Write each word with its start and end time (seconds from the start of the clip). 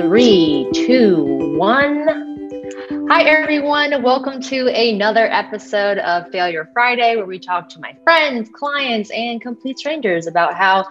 three, 0.00 0.66
two, 0.72 1.58
one. 1.58 2.08
Hi, 3.10 3.22
everyone. 3.24 4.02
Welcome 4.02 4.40
to 4.44 4.68
another 4.68 5.26
episode 5.26 5.98
of 5.98 6.30
Failure 6.30 6.70
Friday, 6.72 7.16
where 7.16 7.26
we 7.26 7.38
talk 7.38 7.68
to 7.68 7.80
my 7.80 7.94
friends, 8.02 8.48
clients, 8.54 9.10
and 9.10 9.42
complete 9.42 9.78
strangers 9.78 10.26
about 10.26 10.54
how 10.54 10.86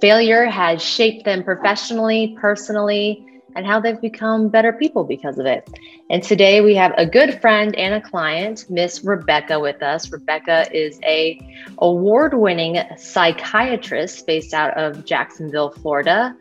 failure 0.00 0.44
has 0.46 0.82
shaped 0.82 1.24
them 1.24 1.44
professionally, 1.44 2.36
personally, 2.40 3.24
and 3.58 3.66
how 3.66 3.80
they've 3.80 4.00
become 4.00 4.48
better 4.48 4.72
people 4.72 5.02
because 5.02 5.36
of 5.36 5.44
it. 5.44 5.68
And 6.10 6.22
today 6.22 6.60
we 6.60 6.76
have 6.76 6.94
a 6.96 7.04
good 7.04 7.40
friend 7.40 7.74
and 7.74 7.92
a 7.92 8.00
client, 8.00 8.64
Miss 8.70 9.02
Rebecca, 9.02 9.58
with 9.58 9.82
us. 9.82 10.12
Rebecca 10.12 10.66
is 10.72 11.00
a 11.02 11.40
award-winning 11.78 12.80
psychiatrist 12.96 14.24
based 14.28 14.54
out 14.54 14.78
of 14.78 15.04
Jacksonville, 15.04 15.70
Florida. 15.70 16.36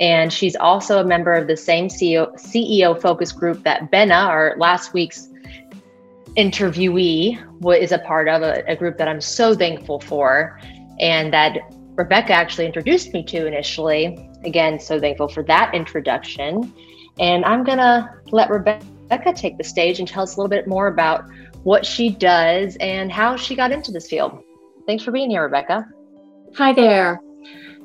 And 0.00 0.32
she's 0.32 0.56
also 0.56 0.98
a 0.98 1.04
member 1.04 1.34
of 1.34 1.46
the 1.46 1.58
same 1.58 1.88
CEO, 1.88 2.32
CEO 2.40 2.98
focus 2.98 3.32
group 3.32 3.62
that 3.64 3.92
Benna, 3.92 4.26
our 4.26 4.54
last 4.56 4.94
week's 4.94 5.28
interviewee, 6.38 7.36
is 7.82 7.92
a 7.92 7.98
part 7.98 8.28
of, 8.28 8.40
a, 8.40 8.64
a 8.66 8.76
group 8.76 8.96
that 8.96 9.08
I'm 9.08 9.20
so 9.20 9.54
thankful 9.54 10.00
for. 10.00 10.58
And 11.00 11.34
that 11.34 11.58
Rebecca 11.96 12.32
actually 12.32 12.64
introduced 12.64 13.12
me 13.12 13.22
to 13.24 13.46
initially. 13.46 14.31
Again, 14.44 14.80
so 14.80 15.00
thankful 15.00 15.28
for 15.28 15.42
that 15.44 15.74
introduction. 15.74 16.72
And 17.18 17.44
I'm 17.44 17.64
going 17.64 17.78
to 17.78 18.10
let 18.30 18.50
Rebecca 18.50 19.32
take 19.34 19.58
the 19.58 19.64
stage 19.64 19.98
and 19.98 20.08
tell 20.08 20.22
us 20.22 20.36
a 20.36 20.38
little 20.38 20.48
bit 20.48 20.66
more 20.66 20.88
about 20.88 21.24
what 21.62 21.86
she 21.86 22.10
does 22.10 22.76
and 22.80 23.12
how 23.12 23.36
she 23.36 23.54
got 23.54 23.70
into 23.70 23.92
this 23.92 24.08
field. 24.08 24.42
Thanks 24.86 25.04
for 25.04 25.12
being 25.12 25.30
here, 25.30 25.42
Rebecca. 25.42 25.86
Hi 26.56 26.72
there. 26.72 27.20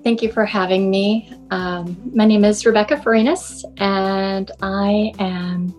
Thank 0.03 0.21
you 0.21 0.31
for 0.31 0.45
having 0.45 0.89
me. 0.89 1.31
Um, 1.51 1.97
my 2.13 2.25
name 2.25 2.45
is 2.45 2.65
Rebecca 2.65 2.95
Farinas, 2.97 3.63
and 3.77 4.49
I 4.61 5.11
am 5.19 5.75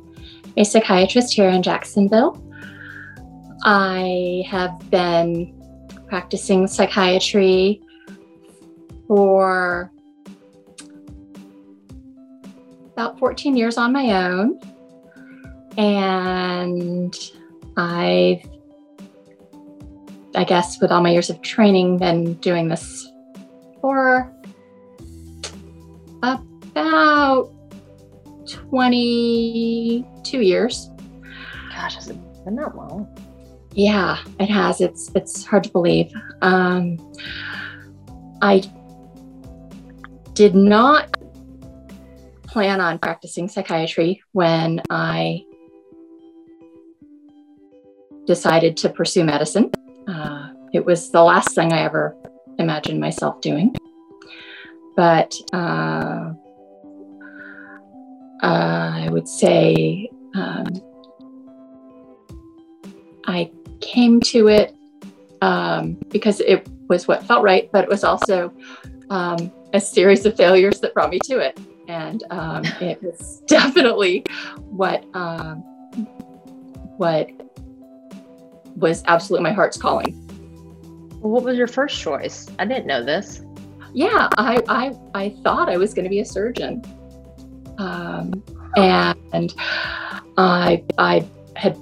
a 0.56 0.64
psychiatrist 0.64 1.32
here 1.34 1.48
in 1.48 1.62
Jacksonville. 1.62 2.44
I 3.64 4.44
have 4.48 4.78
been 4.90 5.54
practicing 6.08 6.66
psychiatry 6.66 7.80
for 9.06 9.90
about 12.98 13.16
14 13.20 13.56
years 13.56 13.78
on 13.78 13.92
my 13.92 14.26
own. 14.26 14.58
And 15.76 17.16
I've, 17.76 18.44
I 20.34 20.42
guess, 20.42 20.80
with 20.80 20.90
all 20.90 21.00
my 21.00 21.10
years 21.12 21.30
of 21.30 21.40
training, 21.40 21.98
been 21.98 22.34
doing 22.34 22.66
this 22.66 23.08
for 23.80 24.34
about 26.24 27.52
22 28.48 30.40
years. 30.40 30.90
Gosh, 31.70 31.94
has 31.94 32.08
it 32.08 32.18
been 32.44 32.56
that 32.56 32.74
long? 32.74 33.06
Yeah, 33.74 34.18
it 34.40 34.50
has. 34.50 34.80
It's 34.80 35.12
it's 35.14 35.44
hard 35.44 35.62
to 35.62 35.70
believe. 35.70 36.12
Um, 36.42 36.98
I 38.42 38.64
did 40.32 40.56
not 40.56 41.17
plan 42.48 42.80
on 42.80 42.98
practicing 42.98 43.48
psychiatry 43.48 44.22
when 44.32 44.82
I 44.90 45.44
decided 48.26 48.76
to 48.78 48.88
pursue 48.88 49.24
medicine. 49.24 49.70
Uh, 50.06 50.50
it 50.72 50.84
was 50.84 51.10
the 51.10 51.22
last 51.22 51.54
thing 51.54 51.72
I 51.72 51.80
ever 51.82 52.16
imagined 52.58 53.00
myself 53.00 53.40
doing. 53.40 53.74
But 54.96 55.34
uh, 55.52 56.32
uh, 58.42 58.92
I 59.02 59.08
would 59.10 59.28
say 59.28 60.10
um, 60.34 60.66
I 63.26 63.50
came 63.80 64.20
to 64.22 64.48
it 64.48 64.74
um, 65.40 65.94
because 66.08 66.40
it 66.40 66.68
was 66.88 67.06
what 67.06 67.22
felt 67.24 67.44
right, 67.44 67.70
but 67.72 67.84
it 67.84 67.90
was 67.90 68.04
also 68.04 68.52
um, 69.10 69.52
a 69.72 69.80
series 69.80 70.26
of 70.26 70.36
failures 70.36 70.80
that 70.80 70.94
brought 70.94 71.10
me 71.10 71.18
to 71.24 71.38
it. 71.38 71.58
And 71.88 72.22
um, 72.30 72.64
it 72.80 73.02
was 73.02 73.42
definitely 73.46 74.24
what 74.56 75.04
um, 75.14 75.62
what 76.98 77.30
was 78.76 79.02
absolutely 79.06 79.44
my 79.44 79.52
heart's 79.52 79.76
calling. 79.76 80.14
Well, 81.20 81.32
what 81.32 81.42
was 81.42 81.56
your 81.56 81.66
first 81.66 82.00
choice? 82.00 82.48
I 82.58 82.64
didn't 82.66 82.86
know 82.86 83.04
this. 83.04 83.42
Yeah, 83.94 84.28
I 84.36 84.62
I, 84.68 84.92
I 85.14 85.30
thought 85.42 85.68
I 85.68 85.76
was 85.76 85.94
going 85.94 86.04
to 86.04 86.10
be 86.10 86.20
a 86.20 86.24
surgeon, 86.24 86.82
um, 87.78 88.44
and 88.76 89.54
I 90.36 90.84
I 90.98 91.26
had 91.56 91.76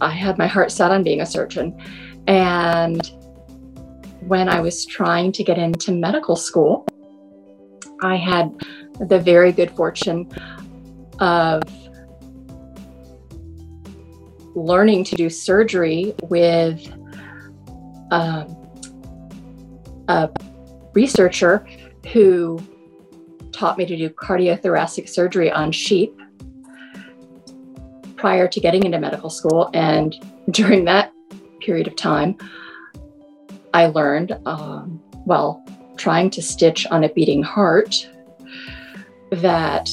I 0.00 0.10
had 0.10 0.38
my 0.38 0.46
heart 0.46 0.70
set 0.70 0.90
on 0.90 1.02
being 1.02 1.20
a 1.20 1.26
surgeon, 1.26 1.76
and 2.26 3.10
when 4.20 4.48
I 4.48 4.60
was 4.60 4.86
trying 4.86 5.32
to 5.32 5.44
get 5.44 5.58
into 5.58 5.92
medical 5.92 6.36
school, 6.36 6.86
I 8.02 8.16
had 8.16 8.52
the 9.00 9.18
very 9.18 9.52
good 9.52 9.70
fortune 9.72 10.30
of 11.18 11.62
learning 14.54 15.04
to 15.04 15.16
do 15.16 15.28
surgery 15.28 16.14
with 16.24 16.90
um, 18.10 18.56
a 20.08 20.30
researcher 20.94 21.66
who 22.12 22.58
taught 23.52 23.78
me 23.78 23.86
to 23.86 23.96
do 23.96 24.08
cardiothoracic 24.10 25.08
surgery 25.08 25.50
on 25.50 25.72
sheep 25.72 26.14
prior 28.16 28.48
to 28.48 28.60
getting 28.60 28.84
into 28.84 28.98
medical 28.98 29.30
school. 29.30 29.70
And 29.74 30.14
during 30.50 30.84
that 30.86 31.12
period 31.60 31.86
of 31.86 31.96
time, 31.96 32.36
I 33.74 33.86
learned, 33.86 34.38
um, 34.46 35.02
well, 35.26 35.64
trying 35.96 36.30
to 36.30 36.42
stitch 36.42 36.86
on 36.86 37.04
a 37.04 37.08
beating 37.10 37.42
heart 37.42 38.08
that 39.30 39.88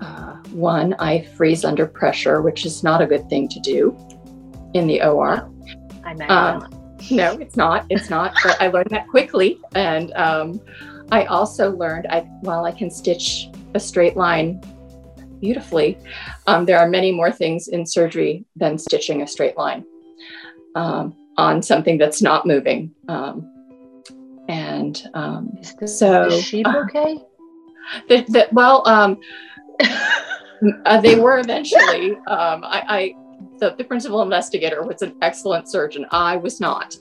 uh, 0.00 0.36
one, 0.52 0.94
I 0.98 1.24
freeze 1.36 1.64
under 1.64 1.86
pressure, 1.86 2.42
which 2.42 2.64
is 2.64 2.82
not 2.82 3.02
a 3.02 3.06
good 3.06 3.28
thing 3.28 3.48
to 3.48 3.60
do 3.60 3.96
in 4.74 4.86
the 4.86 5.02
OR. 5.02 5.50
I 6.04 6.12
imagine. 6.12 6.30
Um, 6.30 6.78
no, 7.10 7.32
it's 7.38 7.56
not. 7.56 7.86
It's 7.90 8.10
not. 8.10 8.34
but 8.42 8.60
I 8.60 8.68
learned 8.68 8.90
that 8.90 9.08
quickly. 9.08 9.60
And 9.74 10.12
um, 10.14 10.60
I 11.10 11.24
also 11.24 11.70
learned 11.76 12.06
I, 12.10 12.20
while 12.40 12.64
I 12.64 12.72
can 12.72 12.90
stitch 12.90 13.48
a 13.74 13.80
straight 13.80 14.16
line 14.16 14.60
beautifully, 15.40 15.98
um, 16.46 16.64
there 16.64 16.78
are 16.78 16.88
many 16.88 17.12
more 17.12 17.30
things 17.30 17.68
in 17.68 17.86
surgery 17.86 18.44
than 18.56 18.78
stitching 18.78 19.22
a 19.22 19.26
straight 19.26 19.56
line 19.56 19.84
um, 20.74 21.14
on 21.36 21.62
something 21.62 21.98
that's 21.98 22.20
not 22.20 22.46
moving. 22.46 22.92
Um, 23.08 23.54
and 24.48 25.02
um, 25.14 25.50
so, 25.84 26.26
is 26.26 26.44
she 26.44 26.64
okay? 26.64 27.20
The, 28.08 28.24
the, 28.28 28.48
well, 28.52 28.86
um, 28.86 29.18
uh, 30.84 31.00
they 31.00 31.18
were 31.18 31.38
eventually. 31.38 32.16
Um, 32.26 32.64
I, 32.64 32.82
I 32.88 33.14
the, 33.58 33.74
the, 33.74 33.84
principal 33.84 34.22
investigator 34.22 34.82
was 34.82 35.02
an 35.02 35.16
excellent 35.22 35.68
surgeon. 35.68 36.06
I 36.10 36.36
was 36.36 36.60
not. 36.60 36.96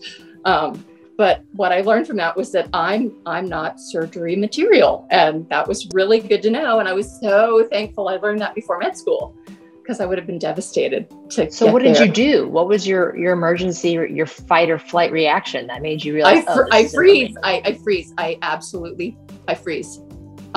Um, 0.45 0.83
but 1.17 1.43
what 1.53 1.71
I 1.71 1.81
learned 1.81 2.05
from 2.05 2.17
that 2.17 2.37
was 2.37 2.51
that 2.51 2.69
I'm 2.73 3.11
I'm 3.25 3.49
not 3.49 3.79
surgery 3.79 4.35
material, 4.35 5.07
and 5.09 5.49
that 5.49 5.67
was 5.67 5.87
really 5.93 6.19
good 6.19 6.43
to 6.43 6.51
know. 6.51 6.79
And 6.79 6.87
I 6.87 6.93
was 6.93 7.19
so 7.19 7.67
thankful 7.71 8.07
I 8.07 8.17
learned 8.17 8.39
that 8.41 8.53
before 8.53 8.77
med 8.77 8.95
school 8.95 9.35
because 9.81 9.99
I 9.99 10.05
would 10.05 10.17
have 10.19 10.27
been 10.27 10.37
devastated 10.37 11.07
to. 11.31 11.49
So 11.49 11.71
what 11.71 11.81
did 11.81 11.95
there. 11.95 12.05
you 12.05 12.11
do? 12.11 12.47
What 12.47 12.67
was 12.67 12.87
your 12.87 13.17
your 13.17 13.33
emergency, 13.33 13.91
your 13.91 14.27
fight 14.27 14.69
or 14.69 14.77
flight 14.77 15.11
reaction 15.11 15.65
that 15.67 15.81
made 15.81 16.05
you 16.05 16.13
realize? 16.13 16.45
I, 16.45 16.53
fr- 16.53 16.67
oh, 16.71 16.75
I 16.75 16.87
freeze. 16.87 17.35
I, 17.41 17.61
I 17.65 17.73
freeze. 17.73 18.13
I 18.19 18.37
absolutely 18.43 19.17
I 19.47 19.55
freeze. 19.55 19.99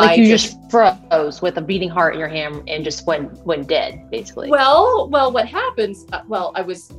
Like 0.01 0.11
I 0.11 0.15
you 0.15 0.27
just, 0.29 0.57
just 0.57 0.71
froze 0.71 1.43
with 1.43 1.59
a 1.59 1.61
beating 1.61 1.89
heart 1.89 2.15
in 2.15 2.21
your 2.21 2.29
hand 2.29 2.69
and 2.69 2.83
just 2.83 3.07
went 3.07 3.33
went 3.47 3.69
dead, 3.69 4.11
basically. 4.11 4.49
Well, 4.49 5.09
well, 5.11 5.31
what 5.31 5.47
happens? 5.47 6.07
Uh, 6.13 6.23
well, 6.27 6.53
I 6.55 6.63
was, 6.63 6.93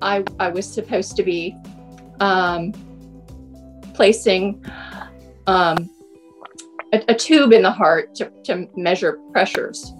I 0.00 0.24
I 0.38 0.48
was 0.48 0.66
supposed 0.66 1.16
to 1.16 1.22
be, 1.22 1.56
um, 2.20 2.72
placing, 3.94 4.64
um, 5.46 5.88
a, 6.92 7.02
a 7.08 7.14
tube 7.14 7.52
in 7.52 7.62
the 7.62 7.70
heart 7.70 8.14
to 8.16 8.30
to 8.44 8.68
measure 8.76 9.18
pressures, 9.32 9.94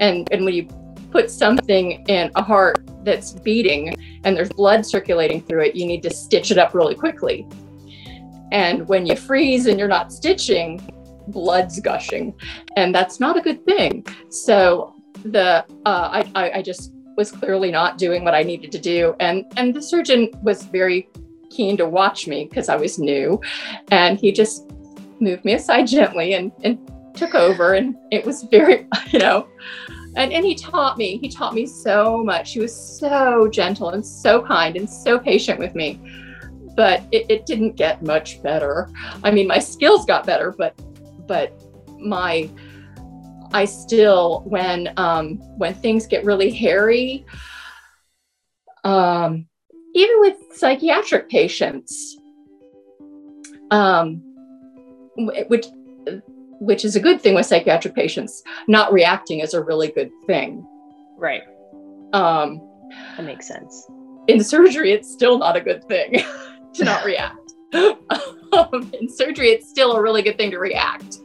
and 0.00 0.30
and 0.32 0.44
when 0.44 0.54
you 0.54 0.68
put 1.10 1.30
something 1.30 2.02
in 2.08 2.30
a 2.36 2.42
heart 2.42 2.88
that's 3.04 3.32
beating 3.32 3.94
and 4.24 4.34
there's 4.34 4.48
blood 4.48 4.86
circulating 4.86 5.42
through 5.42 5.60
it, 5.62 5.76
you 5.76 5.84
need 5.84 6.02
to 6.02 6.10
stitch 6.10 6.50
it 6.50 6.56
up 6.56 6.72
really 6.72 6.94
quickly. 6.94 7.46
And 8.50 8.88
when 8.88 9.04
you 9.04 9.16
freeze 9.16 9.66
and 9.66 9.78
you're 9.78 9.88
not 9.88 10.12
stitching, 10.12 10.80
blood's 11.28 11.80
gushing, 11.80 12.34
and 12.76 12.94
that's 12.94 13.20
not 13.20 13.36
a 13.36 13.40
good 13.40 13.64
thing. 13.64 14.04
So 14.30 14.94
the 15.24 15.64
uh, 15.86 16.22
I, 16.34 16.50
I 16.54 16.62
just 16.62 16.92
was 17.16 17.30
clearly 17.30 17.70
not 17.70 17.98
doing 17.98 18.24
what 18.24 18.34
I 18.34 18.42
needed 18.42 18.72
to 18.72 18.78
do, 18.78 19.14
and 19.20 19.44
and 19.56 19.74
the 19.74 19.82
surgeon 19.82 20.30
was 20.42 20.64
very 20.64 21.08
keen 21.50 21.76
to 21.76 21.86
watch 21.86 22.26
me 22.26 22.46
because 22.48 22.68
I 22.68 22.76
was 22.76 22.98
new, 22.98 23.40
and 23.90 24.18
he 24.18 24.32
just 24.32 24.70
moved 25.20 25.44
me 25.44 25.54
aside 25.54 25.86
gently 25.86 26.34
and 26.34 26.52
and 26.64 26.78
took 27.14 27.34
over 27.34 27.74
and 27.74 27.94
it 28.10 28.24
was 28.24 28.44
very, 28.44 28.86
you 29.10 29.18
know, 29.18 29.46
and, 30.16 30.32
and 30.32 30.44
he 30.44 30.54
taught 30.54 30.98
me, 30.98 31.18
he 31.18 31.28
taught 31.28 31.54
me 31.54 31.66
so 31.66 32.22
much. 32.22 32.52
He 32.52 32.60
was 32.60 32.74
so 32.74 33.48
gentle 33.48 33.90
and 33.90 34.04
so 34.04 34.42
kind 34.42 34.76
and 34.76 34.88
so 34.88 35.18
patient 35.18 35.58
with 35.58 35.74
me. 35.74 36.00
But 36.76 37.02
it, 37.12 37.26
it 37.28 37.46
didn't 37.46 37.76
get 37.76 38.02
much 38.02 38.42
better. 38.42 38.88
I 39.22 39.30
mean, 39.30 39.46
my 39.46 39.58
skills 39.58 40.06
got 40.06 40.26
better, 40.26 40.54
but 40.56 40.74
but 41.32 41.50
my 41.98 42.46
I 43.54 43.64
still 43.64 44.42
when 44.44 44.92
um 44.98 45.38
when 45.56 45.72
things 45.72 46.06
get 46.06 46.26
really 46.26 46.50
hairy, 46.50 47.24
um, 48.84 49.46
even 49.94 50.20
with 50.20 50.36
psychiatric 50.52 51.30
patients, 51.30 52.18
um, 53.70 54.20
which 55.48 55.66
which 56.60 56.84
is 56.84 56.96
a 56.96 57.00
good 57.00 57.22
thing 57.22 57.34
with 57.34 57.46
psychiatric 57.46 57.94
patients. 57.94 58.42
Not 58.68 58.92
reacting 58.92 59.40
is 59.40 59.54
a 59.54 59.62
really 59.62 59.88
good 59.88 60.10
thing. 60.26 60.66
Right. 61.16 61.44
Um, 62.12 62.60
that 63.16 63.24
makes 63.24 63.48
sense. 63.48 63.86
In 64.28 64.44
surgery, 64.44 64.92
it's 64.92 65.10
still 65.10 65.38
not 65.38 65.56
a 65.56 65.62
good 65.62 65.82
thing 65.84 66.22
to 66.74 66.84
not 66.84 67.04
react. 67.12 67.54
Um, 68.52 68.90
in 69.00 69.08
surgery, 69.08 69.50
it's 69.50 69.68
still 69.68 69.92
a 69.92 70.02
really 70.02 70.22
good 70.22 70.36
thing 70.36 70.50
to 70.50 70.58
react. 70.58 71.18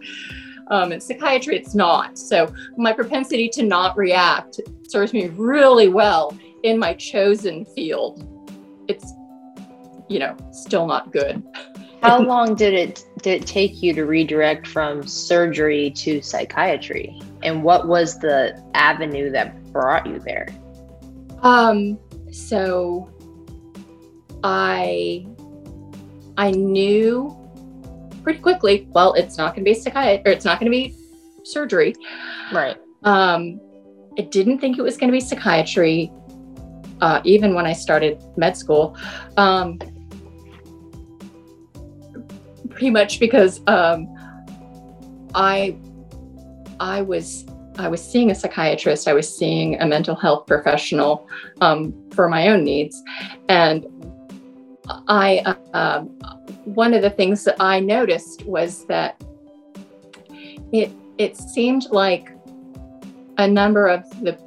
Um, 0.69 0.91
in 0.91 1.00
psychiatry, 1.00 1.56
it's 1.56 1.74
not. 1.74 2.18
So 2.18 2.53
my 2.77 2.91
propensity 2.91 3.50
to 3.50 3.63
not 3.63 3.97
react 3.97 4.59
serves 4.83 5.13
me 5.13 5.27
really 5.29 5.88
well 5.88 6.38
in 6.63 6.77
my 6.77 6.94
chosen 6.94 7.65
field. 7.65 8.27
It's, 8.88 9.13
you 10.09 10.19
know, 10.19 10.35
still 10.51 10.85
not 10.85 11.12
good. 11.12 11.41
How 12.01 12.19
long 12.25 12.56
did 12.56 12.74
it 12.74 13.06
did 13.21 13.41
it 13.41 13.47
take 13.47 13.81
you 13.81 13.94
to 13.94 14.06
redirect 14.06 14.68
from 14.68 15.06
surgery 15.07 15.89
to 15.91 16.21
psychiatry? 16.21 17.19
And 17.44 17.63
what 17.63 17.88
was 17.88 18.19
the 18.19 18.62
avenue 18.73 19.31
that 19.31 19.71
brought 19.71 20.06
you 20.06 20.19
there? 20.19 20.47
Um, 21.41 21.97
so 22.31 23.09
I 24.44 25.27
I 26.38 26.51
knew 26.51 27.36
pretty 28.24 28.39
quickly, 28.39 28.88
well, 28.92 29.13
it's 29.13 29.38
not 29.38 29.56
gonna 29.56 29.66
be 29.66 29.74
psychiatry 29.74 30.22
or 30.25 30.34
it's 30.34 30.45
not 30.45 30.60
gonna 30.60 30.72
be 30.72 30.95
surgery. 31.44 31.95
Right. 32.54 32.78
Um, 33.04 33.60
I 34.18 34.24
didn't 34.24 34.60
think 34.60 34.78
it 34.78 34.81
was 34.81 34.98
gonna 34.98 35.12
be 35.12 35.19
psychiatry, 35.19 36.12
uh, 37.01 37.22
even 37.24 37.54
when 37.54 37.66
I 37.66 37.74
started 37.74 38.22
med 38.36 38.57
school. 38.57 38.98
Um, 39.38 39.80
pretty 42.69 42.90
much 42.92 43.19
because 43.19 43.62
um, 43.68 44.07
I 45.33 45.75
I 46.80 47.01
was 47.01 47.45
I 47.80 47.88
was 47.88 48.04
seeing 48.04 48.31
a 48.31 48.36
psychiatrist, 48.36 49.07
I 49.07 49.13
was 49.13 49.36
seeing 49.36 49.80
a 49.80 49.86
mental 49.86 50.16
health 50.16 50.48
professional 50.48 51.28
um, 51.62 51.94
for 52.12 52.28
my 52.28 52.50
own 52.50 52.63
needs, 52.63 53.01
and 53.50 53.86
I 55.07 55.39
uh, 55.74 56.01
one 56.66 56.94
of 56.94 57.01
the 57.01 57.10
things 57.10 57.44
that 57.45 57.56
I 57.60 57.80
noticed 57.80 58.45
was 58.45 58.86
that 58.86 59.22
it 60.72 60.92
it 61.18 61.38
seemed 61.38 61.88
like 61.92 62.30
a 63.38 63.48
number 63.48 63.88
of 63.88 64.04
the 64.24 64.38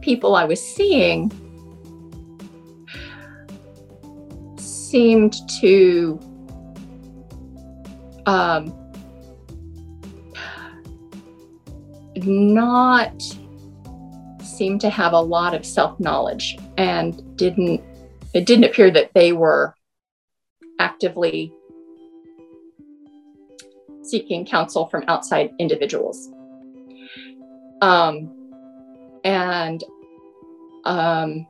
people 0.00 0.34
I 0.34 0.44
was 0.44 0.60
seeing 0.60 1.30
seemed 4.58 5.36
to 5.60 6.18
um, 8.26 8.74
not 12.16 13.22
seem 14.42 14.78
to 14.78 14.90
have 14.90 15.12
a 15.12 15.20
lot 15.20 15.54
of 15.54 15.64
self 15.64 15.98
knowledge 16.00 16.56
and 16.76 17.36
didn't 17.36 17.82
it 18.34 18.44
didn't 18.44 18.64
appear 18.64 18.90
that 18.90 19.12
they 19.14 19.32
were 19.32 19.74
actively 20.78 21.52
seeking 24.02 24.44
counsel 24.44 24.86
from 24.86 25.04
outside 25.08 25.50
individuals 25.58 26.28
um, 27.82 28.34
and 29.24 29.84
um, 30.84 31.46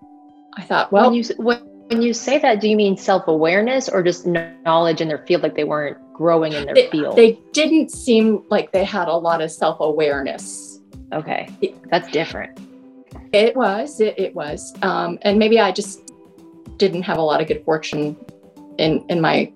i 0.57 0.63
thought 0.63 0.91
well 0.91 1.11
when 1.11 1.15
you, 1.15 1.25
when 1.39 2.03
you 2.03 2.13
say 2.13 2.39
that 2.39 2.61
do 2.61 2.69
you 2.69 2.77
mean 2.77 2.97
self-awareness 2.97 3.89
or 3.89 4.03
just 4.03 4.27
knowledge 4.27 5.01
in 5.01 5.09
their 5.09 5.25
field 5.27 5.43
like 5.43 5.55
they 5.55 5.65
weren't 5.65 5.99
growing 6.19 6.53
in 6.53 6.67
their 6.67 6.75
they, 6.75 6.91
field. 6.91 7.17
They 7.17 7.39
didn't 7.53 7.93
seem 7.93 8.43
like 8.51 8.73
they 8.73 8.85
had 8.85 9.07
a 9.07 9.15
lot 9.15 9.41
of 9.41 9.51
self 9.51 9.79
awareness. 9.81 10.81
Okay, 11.13 11.49
that's 11.91 12.11
different. 12.11 12.59
It 13.33 13.57
was, 13.57 14.01
it, 14.01 14.19
it 14.19 14.35
was, 14.35 14.75
um, 14.83 15.19
and 15.23 15.39
maybe 15.39 15.61
I 15.61 15.71
just 15.71 16.13
didn't 16.77 17.03
have 17.03 17.19
a 17.19 17.23
lot 17.23 17.41
of 17.41 17.47
good 17.47 17.65
fortune 17.65 18.17
in 18.79 19.05
in 19.09 19.21
my 19.21 19.53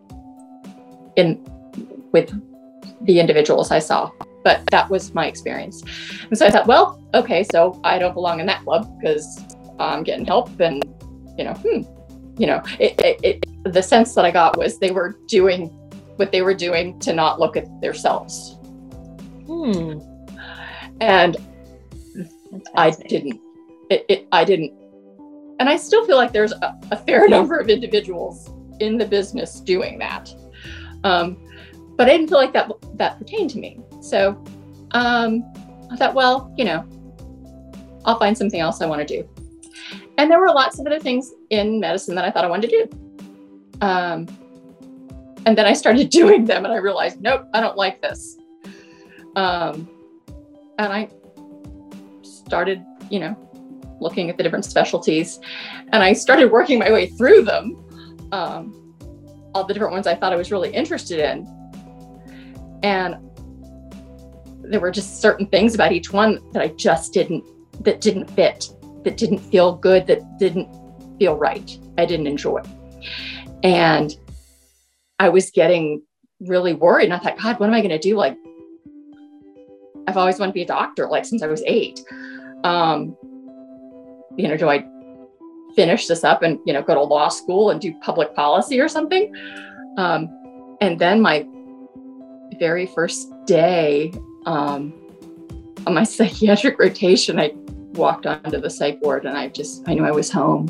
in 1.16 1.42
with 2.12 2.30
the 3.02 3.20
individuals 3.20 3.70
I 3.70 3.78
saw. 3.78 4.10
But 4.44 4.66
that 4.70 4.90
was 4.90 5.14
my 5.14 5.26
experience, 5.26 5.82
and 6.28 6.36
so 6.36 6.46
I 6.46 6.50
thought, 6.50 6.66
well, 6.66 7.00
okay, 7.14 7.44
so 7.44 7.80
I 7.84 7.98
don't 7.98 8.12
belong 8.12 8.40
in 8.40 8.46
that 8.46 8.64
club 8.64 8.92
because 8.98 9.40
I'm 9.78 10.02
getting 10.02 10.26
help, 10.26 10.58
and 10.58 10.82
you 11.38 11.44
know, 11.44 11.54
hmm, 11.54 11.82
you 12.38 12.48
know, 12.48 12.60
it, 12.80 13.00
it, 13.00 13.20
it, 13.22 13.72
the 13.72 13.82
sense 13.82 14.14
that 14.16 14.24
I 14.24 14.32
got 14.32 14.58
was 14.58 14.78
they 14.78 14.90
were 14.90 15.16
doing 15.28 15.68
what 16.16 16.32
they 16.32 16.42
were 16.42 16.54
doing 16.54 16.98
to 17.00 17.12
not 17.12 17.38
look 17.38 17.56
at 17.56 17.80
themselves. 17.80 18.56
Hmm. 19.46 19.98
And 21.00 21.36
I 22.74 22.90
didn't. 22.90 23.40
It, 23.90 24.26
I 24.32 24.44
didn't. 24.44 24.72
And 25.58 25.68
I 25.68 25.76
still 25.76 26.06
feel 26.06 26.16
like 26.16 26.32
there's 26.32 26.52
a, 26.52 26.78
a, 26.90 26.96
fair 26.96 27.28
number 27.36 27.58
of 27.58 27.68
individuals 27.68 28.50
in 28.80 28.98
the 28.98 29.06
business 29.06 29.60
doing 29.60 29.98
that. 29.98 30.32
Um, 31.04 31.36
but 31.96 32.08
I 32.08 32.12
didn't 32.12 32.28
feel 32.28 32.38
like 32.38 32.52
that 32.52 32.70
that 32.94 33.18
pertained 33.18 33.50
to 33.50 33.58
me. 33.58 33.80
So 34.00 34.42
um, 34.92 35.44
I 35.90 35.96
thought, 35.96 36.14
well, 36.14 36.52
you 36.56 36.64
know, 36.64 36.84
I'll 38.04 38.18
find 38.18 38.36
something 38.36 38.60
else 38.60 38.80
I 38.80 38.86
want 38.86 39.06
to 39.06 39.22
do. 39.22 39.28
And 40.18 40.30
there 40.30 40.38
were 40.38 40.48
lots 40.48 40.78
of 40.78 40.86
other 40.86 41.00
things 41.00 41.32
in 41.50 41.80
medicine 41.80 42.14
that 42.16 42.24
I 42.24 42.30
thought 42.30 42.44
I 42.44 42.48
wanted 42.48 42.70
to 42.70 42.86
do. 42.86 43.78
Um, 43.80 44.26
and 45.46 45.56
then 45.56 45.66
I 45.66 45.72
started 45.72 46.10
doing 46.20 46.44
them 46.44 46.64
and 46.64 46.72
I 46.72 46.78
realized, 46.78 47.20
nope, 47.20 47.46
I 47.54 47.60
don't 47.60 47.76
like 47.76 48.00
this. 48.02 48.38
Um, 49.36 49.88
and 50.78 50.92
I 50.92 51.08
started, 52.22 52.84
you 53.10 53.20
know, 53.20 53.36
looking 54.00 54.28
at 54.28 54.36
the 54.36 54.42
different 54.42 54.64
specialties 54.64 55.40
and 55.92 56.02
I 56.02 56.12
started 56.12 56.50
working 56.50 56.78
my 56.78 56.90
way 56.90 57.06
through 57.06 57.42
them. 57.42 57.81
Um, 58.32 58.96
all 59.54 59.64
the 59.64 59.74
different 59.74 59.92
ones 59.92 60.06
I 60.06 60.14
thought 60.14 60.32
I 60.32 60.36
was 60.36 60.50
really 60.50 60.70
interested 60.70 61.18
in. 61.18 61.46
And 62.82 63.16
there 64.62 64.80
were 64.80 64.90
just 64.90 65.20
certain 65.20 65.46
things 65.46 65.74
about 65.74 65.92
each 65.92 66.12
one 66.12 66.40
that 66.52 66.62
I 66.62 66.68
just 66.68 67.12
didn't, 67.12 67.44
that 67.84 68.00
didn't 68.00 68.30
fit, 68.30 68.68
that 69.04 69.16
didn't 69.16 69.38
feel 69.38 69.76
good, 69.76 70.06
that 70.06 70.38
didn't 70.38 70.68
feel 71.18 71.36
right. 71.36 71.78
I 71.98 72.06
didn't 72.06 72.26
enjoy. 72.26 72.62
And 73.62 74.16
I 75.18 75.28
was 75.28 75.50
getting 75.50 76.02
really 76.40 76.74
worried. 76.74 77.04
And 77.04 77.14
I 77.14 77.18
thought, 77.18 77.38
God, 77.38 77.60
what 77.60 77.68
am 77.68 77.74
I 77.74 77.80
going 77.80 77.90
to 77.90 77.98
do? 77.98 78.16
Like, 78.16 78.36
I've 80.08 80.16
always 80.16 80.38
wanted 80.38 80.52
to 80.52 80.54
be 80.54 80.62
a 80.62 80.66
doctor, 80.66 81.06
like 81.08 81.24
since 81.24 81.42
I 81.42 81.46
was 81.46 81.62
eight. 81.66 82.02
Um, 82.64 83.16
you 84.36 84.48
know, 84.48 84.56
do 84.56 84.68
I 84.68 84.84
finish 85.74 86.06
this 86.06 86.24
up 86.24 86.42
and, 86.42 86.58
you 86.64 86.72
know, 86.72 86.82
go 86.82 86.94
to 86.94 87.02
law 87.02 87.28
school 87.28 87.70
and 87.70 87.80
do 87.80 87.94
public 88.00 88.34
policy 88.34 88.80
or 88.80 88.88
something? 88.88 89.34
Um, 89.96 90.28
and 90.80 90.98
then 90.98 91.20
my 91.20 91.46
very 92.58 92.86
first 92.86 93.32
day 93.46 94.12
um, 94.46 94.92
on 95.86 95.94
my 95.94 96.04
psychiatric 96.04 96.78
rotation, 96.78 97.38
I 97.38 97.52
walked 97.92 98.26
onto 98.26 98.60
the 98.60 98.70
psych 98.70 99.00
ward 99.02 99.26
and 99.26 99.36
I 99.36 99.48
just, 99.48 99.88
I 99.88 99.94
knew 99.94 100.04
I 100.04 100.10
was 100.10 100.30
home. 100.30 100.68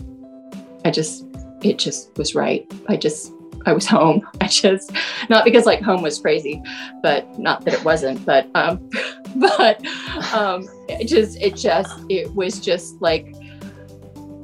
I 0.85 0.91
just, 0.91 1.25
it 1.63 1.79
just 1.79 2.17
was 2.17 2.35
right. 2.35 2.67
I 2.89 2.97
just 2.97 3.33
I 3.67 3.73
was 3.73 3.87
home. 3.99 4.27
I 4.41 4.49
just 4.49 4.93
not 5.29 5.45
because 5.45 5.67
like 5.67 5.81
home 5.81 6.03
was 6.03 6.19
crazy, 6.19 6.63
but 7.03 7.39
not 7.39 7.65
that 7.65 7.75
it 7.75 7.85
wasn't, 7.85 8.25
but 8.25 8.49
um 8.55 8.89
but 9.37 9.85
um 10.33 10.69
it 10.89 11.07
just 11.07 11.41
it 11.41 11.57
just 11.57 11.95
it 12.09 12.33
was 12.35 12.61
just 12.61 13.01
like 13.01 13.35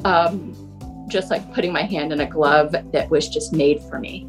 um 0.05 0.55
just 1.09 1.31
like 1.31 1.53
putting 1.55 1.73
my 1.73 1.83
hand 1.83 2.13
in 2.13 2.21
a 2.21 2.27
glove 2.27 2.73
that 2.73 3.11
was 3.11 3.29
just 3.29 3.53
made 3.53 3.83
for 3.85 3.99
me. 3.99 4.29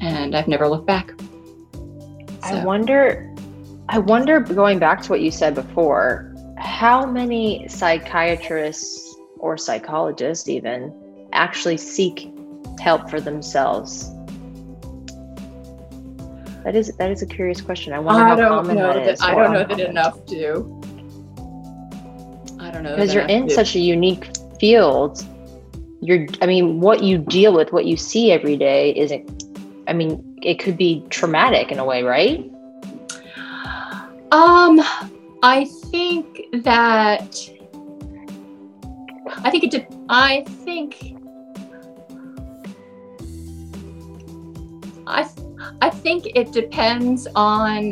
And 0.00 0.34
I've 0.34 0.48
never 0.48 0.68
looked 0.68 0.86
back. 0.86 1.12
So. 1.12 1.80
I 2.42 2.64
wonder 2.64 3.32
I 3.88 3.98
wonder 3.98 4.40
going 4.40 4.78
back 4.78 5.02
to 5.02 5.10
what 5.10 5.20
you 5.20 5.30
said 5.30 5.54
before, 5.54 6.34
how 6.58 7.06
many 7.06 7.68
psychiatrists 7.68 9.16
or 9.38 9.56
psychologists 9.56 10.48
even 10.48 10.92
actually 11.32 11.76
seek 11.76 12.32
help 12.80 13.08
for 13.08 13.20
themselves? 13.20 14.10
that 16.66 16.74
is 16.74 16.88
that 16.96 17.12
is 17.12 17.22
a 17.22 17.26
curious 17.26 17.60
question. 17.60 17.92
I 17.92 18.00
wonder 18.00 18.24
I 18.24 18.28
how 18.30 18.34
don't 18.34 18.48
common 18.48 18.76
know 18.76 18.92
that 18.92 19.04
that, 19.04 19.12
is. 19.14 19.20
I 19.20 19.36
don't 19.36 19.52
know 19.52 19.64
that 19.64 19.78
enough 19.78 20.26
do. 20.26 20.75
I 22.86 22.90
know 22.90 22.96
because 22.96 23.14
you're 23.14 23.24
enough 23.24 23.36
in 23.36 23.46
do. 23.48 23.54
such 23.54 23.74
a 23.74 23.80
unique 23.80 24.30
field 24.60 25.24
you're 26.00 26.26
i 26.42 26.46
mean 26.46 26.80
what 26.80 27.02
you 27.02 27.18
deal 27.18 27.54
with 27.54 27.72
what 27.72 27.86
you 27.86 27.96
see 27.96 28.32
every 28.32 28.56
day 28.56 28.94
isn't 28.96 29.44
i 29.88 29.92
mean 29.92 30.38
it 30.42 30.58
could 30.58 30.76
be 30.76 31.04
traumatic 31.10 31.72
in 31.72 31.78
a 31.78 31.84
way 31.84 32.02
right 32.02 32.50
Um, 34.32 34.80
I 35.42 35.66
think 35.90 36.46
that 36.64 37.38
I 39.28 39.50
think 39.50 39.64
it. 39.64 39.70
De- 39.70 39.86
I 40.08 40.44
think 40.64 41.14
I 45.06 45.30
I 45.80 45.90
think 45.90 46.26
it 46.34 46.52
depends 46.52 47.28
on 47.36 47.90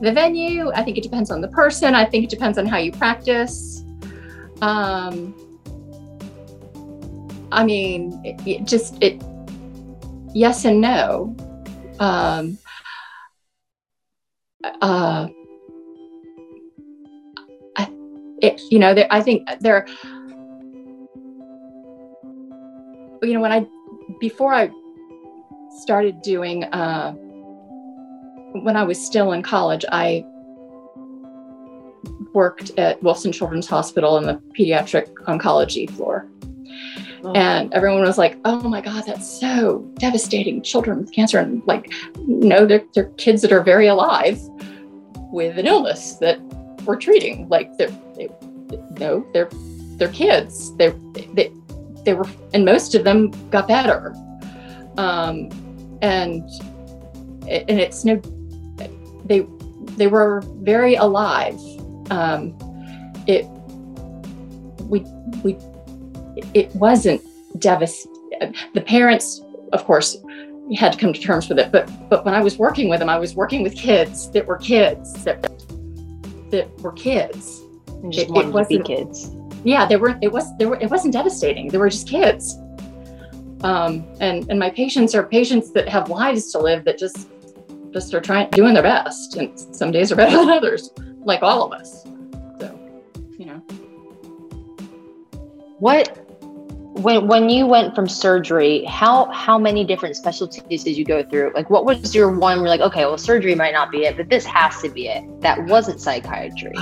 the 0.00 0.12
venue. 0.12 0.70
I 0.72 0.82
think 0.84 0.98
it 0.98 1.02
depends 1.02 1.30
on 1.30 1.40
the 1.40 1.48
person. 1.48 1.94
I 1.94 2.04
think 2.04 2.24
it 2.24 2.30
depends 2.30 2.58
on 2.58 2.66
how 2.66 2.78
you 2.78 2.92
practice. 2.92 3.84
Um, 4.62 5.34
I 7.50 7.64
mean, 7.64 8.20
it, 8.24 8.40
it 8.46 8.64
just 8.64 8.96
it. 9.02 9.22
Yes 10.34 10.64
and 10.64 10.80
no. 10.80 11.36
Um, 11.98 12.58
uh, 14.80 15.28
it, 18.42 18.60
you 18.70 18.78
know, 18.78 18.92
there, 18.92 19.06
I 19.10 19.22
think 19.22 19.48
there, 19.60 19.86
you 23.22 23.34
know, 23.34 23.40
when 23.40 23.52
I, 23.52 23.66
before 24.20 24.52
I 24.52 24.68
started 25.82 26.20
doing, 26.22 26.64
uh, 26.64 27.12
when 28.62 28.76
I 28.76 28.82
was 28.82 29.02
still 29.04 29.32
in 29.32 29.42
college, 29.42 29.84
I 29.90 30.24
worked 32.34 32.70
at 32.78 33.00
Wolfson 33.02 33.32
Children's 33.32 33.66
Hospital 33.66 34.16
in 34.18 34.24
the 34.24 34.34
pediatric 34.58 35.12
oncology 35.24 35.90
floor. 35.90 36.28
Oh. 37.24 37.32
And 37.32 37.72
everyone 37.72 38.02
was 38.02 38.18
like, 38.18 38.38
oh 38.44 38.68
my 38.68 38.80
God, 38.80 39.04
that's 39.06 39.28
so 39.40 39.78
devastating. 39.98 40.62
Children 40.62 40.98
with 40.98 41.12
cancer. 41.12 41.38
And 41.38 41.62
like, 41.66 41.92
no, 42.26 42.66
they're, 42.66 42.84
they're 42.94 43.10
kids 43.10 43.42
that 43.42 43.52
are 43.52 43.62
very 43.62 43.86
alive 43.86 44.40
with 45.32 45.56
an 45.58 45.66
illness 45.66 46.16
that 46.16 46.40
we're 46.84 46.96
treating. 46.96 47.48
Like, 47.48 47.76
they're, 47.78 47.96
they, 48.16 48.28
no, 48.98 49.24
they're, 49.32 49.48
they're 49.98 50.08
kids. 50.08 50.76
They're, 50.76 50.96
they, 51.34 51.52
they 52.04 52.14
were, 52.14 52.26
and 52.54 52.64
most 52.64 52.94
of 52.96 53.04
them 53.04 53.30
got 53.50 53.68
better. 53.68 54.14
Um, 54.96 55.48
and, 56.02 56.42
and 57.46 57.80
it's 57.80 58.04
no, 58.04 58.20
they, 59.24 59.46
they 59.96 60.08
were 60.08 60.42
very 60.56 60.96
alive. 60.96 61.60
Um, 62.10 62.54
it, 63.26 63.46
we, 64.88 65.00
we, 65.42 65.56
it 66.54 66.74
wasn't 66.74 67.20
devastating. 67.60 68.10
The 68.74 68.80
parents, 68.80 69.40
of 69.72 69.84
course, 69.84 70.16
had 70.76 70.92
to 70.92 70.98
come 70.98 71.12
to 71.12 71.20
terms 71.20 71.48
with 71.48 71.58
it. 71.58 71.70
But 71.70 71.88
but 72.08 72.24
when 72.24 72.34
I 72.34 72.42
was 72.42 72.58
working 72.58 72.88
with 72.88 72.98
them, 73.00 73.08
I 73.08 73.18
was 73.18 73.34
working 73.34 73.62
with 73.62 73.74
kids 73.76 74.30
that 74.32 74.46
were 74.46 74.56
kids 74.56 75.24
that 75.24 75.42
that 76.50 76.68
were 76.80 76.92
kids. 76.92 77.60
and 77.88 78.12
just 78.12 78.26
It- 78.26 78.30
it 78.30 78.32
wanted 78.32 78.46
to 78.46 78.68
be 78.68 78.78
wasn't- 78.78 78.84
kids 78.86 79.30
Yeah, 79.64 79.86
they 79.86 79.96
were. 79.96 80.18
It 80.22 80.32
was. 80.32 80.44
They 80.58 80.66
were. 80.66 80.76
It 80.80 80.90
wasn't 80.90 81.12
devastating. 81.14 81.68
They 81.68 81.78
were 81.78 81.88
just 81.88 82.08
kids. 82.08 82.58
Um, 83.62 84.04
and 84.20 84.44
and 84.50 84.58
my 84.58 84.70
patients 84.70 85.14
are 85.14 85.22
patients 85.22 85.70
that 85.72 85.88
have 85.88 86.10
lives 86.10 86.50
to 86.52 86.58
live 86.58 86.84
that 86.84 86.98
just 86.98 87.28
just 87.92 88.12
are 88.14 88.20
trying 88.20 88.50
doing 88.50 88.74
their 88.74 88.82
best, 88.82 89.36
and 89.36 89.56
some 89.76 89.92
days 89.92 90.10
are 90.10 90.16
better 90.16 90.36
than 90.36 90.48
others, 90.50 90.90
like 91.24 91.42
all 91.42 91.64
of 91.64 91.72
us. 91.72 92.04
So, 92.60 92.78
you 93.38 93.46
know. 93.46 93.62
what 95.78 96.18
when 96.94 97.26
when 97.26 97.48
you 97.48 97.66
went 97.66 97.94
from 97.94 98.06
surgery 98.08 98.84
how 98.84 99.24
how 99.32 99.58
many 99.58 99.82
different 99.84 100.14
specialties 100.14 100.84
did 100.84 100.96
you 100.96 101.04
go 101.04 101.22
through 101.24 101.50
like 101.54 101.70
what 101.70 101.84
was 101.86 102.14
your 102.14 102.30
one 102.30 102.58
where 102.58 102.68
you're 102.68 102.68
like 102.68 102.80
okay 102.80 103.04
well 103.06 103.16
surgery 103.16 103.54
might 103.54 103.72
not 103.72 103.90
be 103.90 104.04
it 104.04 104.14
but 104.16 104.28
this 104.28 104.44
has 104.44 104.80
to 104.82 104.90
be 104.90 105.08
it 105.08 105.24
that 105.40 105.60
wasn't 105.64 105.98
psychiatry 105.98 106.70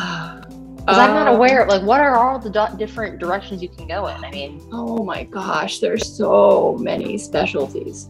because 0.80 0.98
i'm 0.98 1.14
not 1.14 1.28
Um, 1.28 1.36
aware 1.36 1.64
like 1.66 1.82
what 1.82 2.00
are 2.00 2.16
all 2.16 2.40
the 2.40 2.50
do- 2.50 2.76
different 2.76 3.20
directions 3.20 3.62
you 3.62 3.68
can 3.68 3.86
go 3.86 4.08
in 4.08 4.22
i 4.24 4.30
mean 4.32 4.60
Oh 4.72 5.04
my 5.04 5.24
gosh, 5.24 5.78
there's 5.80 6.06
so 6.16 6.76
many 6.80 7.18
specialties. 7.18 8.08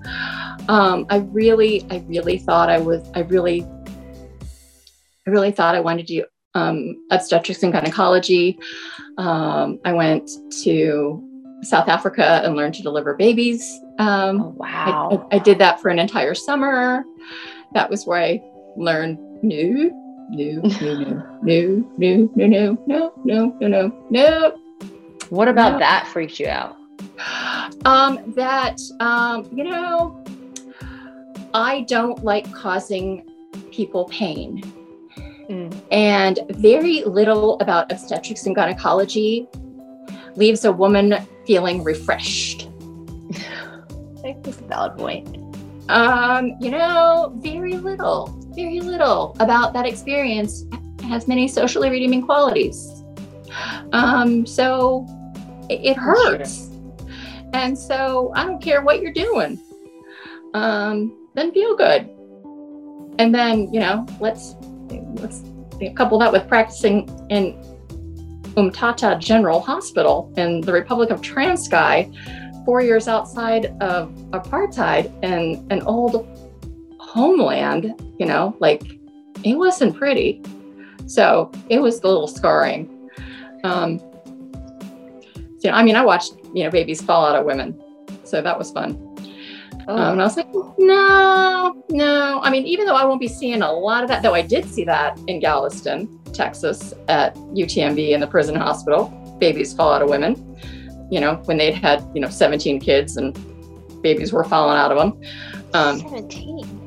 Um, 0.68 1.06
I 1.08 1.18
really, 1.32 1.86
I 1.90 2.02
really 2.06 2.36
thought 2.38 2.68
I 2.68 2.78
was, 2.78 3.08
I 3.14 3.20
really, 3.20 3.66
really 5.30 5.52
thought 5.52 5.74
I 5.74 5.80
wanted 5.80 6.06
to 6.08 6.14
do 6.20 6.24
um, 6.54 6.96
obstetrics 7.10 7.62
and 7.62 7.72
gynecology. 7.72 8.58
Um, 9.18 9.78
I 9.84 9.92
went 9.92 10.28
to 10.64 11.26
South 11.62 11.88
Africa 11.88 12.40
and 12.44 12.56
learned 12.56 12.74
to 12.74 12.82
deliver 12.82 13.14
babies. 13.14 13.62
Um, 13.98 14.40
oh 14.40 14.54
wow 14.56 15.28
I, 15.30 15.36
I 15.36 15.38
did 15.38 15.58
that 15.58 15.80
for 15.80 15.88
an 15.90 15.98
entire 15.98 16.34
summer. 16.34 17.04
That 17.74 17.88
was 17.90 18.06
where 18.06 18.20
I 18.20 18.42
learned 18.76 19.18
new, 19.42 19.92
new, 20.30 20.60
new, 20.80 21.22
new, 21.42 21.92
new, 21.98 22.30
new, 22.34 22.48
new, 22.48 22.78
no, 22.86 23.12
no, 23.24 23.56
no, 23.60 23.68
no, 23.68 24.06
no. 24.10 24.58
what 25.28 25.48
about 25.48 25.74
No. 25.74 25.78
that 25.80 26.06
freaked 26.08 26.40
you 26.40 26.48
out 26.48 26.76
Um, 27.84 28.32
that 28.36 28.80
um, 29.00 29.48
you 29.54 29.64
know, 29.64 30.22
I 31.54 31.82
don't 31.82 32.24
like 32.24 32.50
causing 32.52 33.26
people 33.70 34.06
pain, 34.06 34.62
and 35.90 36.38
very 36.50 37.02
little 37.04 37.58
about 37.60 37.90
obstetrics 37.90 38.46
and 38.46 38.54
gynecology 38.54 39.46
leaves 40.36 40.64
a 40.64 40.72
woman 40.72 41.14
feeling 41.46 41.82
refreshed. 41.82 42.68
i 43.32 44.22
think 44.22 44.42
that's 44.44 44.58
a 44.58 44.64
valid 44.64 44.96
point 44.96 45.36
Um, 45.90 46.54
you 46.60 46.70
know, 46.70 47.32
very 47.38 47.74
little, 47.74 48.28
very 48.54 48.78
little 48.78 49.34
about 49.40 49.72
that 49.72 49.86
experience 49.86 50.64
has 51.08 51.26
many 51.26 51.48
socially 51.48 51.90
redeeming 51.90 52.22
qualities. 52.22 53.02
Um, 53.92 54.46
so 54.46 55.04
it, 55.68 55.80
it 55.82 55.96
hurts. 55.96 56.70
And 57.54 57.76
so 57.76 58.30
I 58.36 58.44
don't 58.46 58.62
care 58.62 58.82
what 58.82 59.00
you're 59.02 59.12
doing. 59.12 59.58
Um, 60.54 61.28
then 61.34 61.50
feel 61.50 61.74
good. 61.74 62.08
And 63.18 63.34
then, 63.34 63.74
you 63.74 63.80
know, 63.80 64.06
let's 64.20 64.54
let's 65.14 65.42
couple 65.96 66.18
that 66.18 66.30
with 66.30 66.46
practicing 66.46 67.08
in 67.30 67.54
Umtata 68.56 69.18
General 69.18 69.60
Hospital 69.60 70.32
in 70.36 70.60
the 70.60 70.72
Republic 70.72 71.10
of 71.10 71.20
Transkei, 71.22 72.14
four 72.64 72.82
years 72.82 73.08
outside 73.08 73.66
of 73.80 74.10
apartheid 74.30 75.12
and 75.22 75.72
an 75.72 75.82
old 75.82 76.26
homeland, 76.98 77.94
you 78.18 78.26
know, 78.26 78.56
like 78.60 78.82
it 79.44 79.54
wasn't 79.54 79.96
pretty. 79.96 80.42
So 81.06 81.50
it 81.68 81.80
was 81.80 82.00
a 82.00 82.06
little 82.06 82.28
scarring. 82.28 83.10
Um, 83.64 83.98
you 85.62 85.70
know, 85.70 85.72
I 85.72 85.82
mean, 85.82 85.96
I 85.96 86.04
watched, 86.04 86.34
you 86.54 86.64
know, 86.64 86.70
babies 86.70 87.02
fall 87.02 87.26
out 87.26 87.36
of 87.36 87.44
women. 87.44 87.80
So 88.24 88.42
that 88.42 88.58
was 88.58 88.70
fun. 88.70 89.09
Oh 89.90 89.96
Um, 89.96 90.12
and 90.12 90.20
I 90.20 90.24
was 90.24 90.36
like, 90.36 90.48
no, 90.78 91.84
no. 91.90 92.40
I 92.42 92.50
mean, 92.50 92.66
even 92.66 92.86
though 92.86 92.96
I 92.96 93.04
won't 93.04 93.20
be 93.20 93.28
seeing 93.28 93.62
a 93.62 93.72
lot 93.72 94.02
of 94.02 94.08
that, 94.08 94.22
though 94.22 94.34
I 94.34 94.42
did 94.42 94.64
see 94.64 94.84
that 94.84 95.18
in 95.26 95.40
Galveston, 95.40 96.20
Texas 96.32 96.94
at 97.08 97.34
UTMB 97.34 98.10
in 98.10 98.20
the 98.20 98.26
prison 98.26 98.54
hospital, 98.54 99.08
babies 99.38 99.72
fall 99.72 99.92
out 99.92 100.02
of 100.02 100.08
women, 100.08 100.34
you 101.10 101.20
know, 101.20 101.36
when 101.44 101.56
they'd 101.56 101.74
had, 101.74 102.06
you 102.14 102.20
know, 102.20 102.28
17 102.28 102.80
kids 102.80 103.16
and 103.16 103.38
babies 104.02 104.32
were 104.32 104.44
falling 104.44 104.78
out 104.78 104.92
of 104.92 104.98
them. 104.98 105.20
Um, 105.74 105.98
17 106.00 106.80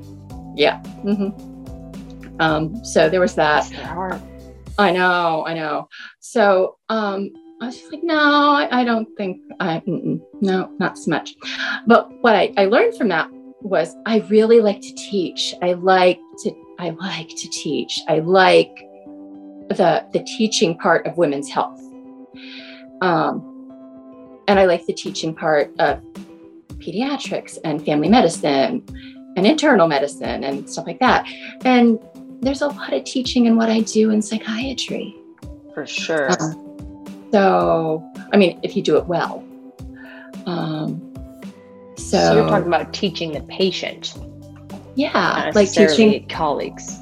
yeah. 0.56 0.82
Mm-hmm. 1.04 2.42
Um, 2.42 2.84
so 2.84 3.10
there 3.10 3.20
was 3.20 3.36
that. 3.36 3.68
Bless 3.68 3.70
their 3.70 3.88
heart. 3.88 4.22
I 4.78 4.92
know, 4.92 5.46
I 5.46 5.54
know. 5.54 5.88
So 6.20 6.78
um, 6.90 7.32
I 7.64 7.68
was 7.68 7.78
just 7.78 7.92
like, 7.94 8.04
no, 8.04 8.16
I, 8.16 8.82
I 8.82 8.84
don't 8.84 9.08
think 9.16 9.40
I, 9.62 9.82
no, 9.86 10.70
not 10.80 10.98
so 10.98 11.10
much. 11.10 11.36
But 11.88 12.12
what 12.22 12.36
I, 12.36 12.54
I 12.58 12.66
learned 12.66 12.98
from 12.98 13.08
that 13.08 13.30
was 13.62 13.96
I 14.06 14.20
really 14.30 14.60
like 14.60 14.82
to 14.82 14.94
teach. 14.96 15.56
I 15.62 15.72
like 15.74 16.20
to, 16.40 16.52
I 16.78 16.90
like 16.90 17.30
to 17.30 17.50
teach. 17.50 18.02
I 18.10 18.20
like 18.20 18.76
the 19.70 20.06
the 20.12 20.24
teaching 20.38 20.78
part 20.78 21.08
of 21.08 21.18
women's 21.18 21.50
health. 21.50 21.80
Um, 23.02 24.42
and 24.50 24.60
I 24.60 24.66
like 24.66 24.86
the 24.86 24.94
teaching 24.94 25.34
part 25.34 25.74
of 25.80 26.02
pediatrics 26.80 27.58
and 27.64 27.84
family 27.86 28.10
medicine 28.10 28.84
and 29.38 29.48
internal 29.48 29.88
medicine 29.88 30.44
and 30.44 30.70
stuff 30.70 30.86
like 30.86 31.00
that. 31.00 31.26
And 31.64 31.98
there's 32.42 32.62
a 32.62 32.68
lot 32.68 32.92
of 32.92 33.06
teaching 33.06 33.46
in 33.46 33.56
what 33.56 33.70
I 33.70 33.80
do 33.80 34.10
in 34.10 34.22
psychiatry. 34.22 35.16
for 35.74 35.88
sure 35.88 36.30
Um, 36.42 36.73
so, 37.34 38.14
I 38.32 38.38
mean, 38.38 38.60
if 38.62 38.76
you 38.76 38.84
do 38.84 38.96
it 38.98 39.08
well. 39.08 39.44
Um, 40.46 41.12
so, 41.98 42.18
so 42.18 42.36
you're 42.36 42.48
talking 42.48 42.68
about 42.68 42.94
teaching 42.94 43.32
the 43.32 43.42
patient 43.42 44.14
yeah, 44.96 45.52
like 45.56 45.72
teaching. 45.72 46.28
colleagues. 46.28 47.00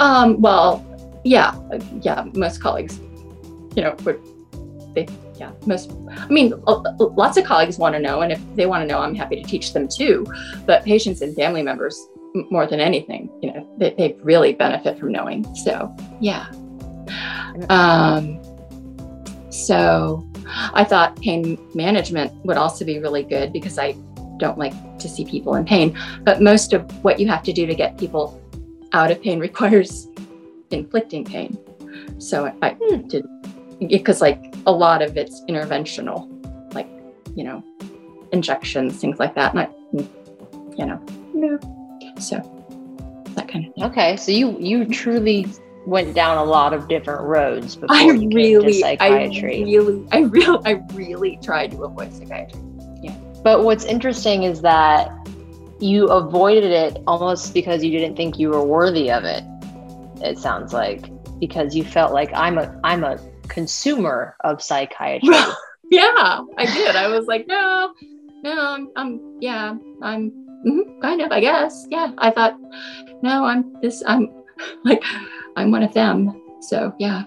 Um, 0.00 0.40
well, 0.40 0.84
yeah, 1.24 1.54
yeah, 2.00 2.24
most 2.34 2.60
colleagues, 2.60 2.98
you 3.76 3.82
know, 3.82 3.94
would 4.04 4.20
they, 4.94 5.06
yeah, 5.36 5.52
most, 5.66 5.92
I 6.10 6.26
mean, 6.26 6.52
lots 6.66 7.36
of 7.36 7.44
colleagues 7.44 7.78
want 7.78 7.94
to 7.94 8.00
know, 8.00 8.22
and 8.22 8.32
if 8.32 8.40
they 8.56 8.66
want 8.66 8.82
to 8.82 8.86
know, 8.86 8.98
I'm 8.98 9.14
happy 9.14 9.40
to 9.40 9.48
teach 9.48 9.72
them 9.72 9.86
too. 9.86 10.26
But 10.66 10.84
patients 10.84 11.20
and 11.20 11.34
family 11.36 11.62
members, 11.62 12.08
more 12.50 12.66
than 12.66 12.80
anything, 12.80 13.30
you 13.40 13.52
know, 13.52 13.76
they, 13.78 13.94
they 13.94 14.16
really 14.22 14.52
benefit 14.52 14.98
from 14.98 15.12
knowing. 15.12 15.54
So, 15.54 15.94
yeah. 16.20 16.48
Um, 17.68 18.40
so 19.58 20.26
I 20.72 20.84
thought 20.84 21.20
pain 21.20 21.58
management 21.74 22.32
would 22.44 22.56
also 22.56 22.84
be 22.84 22.98
really 22.98 23.22
good 23.22 23.52
because 23.52 23.78
I 23.78 23.92
don't 24.38 24.56
like 24.56 24.72
to 24.98 25.08
see 25.08 25.24
people 25.24 25.56
in 25.56 25.64
pain. 25.64 25.98
But 26.22 26.40
most 26.40 26.72
of 26.72 26.82
what 27.02 27.18
you 27.18 27.26
have 27.28 27.42
to 27.42 27.52
do 27.52 27.66
to 27.66 27.74
get 27.74 27.98
people 27.98 28.40
out 28.92 29.10
of 29.10 29.20
pain 29.20 29.38
requires 29.48 30.08
inflicting 30.70 31.24
pain. 31.24 31.58
So 32.18 32.52
I, 32.62 32.76
Hmm. 32.80 33.08
did 33.08 33.26
because 33.88 34.20
like 34.20 34.54
a 34.66 34.72
lot 34.72 35.02
of 35.02 35.16
it's 35.16 35.40
interventional, 35.42 36.28
like 36.74 36.88
you 37.34 37.44
know, 37.44 37.62
injections, 38.32 39.00
things 39.00 39.18
like 39.18 39.34
that. 39.34 39.54
And 39.54 39.60
I, 39.60 39.68
you 40.76 40.86
know, 40.86 41.00
no. 41.34 41.58
So 42.18 42.36
that 43.34 43.48
kind 43.48 43.72
of. 43.76 43.90
Okay, 43.90 44.16
so 44.16 44.32
you 44.32 44.56
you 44.58 44.84
truly 44.84 45.46
went 45.88 46.14
down 46.14 46.36
a 46.38 46.44
lot 46.44 46.72
of 46.74 46.88
different 46.88 47.22
roads 47.22 47.76
before 47.76 47.96
I 47.96 48.04
you 48.04 48.30
came 48.30 48.60
to 48.60 48.60
really, 48.60 48.84
I 48.84 48.96
psychiatry. 48.96 49.64
really, 49.64 50.06
I 50.12 50.20
really, 50.20 50.58
I 50.64 50.70
really 50.92 51.38
tried 51.42 51.70
to 51.72 51.84
avoid 51.84 52.12
psychiatry. 52.12 52.60
Yeah. 53.02 53.16
But 53.42 53.64
what's 53.64 53.84
interesting 53.84 54.42
is 54.42 54.60
that 54.62 55.10
you 55.80 56.06
avoided 56.08 56.64
it 56.70 56.98
almost 57.06 57.54
because 57.54 57.82
you 57.84 57.90
didn't 57.90 58.16
think 58.16 58.38
you 58.38 58.50
were 58.50 58.64
worthy 58.64 59.10
of 59.10 59.24
it. 59.24 59.44
It 60.20 60.38
sounds 60.38 60.72
like 60.72 61.06
because 61.38 61.74
you 61.74 61.84
felt 61.84 62.12
like 62.12 62.30
I'm 62.34 62.58
a 62.58 62.78
I'm 62.84 63.04
a 63.04 63.18
consumer 63.48 64.36
of 64.44 64.62
psychiatry. 64.62 65.28
yeah, 65.90 66.40
I 66.58 66.66
did. 66.66 66.96
I 66.96 67.08
was 67.08 67.26
like, 67.26 67.46
no, 67.46 67.94
no, 68.42 68.74
I'm, 68.74 68.90
I'm 68.96 69.36
yeah, 69.40 69.74
I'm 70.02 70.30
mhm, 70.66 71.00
kind 71.00 71.22
of, 71.22 71.30
I 71.32 71.40
guess. 71.40 71.86
Yeah, 71.88 72.12
I 72.18 72.30
thought, 72.30 72.56
no, 73.22 73.44
I'm 73.44 73.74
this, 73.80 74.02
I'm 74.06 74.28
like, 74.84 75.02
I'm 75.58 75.70
one 75.70 75.82
of 75.82 75.92
them. 75.92 76.40
So 76.60 76.94
yeah, 76.98 77.24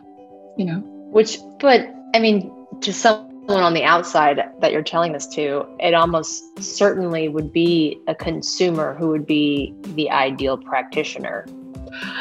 you 0.57 0.65
know, 0.65 0.79
Which, 1.11 1.37
but 1.59 1.87
I 2.13 2.19
mean, 2.19 2.51
to 2.81 2.91
someone 2.93 3.29
on 3.49 3.73
the 3.73 3.83
outside 3.83 4.39
that 4.59 4.71
you're 4.71 4.83
telling 4.83 5.13
this 5.13 5.27
to, 5.27 5.65
it 5.79 5.93
almost 5.93 6.43
certainly 6.61 7.27
would 7.29 7.51
be 7.51 7.99
a 8.07 8.15
consumer 8.15 8.93
who 8.95 9.09
would 9.09 9.25
be 9.25 9.73
the 9.95 10.09
ideal 10.09 10.57
practitioner. 10.57 11.45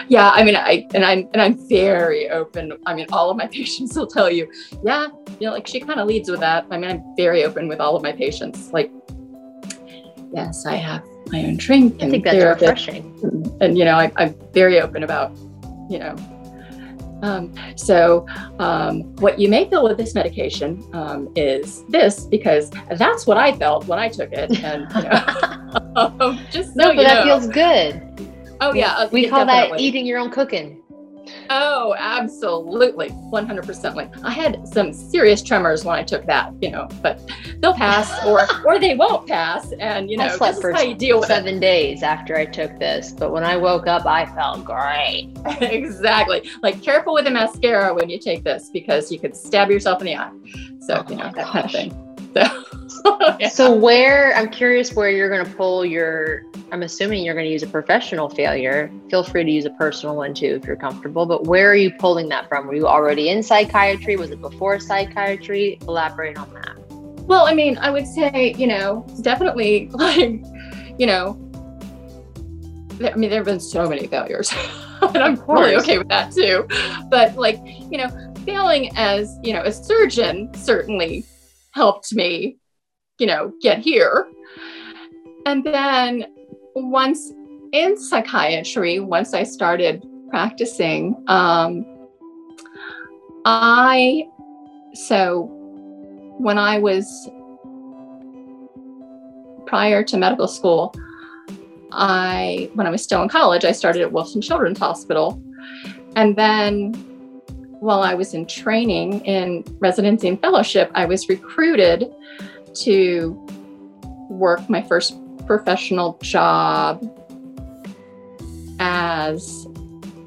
yeah. 0.09 0.31
I 0.31 0.43
mean, 0.45 0.57
I 0.57 0.87
and 0.95 1.05
I'm 1.05 1.29
and 1.33 1.41
I'm 1.43 1.69
very 1.69 2.29
open. 2.31 2.73
I 2.87 2.95
mean, 2.95 3.07
all 3.13 3.31
of 3.31 3.37
my 3.37 3.47
patients 3.59 3.97
will 3.97 4.07
tell 4.07 4.31
you, 4.31 4.51
yeah, 4.85 5.09
you 5.39 5.47
know, 5.47 5.53
like 5.53 5.67
she 5.67 5.81
kind 5.81 6.01
of 6.01 6.09
leads 6.09 6.31
with 6.31 6.41
that. 6.41 6.67
I 6.71 6.79
mean, 6.79 6.91
I'm 6.91 7.17
very 7.17 7.45
open 7.45 7.69
with 7.69 7.81
all 7.81 7.97
of 7.97 8.03
my 8.03 8.13
patients. 8.13 8.73
Like, 8.73 8.91
yes, 10.33 10.67
I 10.67 10.75
have 10.77 11.05
my 11.33 11.45
own 11.45 11.57
drink 11.57 11.95
I 12.01 12.05
and 12.05 12.11
think 12.11 12.25
that's 12.25 12.61
refreshing. 12.63 13.05
and 13.61 13.79
you 13.79 13.85
know 13.85 13.95
I, 13.97 14.11
i'm 14.17 14.35
very 14.53 14.81
open 14.81 15.05
about 15.05 15.31
you 15.91 15.99
know 15.99 16.15
um, 17.23 17.53
so 17.77 18.27
um, 18.59 19.03
what 19.17 19.39
you 19.39 19.51
may 19.51 19.69
feel 19.69 19.85
with 19.85 19.99
this 19.99 20.15
medication 20.15 20.83
um, 20.95 21.31
is 21.37 21.85
this 21.89 22.25
because 22.25 22.71
that's 22.97 23.27
what 23.27 23.37
i 23.37 23.53
felt 23.53 23.87
when 23.87 23.99
i 23.99 24.09
took 24.09 24.33
it 24.33 24.51
and 24.65 24.91
you 24.95 25.03
know 25.03 26.39
just 26.51 26.71
so 26.75 26.75
No, 26.77 26.95
but 26.97 27.03
that 27.03 27.27
know. 27.27 27.39
feels 27.41 27.49
good. 27.53 28.01
oh 28.61 28.73
yeah 28.73 29.07
We 29.13 29.25
yeah, 29.25 29.31
call 29.31 29.45
that 29.47 29.79
eating 29.79 30.07
your 30.07 30.19
own 30.19 30.31
cooking. 30.31 30.83
Oh 31.51 31.95
absolutely 31.99 33.09
100% 33.09 33.95
like 33.95 34.13
i 34.25 34.31
had 34.31 34.67
some 34.69 34.93
serious 34.93 35.43
tremors 35.43 35.85
when 35.85 35.97
i 35.97 36.03
took 36.03 36.25
that 36.27 36.53
you 36.61 36.71
know 36.71 36.89
but 37.03 37.21
they'll 37.59 37.75
pass 37.75 38.25
or 38.25 38.47
or 38.65 38.79
they 38.79 38.95
won't 38.95 39.27
pass 39.27 39.73
and 39.81 40.11
you 40.11 40.17
know 40.17 40.25
I 40.25 40.37
slept 40.37 40.61
for 40.61 40.71
is 40.71 40.77
how 40.77 40.83
you 40.83 40.95
deal 40.95 41.21
with 41.21 41.31
it 41.31 41.41
seven 41.41 41.61
days 41.61 42.03
after 42.03 42.37
I 42.37 42.45
took 42.45 42.79
this, 42.79 43.13
but 43.13 43.33
when 43.33 43.45
I 43.45 43.57
woke 43.57 43.87
up, 43.87 44.05
I 44.05 44.27
felt 44.27 44.65
great. 44.65 45.33
exactly. 45.61 46.49
Like 46.63 46.83
careful 46.83 47.15
with 47.15 47.25
the 47.25 47.31
mascara 47.31 47.95
when 47.95 48.11
you 48.11 48.19
take 48.19 48.45
this 48.45 48.71
because 48.71 49.11
you 49.11 49.19
could 49.19 49.35
stab 49.35 49.71
yourself 49.71 50.01
in 50.01 50.07
the 50.07 50.17
eye. 50.17 50.31
So, 50.81 51.05
Oh 51.07 51.11
you 51.11 51.17
know, 51.17 51.31
that 51.35 51.47
kind 51.47 51.65
of 51.65 51.71
oh 51.71 51.73
thing. 51.73 52.33
So, 52.35 52.43
yeah. 53.41 53.49
So 53.49 53.75
where 53.75 54.35
I'm 54.37 54.49
curious 54.49 54.93
where 54.93 55.11
you're 55.11 55.29
going 55.29 55.45
to 55.45 55.57
pull 55.57 55.85
your. 55.85 56.43
I'm 56.73 56.83
assuming 56.83 57.25
you're 57.25 57.35
going 57.35 57.47
to 57.47 57.53
use 57.53 57.63
a 57.63 57.67
professional 57.67 58.29
failure. 58.29 58.93
Feel 59.11 59.25
free 59.25 59.45
to 59.45 59.51
use 59.51 59.65
a 59.65 59.71
personal 59.71 60.17
one 60.17 60.35
too 60.35 60.59
if 60.61 60.65
you're 60.65 60.77
comfortable. 60.77 61.27
But 61.27 61.45
where 61.45 61.71
are 61.71 61.77
you 61.77 61.91
pulling 61.93 62.29
that 62.29 62.49
from? 62.49 62.67
Were 62.67 62.75
you 62.75 62.87
already 62.87 63.29
in 63.29 63.43
psychiatry? 63.43 64.17
Was 64.17 64.31
it 64.31 64.41
before 64.41 64.79
psychiatry? 64.79 65.79
Elaborate 65.83 66.39
on 66.39 66.53
that. 66.55 66.77
well, 67.27 67.47
I 67.47 67.55
mean, 67.55 67.79
I 67.79 67.91
would 67.91 68.07
say, 68.07 68.55
you 68.57 68.67
know, 68.67 69.07
definitely 69.23 69.89
like, 69.93 70.43
you 70.99 71.07
know, 71.07 71.39
I 73.03 73.15
mean, 73.17 73.31
there 73.31 73.41
have 73.41 73.47
been 73.47 73.61
so 73.61 73.89
many 73.89 74.07
failures. 74.07 74.53
and 75.03 75.19
I'm 75.19 75.35
Of 75.35 75.49
really 75.49 75.77
okay 75.77 75.99
with 75.99 76.09
that 76.09 76.33
too. 76.33 76.67
But 77.09 77.37
like, 77.37 77.59
you 77.65 77.99
know, 77.99 78.09
failing 78.45 78.91
as, 78.97 79.39
you 79.43 79.53
know, 79.53 79.63
a 79.63 79.73
surgeon 79.73 80.53
certainly 80.55 81.25
helped 81.73 82.15
me, 82.15 82.59
you 83.21 83.27
know, 83.27 83.53
get 83.61 83.79
here. 83.79 84.27
And 85.47 85.63
then 85.63 86.27
once 86.75 87.33
in 87.73 87.97
psychiatry, 87.97 88.99
once 88.99 89.35
I 89.35 89.43
started 89.45 90.05
practicing, 90.31 91.23
um, 91.29 91.85
I, 93.45 94.27
so 94.95 95.49
when 96.39 96.59
I 96.59 96.79
was 96.79 97.29
prior 99.67 100.03
to 100.05 100.17
medical 100.17 100.49
school, 100.49 100.95
I, 101.93 102.71
when 102.75 102.87
I 102.87 102.91
was 102.91 103.03
still 103.03 103.23
in 103.23 103.29
college, 103.29 103.65
I 103.65 103.73
started 103.73 104.03
at 104.03 104.11
Wolfson 104.11 104.43
Children's 104.43 104.79
Hospital. 104.79 105.41
And 106.17 106.37
then 106.37 106.95
while 107.81 108.03
I 108.03 108.15
was 108.15 108.35
in 108.35 108.47
training 108.47 109.25
in 109.25 109.65
residency 109.79 110.29
and 110.29 110.41
fellowship, 110.41 110.91
I 110.95 111.07
was 111.07 111.29
recruited 111.29 112.13
to 112.75 113.33
work 114.31 114.69
my 114.71 114.83
first 114.83 115.19
professional 115.47 116.19
job 116.23 117.03
as 118.79 119.67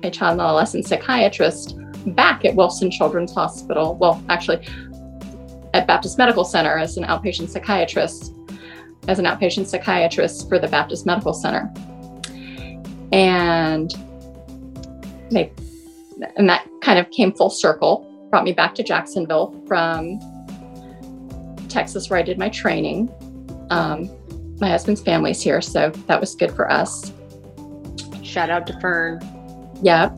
a 0.04 0.12
child 0.12 0.34
and 0.34 0.42
adolescent 0.42 0.86
psychiatrist 0.86 1.78
back 2.08 2.44
at 2.46 2.56
Wolfson 2.56 2.92
Children's 2.92 3.34
Hospital. 3.34 3.96
Well, 3.96 4.24
actually, 4.30 4.68
at 5.74 5.88
Baptist 5.88 6.18
Medical 6.18 6.44
Center 6.44 6.78
as 6.78 6.98
an 6.98 7.06
outpatient 7.06 7.50
psychiatrist, 7.50 8.34
as 9.08 9.20
an 9.20 9.26
outpatient 9.26 9.66
psychiatrist 9.68 10.50
for 10.50 10.60
the 10.60 10.68
Baptist 10.68 11.06
Medical 11.06 11.34
Center. 11.34 11.74
And 13.12 13.94
they, 15.32 15.52
and 16.36 16.50
that 16.50 16.68
kind 16.82 17.00
of 17.00 17.10
came 17.12 17.34
full 17.34 17.50
circle, 17.50 18.10
brought 18.30 18.44
me 18.44 18.52
back 18.52 18.76
to 18.76 18.84
Jacksonville 18.84 19.56
from 19.68 20.20
Texas, 21.74 22.10
where 22.10 22.20
I 22.20 22.22
did 22.22 22.38
my 22.38 22.50
training. 22.50 23.10
Um, 23.70 24.10
my 24.62 24.70
husband's 24.70 25.02
family's 25.02 25.42
here, 25.42 25.62
so 25.62 25.90
that 26.08 26.20
was 26.20 26.36
good 26.36 26.52
for 26.52 26.72
us. 26.72 27.12
Shout 28.22 28.50
out 28.50 28.68
to 28.68 28.80
Fern. 28.80 29.20
Yeah, 29.82 30.10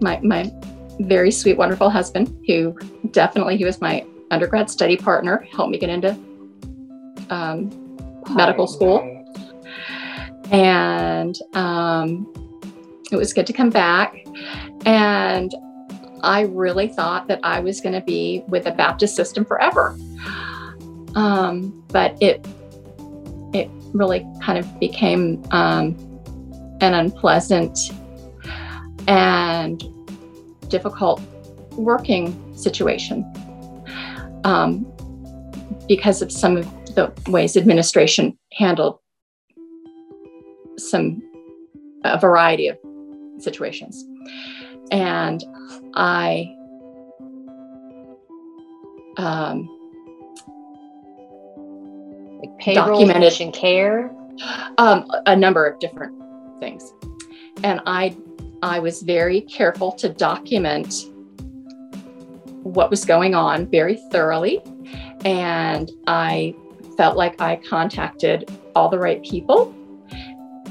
my 0.00 0.18
my 0.22 0.50
very 0.98 1.30
sweet, 1.30 1.58
wonderful 1.58 1.90
husband, 1.90 2.34
who 2.46 2.76
definitely 3.10 3.56
he 3.56 3.64
was 3.64 3.80
my 3.80 4.04
undergrad 4.30 4.70
study 4.70 4.96
partner, 4.96 5.46
helped 5.52 5.70
me 5.70 5.78
get 5.78 5.90
into 5.90 6.18
um, 7.30 7.70
medical 8.30 8.66
school, 8.66 8.98
and 10.50 11.36
um, 11.54 12.32
it 13.12 13.16
was 13.16 13.32
good 13.32 13.46
to 13.46 13.52
come 13.52 13.70
back. 13.70 14.26
And 14.86 15.54
I 16.22 16.42
really 16.42 16.88
thought 16.88 17.28
that 17.28 17.40
I 17.42 17.60
was 17.60 17.80
going 17.80 17.94
to 17.94 18.00
be 18.00 18.42
with 18.48 18.64
the 18.64 18.72
Baptist 18.72 19.14
system 19.14 19.44
forever, 19.44 19.96
um, 21.16 21.84
but 21.88 22.16
it 22.22 22.46
it 23.52 23.68
really 23.92 24.24
kind 24.42 24.58
of 24.58 24.78
became 24.78 25.42
um, 25.50 25.96
an 26.80 26.94
unpleasant 26.94 27.78
and 29.08 29.82
difficult 30.68 31.20
working 31.72 32.56
situation. 32.56 33.24
Um, 34.44 34.86
because 35.88 36.22
of 36.22 36.30
some 36.30 36.56
of 36.56 36.94
the 36.94 37.12
ways 37.28 37.56
administration 37.56 38.38
handled 38.52 38.98
some 40.76 41.22
a 42.04 42.18
variety 42.18 42.68
of 42.68 42.78
situations. 43.38 44.04
And 44.90 45.42
i 45.94 46.52
um, 49.16 49.75
Like 52.40 52.58
payroll 52.58 52.88
Documented. 52.88 53.22
patient 53.22 53.54
care. 53.54 54.10
Um, 54.78 55.10
a 55.24 55.34
number 55.34 55.66
of 55.66 55.78
different 55.78 56.14
things, 56.60 56.92
and 57.64 57.80
I 57.86 58.14
I 58.62 58.78
was 58.78 59.02
very 59.02 59.40
careful 59.42 59.92
to 59.92 60.10
document 60.10 61.06
what 62.62 62.90
was 62.90 63.04
going 63.04 63.34
on 63.34 63.66
very 63.66 63.96
thoroughly, 64.10 64.60
and 65.24 65.90
I 66.06 66.54
felt 66.96 67.16
like 67.16 67.40
I 67.40 67.56
contacted 67.56 68.50
all 68.74 68.88
the 68.88 68.98
right 68.98 69.22
people 69.22 69.74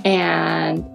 and 0.04 0.86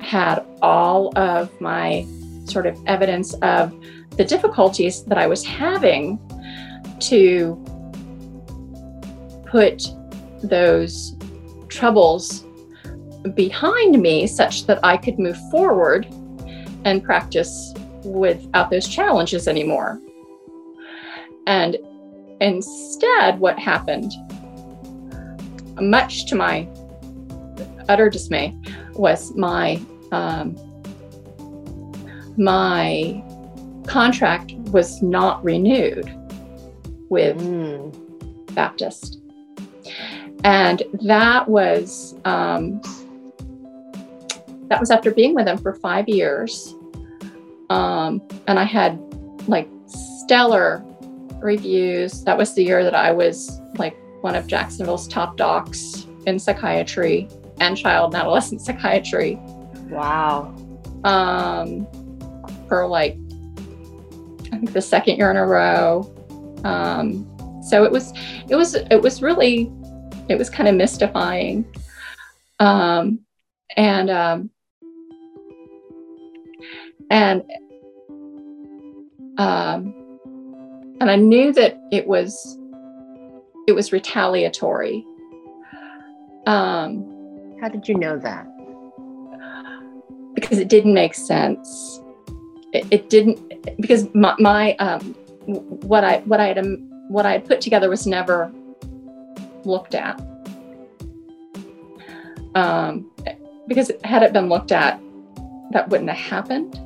had 0.00 0.44
all 0.60 1.16
of 1.18 1.48
my 1.60 2.06
sort 2.44 2.66
of 2.66 2.78
evidence 2.86 3.34
of 3.42 3.74
the 4.16 4.24
difficulties 4.24 5.04
that 5.04 5.18
I 5.18 5.26
was 5.26 5.44
having 5.44 6.18
to 7.00 7.62
put 9.52 9.82
those 10.42 11.14
troubles 11.68 12.44
behind 13.34 14.00
me 14.00 14.26
such 14.26 14.66
that 14.66 14.80
I 14.82 14.96
could 14.96 15.18
move 15.18 15.38
forward 15.50 16.06
and 16.84 17.04
practice 17.04 17.74
without 18.02 18.70
those 18.70 18.88
challenges 18.88 19.46
anymore. 19.46 20.00
And 21.46 21.76
instead, 22.40 23.38
what 23.38 23.58
happened, 23.58 24.12
much 25.78 26.24
to 26.26 26.34
my 26.34 26.66
utter 27.90 28.08
dismay, 28.08 28.56
was 28.94 29.34
my 29.36 29.80
um, 30.12 30.56
my 32.38 33.22
contract 33.86 34.52
was 34.72 35.02
not 35.02 35.44
renewed 35.44 36.10
with 37.10 37.36
mm. 37.38 38.54
Baptist. 38.54 39.21
And 40.44 40.82
that 41.02 41.48
was 41.48 42.14
um, 42.24 42.80
that 44.68 44.80
was 44.80 44.90
after 44.90 45.10
being 45.10 45.34
with 45.34 45.44
them 45.44 45.58
for 45.58 45.74
five 45.74 46.08
years. 46.08 46.74
Um, 47.70 48.22
and 48.46 48.58
I 48.58 48.64
had 48.64 48.98
like 49.46 49.68
stellar 49.86 50.84
reviews. 51.40 52.24
That 52.24 52.38
was 52.38 52.54
the 52.54 52.64
year 52.64 52.84
that 52.84 52.94
I 52.94 53.12
was 53.12 53.60
like 53.76 53.96
one 54.22 54.34
of 54.34 54.46
Jacksonville's 54.46 55.08
top 55.08 55.36
docs 55.36 56.06
in 56.26 56.38
psychiatry 56.38 57.28
and 57.60 57.76
child 57.76 58.14
and 58.14 58.22
adolescent 58.22 58.60
psychiatry. 58.62 59.38
Wow. 59.90 60.54
Um, 61.04 61.86
for 62.68 62.86
like, 62.86 63.16
I 64.52 64.56
think 64.56 64.72
the 64.72 64.82
second 64.82 65.16
year 65.16 65.30
in 65.30 65.36
a 65.36 65.46
row. 65.46 66.10
Um, 66.64 67.28
so 67.62 67.84
it 67.84 67.92
was, 67.92 68.12
it 68.48 68.56
was, 68.56 68.74
it 68.74 69.00
was 69.00 69.22
really, 69.22 69.72
it 70.28 70.36
was 70.36 70.50
kind 70.50 70.68
of 70.68 70.74
mystifying. 70.74 71.64
Um, 72.58 73.20
and, 73.76 74.10
um, 74.10 74.50
and, 77.10 77.42
um, 79.38 79.94
and 81.00 81.10
I 81.10 81.16
knew 81.16 81.52
that 81.52 81.80
it 81.90 82.06
was, 82.06 82.58
it 83.66 83.72
was 83.72 83.92
retaliatory. 83.92 85.04
Um, 86.46 87.56
How 87.60 87.68
did 87.68 87.88
you 87.88 87.96
know 87.96 88.18
that? 88.18 88.46
Because 90.34 90.58
it 90.58 90.68
didn't 90.68 90.94
make 90.94 91.14
sense. 91.14 92.00
It, 92.72 92.86
it 92.90 93.10
didn't 93.10 93.38
because 93.80 94.12
my, 94.14 94.34
my 94.38 94.74
um, 94.76 95.14
what 95.86 96.04
I 96.04 96.18
what 96.20 96.40
I 96.40 96.46
had 96.48 96.58
um, 96.58 96.88
what 97.12 97.26
I 97.26 97.32
had 97.32 97.46
put 97.46 97.60
together 97.60 97.90
was 97.90 98.06
never 98.06 98.50
looked 99.64 99.94
at. 99.94 100.20
Um, 102.54 103.10
because 103.68 103.90
had 104.04 104.22
it 104.22 104.32
been 104.32 104.48
looked 104.48 104.72
at, 104.72 104.98
that 105.72 105.88
wouldn't 105.88 106.10
have 106.10 106.18
happened. 106.18 106.80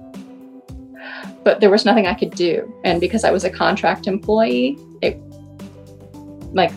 But 1.45 1.61
there 1.61 1.71
was 1.71 1.85
nothing 1.85 2.07
I 2.07 2.15
could 2.15 2.33
do, 2.33 2.73
and 2.85 3.01
because 3.01 3.23
I 3.23 3.31
was 3.31 3.45
a 3.45 3.51
contract 3.51 4.09
employee, 4.09 4.77
it 5.01 5.21
like 6.53 6.73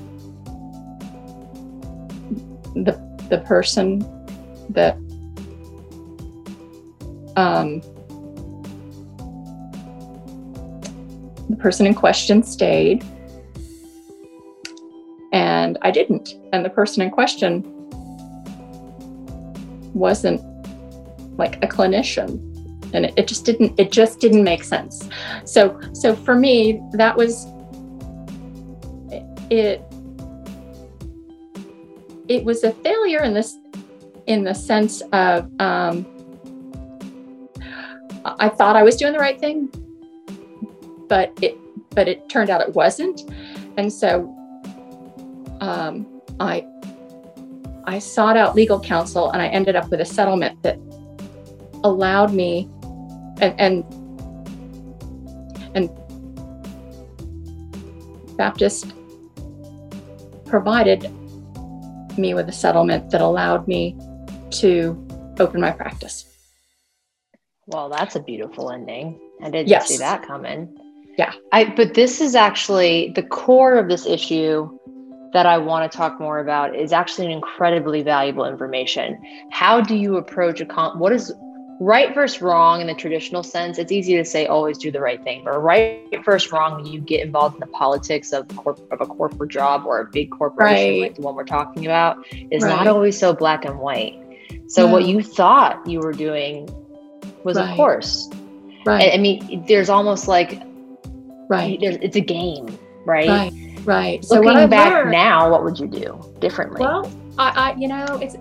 the 2.76 2.94
the 3.30 3.40
person 3.46 4.00
that 4.70 4.96
um, 7.36 7.82
the 11.50 11.58
person 11.58 11.88
in 11.88 11.96
question 11.96 12.44
stayed 12.44 13.04
and 15.40 15.78
I 15.82 15.90
didn't. 15.90 16.36
And 16.52 16.66
the 16.66 16.70
person 16.70 17.02
in 17.02 17.12
question 17.12 17.64
wasn't 19.94 20.42
like 21.38 21.56
a 21.64 21.68
clinician. 21.68 22.46
And 22.94 23.06
it, 23.06 23.14
it, 23.16 23.28
just 23.28 23.46
didn't 23.46 23.80
it 23.80 23.92
just 23.92 24.20
didn't 24.20 24.44
make 24.44 24.64
sense. 24.66 25.08
So 25.46 25.80
so 25.94 26.14
for 26.14 26.36
me 26.36 26.82
that 26.94 27.16
was 27.16 27.46
it 29.50 29.82
it 32.28 32.44
was 32.44 32.64
a 32.66 32.72
failure 32.72 33.24
in 33.24 33.34
this 33.34 33.56
in 34.28 34.44
the 34.44 34.54
sense 34.54 35.02
of 35.14 35.50
um, 35.62 36.06
I 38.26 38.50
thought 38.50 38.76
I 38.76 38.84
was 38.84 38.98
doing 38.98 39.14
the 39.14 39.20
right 39.20 39.40
thing, 39.40 39.70
but 41.08 41.32
it 41.42 41.58
but 41.92 42.10
it 42.10 42.28
turned 42.28 42.50
out 42.50 42.60
it 42.62 42.74
wasn't, 42.74 43.22
and 43.78 43.92
so 43.92 44.36
um, 45.62 46.22
I 46.40 46.66
I 47.86 48.00
sought 48.00 48.38
out 48.38 48.56
legal 48.56 48.80
counsel 48.80 49.32
and 49.32 49.42
I 49.42 49.48
ended 49.48 49.76
up 49.76 49.90
with 49.90 50.00
a 50.00 50.06
settlement 50.06 50.62
that 50.64 50.78
allowed 51.84 52.34
me 52.34 52.70
and 53.42 53.60
and 53.60 53.84
and 55.76 55.90
Baptist 58.38 58.94
provided 60.46 61.12
me 62.18 62.34
with 62.34 62.50
a 62.50 62.54
settlement 62.54 63.12
that 63.12 63.22
allowed 63.22 63.68
me 63.68 63.98
to 64.52 65.08
open 65.40 65.62
my 65.62 65.72
practice. 65.72 66.26
Well, 67.68 67.90
that's 67.90 68.16
a 68.16 68.20
beautiful 68.20 68.72
ending. 68.72 69.20
I 69.42 69.50
didn't 69.50 69.68
yes. 69.68 69.88
see 69.88 69.98
that 69.98 70.24
coming. 70.24 70.76
Yeah. 71.18 71.34
I 71.52 71.66
but 71.66 71.94
this 71.94 72.22
is 72.22 72.36
actually 72.36 73.12
the 73.16 73.24
core 73.24 73.78
of 73.78 73.90
this 73.90 74.06
issue 74.06 74.79
that 75.34 75.46
I 75.46 75.58
want 75.58 75.90
to 75.90 75.96
talk 75.96 76.20
more 76.20 76.40
about 76.40 76.76
is 76.76 76.92
actually 76.92 77.28
an 77.28 77.32
incredibly 77.32 78.02
valuable 78.02 78.46
information. 78.46 79.22
How 79.52 79.80
do 79.80 79.96
you 79.96 80.18
approach 80.18 80.60
a 80.60 80.66
con- 80.66 80.98
what 80.98 81.12
is 81.12 81.34
right 81.80 82.14
versus 82.14 82.42
wrong 82.42 82.82
in 82.82 82.88
the 82.88 82.94
traditional 82.94 83.42
sense, 83.42 83.78
it's 83.78 83.92
easy 83.92 84.16
to 84.18 84.26
say 84.26 84.48
always 84.48 84.78
do 84.78 84.92
the 84.92 85.00
right 85.00 85.24
thing, 85.24 85.44
but 85.46 85.58
right 85.60 86.04
versus 86.26 86.52
wrong 86.52 86.76
when 86.76 86.86
you 86.86 87.00
get 87.00 87.22
involved 87.22 87.56
in 87.56 87.62
the 87.62 87.68
politics 87.68 88.34
of, 88.34 88.48
corp- 88.56 88.92
of 88.92 89.02
a 89.02 89.06
corporate 89.06 89.50
job 89.50 89.86
or 89.86 90.02
a 90.02 90.06
big 90.06 90.30
corporation 90.32 90.92
right. 90.92 91.02
like 91.02 91.16
the 91.16 91.22
one 91.22 91.36
we're 91.36 91.46
talking 91.46 91.86
about 91.86 92.18
is 92.52 92.64
right. 92.64 92.70
not 92.70 92.88
always 92.88 93.18
so 93.18 93.34
black 93.34 93.66
and 93.66 93.80
white. 93.80 94.16
So 94.68 94.88
what 94.88 95.06
you 95.06 95.24
thought 95.24 95.86
you 95.88 96.00
were 96.00 96.14
doing 96.14 96.70
was 97.44 97.58
right. 97.58 97.72
a 97.72 97.76
course. 97.76 98.30
Right. 98.86 99.12
I, 99.12 99.16
I 99.16 99.18
mean, 99.18 99.66
there's 99.68 99.90
almost 99.90 100.28
like 100.28 100.62
right. 101.50 101.80
it's 101.82 102.16
a 102.16 102.22
game, 102.22 102.78
right? 103.06 103.52
Right. 103.86 104.24
So 104.24 104.40
looking 104.42 104.70
back 104.70 104.92
learned, 104.92 105.12
now, 105.12 105.50
what 105.50 105.64
would 105.64 105.80
you 105.80 105.88
do 105.88 106.20
differently? 106.40 106.82
Well, 106.82 107.12
I, 107.38 107.72
I 107.72 107.76
you 107.76 107.88
know, 107.88 108.06
it's 108.22 108.36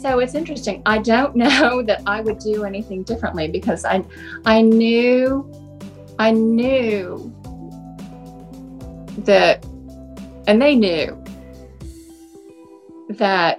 so 0.00 0.20
it's 0.20 0.34
interesting. 0.34 0.82
I 0.86 0.98
don't 0.98 1.34
know 1.44 1.82
that 1.82 2.02
I 2.06 2.20
would 2.20 2.38
do 2.38 2.64
anything 2.64 3.02
differently 3.02 3.48
because 3.48 3.84
I 3.84 4.04
I 4.44 4.62
knew 4.62 5.50
I 6.18 6.30
knew 6.30 7.32
that 9.18 9.64
and 10.46 10.60
they 10.60 10.74
knew 10.74 11.22
that 13.10 13.58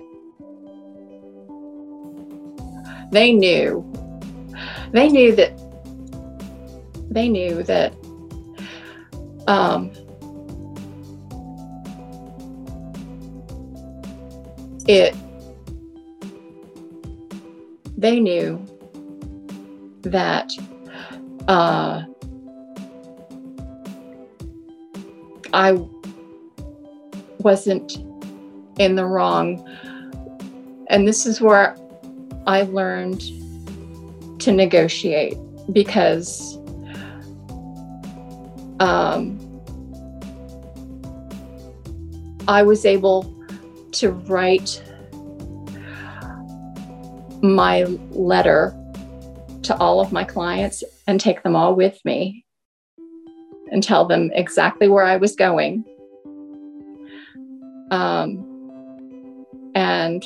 they 3.11 3.31
knew 3.31 3.85
they 4.91 5.07
knew 5.09 5.35
that 5.35 5.59
they 7.09 7.29
knew 7.29 7.63
that 7.63 7.93
um, 9.47 9.91
it 14.87 15.15
they 17.97 18.19
knew 18.19 18.61
that 20.01 20.51
uh, 21.47 22.03
I 25.53 25.71
wasn't 27.39 27.97
in 28.77 28.95
the 28.95 29.05
wrong. 29.05 29.65
And 30.87 31.07
this 31.07 31.25
is 31.25 31.39
where 31.39 31.77
I 32.45 32.63
learned 32.63 33.21
to 34.41 34.51
negotiate 34.51 35.37
because 35.71 36.57
um, 38.81 39.39
I 42.49 42.63
was 42.63 42.85
able 42.85 43.32
to 43.93 44.11
write 44.11 44.81
my 47.41 47.83
letter 48.11 48.75
to 49.63 49.77
all 49.77 49.99
of 49.99 50.11
my 50.11 50.23
clients 50.23 50.83
and 51.07 51.19
take 51.19 51.43
them 51.43 51.55
all 51.55 51.75
with 51.75 51.99
me 52.05 52.45
and 53.71 53.83
tell 53.83 54.05
them 54.05 54.31
exactly 54.33 54.87
where 54.87 55.03
I 55.03 55.17
was 55.17 55.35
going. 55.35 55.83
Um, 57.91 58.49
and 59.75 60.23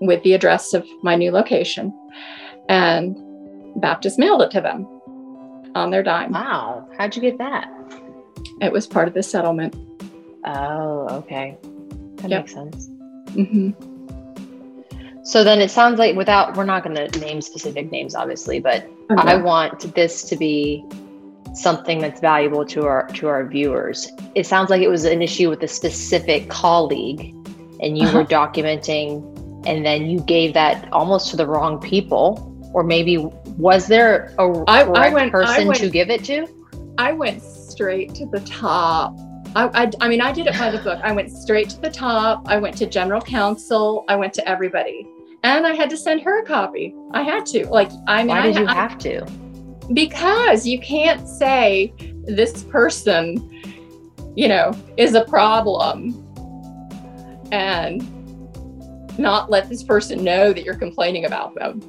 with 0.00 0.22
the 0.22 0.34
address 0.34 0.74
of 0.74 0.86
my 1.02 1.14
new 1.14 1.30
location. 1.30 1.92
And 2.68 3.16
Baptist 3.80 4.18
mailed 4.18 4.42
it 4.42 4.50
to 4.52 4.60
them 4.60 4.86
on 5.74 5.90
their 5.90 6.02
dime. 6.02 6.32
Wow. 6.32 6.88
How'd 6.96 7.16
you 7.16 7.22
get 7.22 7.38
that? 7.38 7.70
It 8.60 8.72
was 8.72 8.86
part 8.86 9.08
of 9.08 9.14
the 9.14 9.22
settlement. 9.22 9.74
Oh, 10.44 11.08
okay. 11.10 11.58
That 12.28 12.30
Yep. 12.30 12.40
makes 12.42 12.54
sense. 12.54 12.90
hmm 13.34 13.70
So 15.22 15.42
then 15.44 15.60
it 15.60 15.70
sounds 15.70 15.98
like 15.98 16.16
without 16.16 16.56
we're 16.56 16.64
not 16.64 16.84
going 16.84 16.96
to 16.96 17.18
name 17.20 17.40
specific 17.40 17.90
names 17.90 18.14
obviously, 18.14 18.60
but 18.60 18.86
I 19.16 19.36
want 19.36 19.94
this 19.94 20.22
to 20.30 20.36
be 20.36 20.84
something 21.54 21.98
that's 22.00 22.20
valuable 22.20 22.64
to 22.66 22.84
our 22.86 23.06
to 23.08 23.28
our 23.28 23.46
viewers. 23.46 24.08
It 24.34 24.46
sounds 24.46 24.70
like 24.70 24.82
it 24.82 24.88
was 24.88 25.04
an 25.04 25.22
issue 25.22 25.48
with 25.50 25.62
a 25.62 25.68
specific 25.68 26.48
colleague 26.48 27.34
and 27.80 27.98
you 27.98 28.10
were 28.12 28.24
documenting 28.24 29.22
and 29.66 29.84
then 29.84 30.06
you 30.06 30.20
gave 30.20 30.54
that 30.54 30.88
almost 30.92 31.30
to 31.30 31.36
the 31.36 31.46
wrong 31.46 31.80
people 31.80 32.52
or 32.72 32.82
maybe 32.84 33.16
was 33.58 33.86
there 33.86 34.32
a 34.38 34.42
I- 34.68 34.82
I 34.82 35.08
went- 35.10 35.28
I 35.28 35.30
person 35.30 35.66
went- 35.68 35.80
to 35.80 35.88
give 35.90 36.08
it 36.10 36.24
to? 36.24 36.46
I 36.98 37.12
went 37.12 37.42
straight 37.42 38.14
to 38.16 38.26
the 38.26 38.40
top. 38.40 39.16
I, 39.56 39.84
I, 39.84 39.90
I 40.02 40.08
mean, 40.08 40.20
I 40.20 40.32
did 40.32 40.46
it 40.46 40.58
by 40.58 40.70
the 40.70 40.78
book. 40.78 41.00
I 41.02 41.12
went 41.12 41.32
straight 41.32 41.70
to 41.70 41.80
the 41.80 41.90
top. 41.90 42.46
I 42.46 42.58
went 42.58 42.76
to 42.76 42.86
general 42.86 43.22
counsel. 43.22 44.04
I 44.06 44.14
went 44.14 44.34
to 44.34 44.46
everybody. 44.46 45.06
And 45.44 45.66
I 45.66 45.74
had 45.74 45.88
to 45.90 45.96
send 45.96 46.20
her 46.22 46.42
a 46.42 46.44
copy. 46.44 46.94
I 47.12 47.22
had 47.22 47.46
to. 47.46 47.66
Like, 47.68 47.90
I 48.06 48.18
mean, 48.18 48.28
Why 48.28 48.40
I, 48.40 48.42
did 48.48 48.56
you 48.56 48.66
I- 48.66 48.74
have 48.74 48.98
to? 48.98 49.26
because 49.94 50.66
you 50.66 50.80
can't 50.80 51.26
say 51.28 51.94
this 52.24 52.64
person, 52.64 53.38
you 54.34 54.48
know, 54.48 54.72
is 54.96 55.14
a 55.14 55.24
problem 55.24 56.22
and 57.52 58.02
not 59.18 59.48
let 59.48 59.68
this 59.68 59.82
person 59.84 60.24
know 60.24 60.52
that 60.52 60.64
you're 60.64 60.74
complaining 60.74 61.24
about 61.24 61.54
them. 61.54 61.80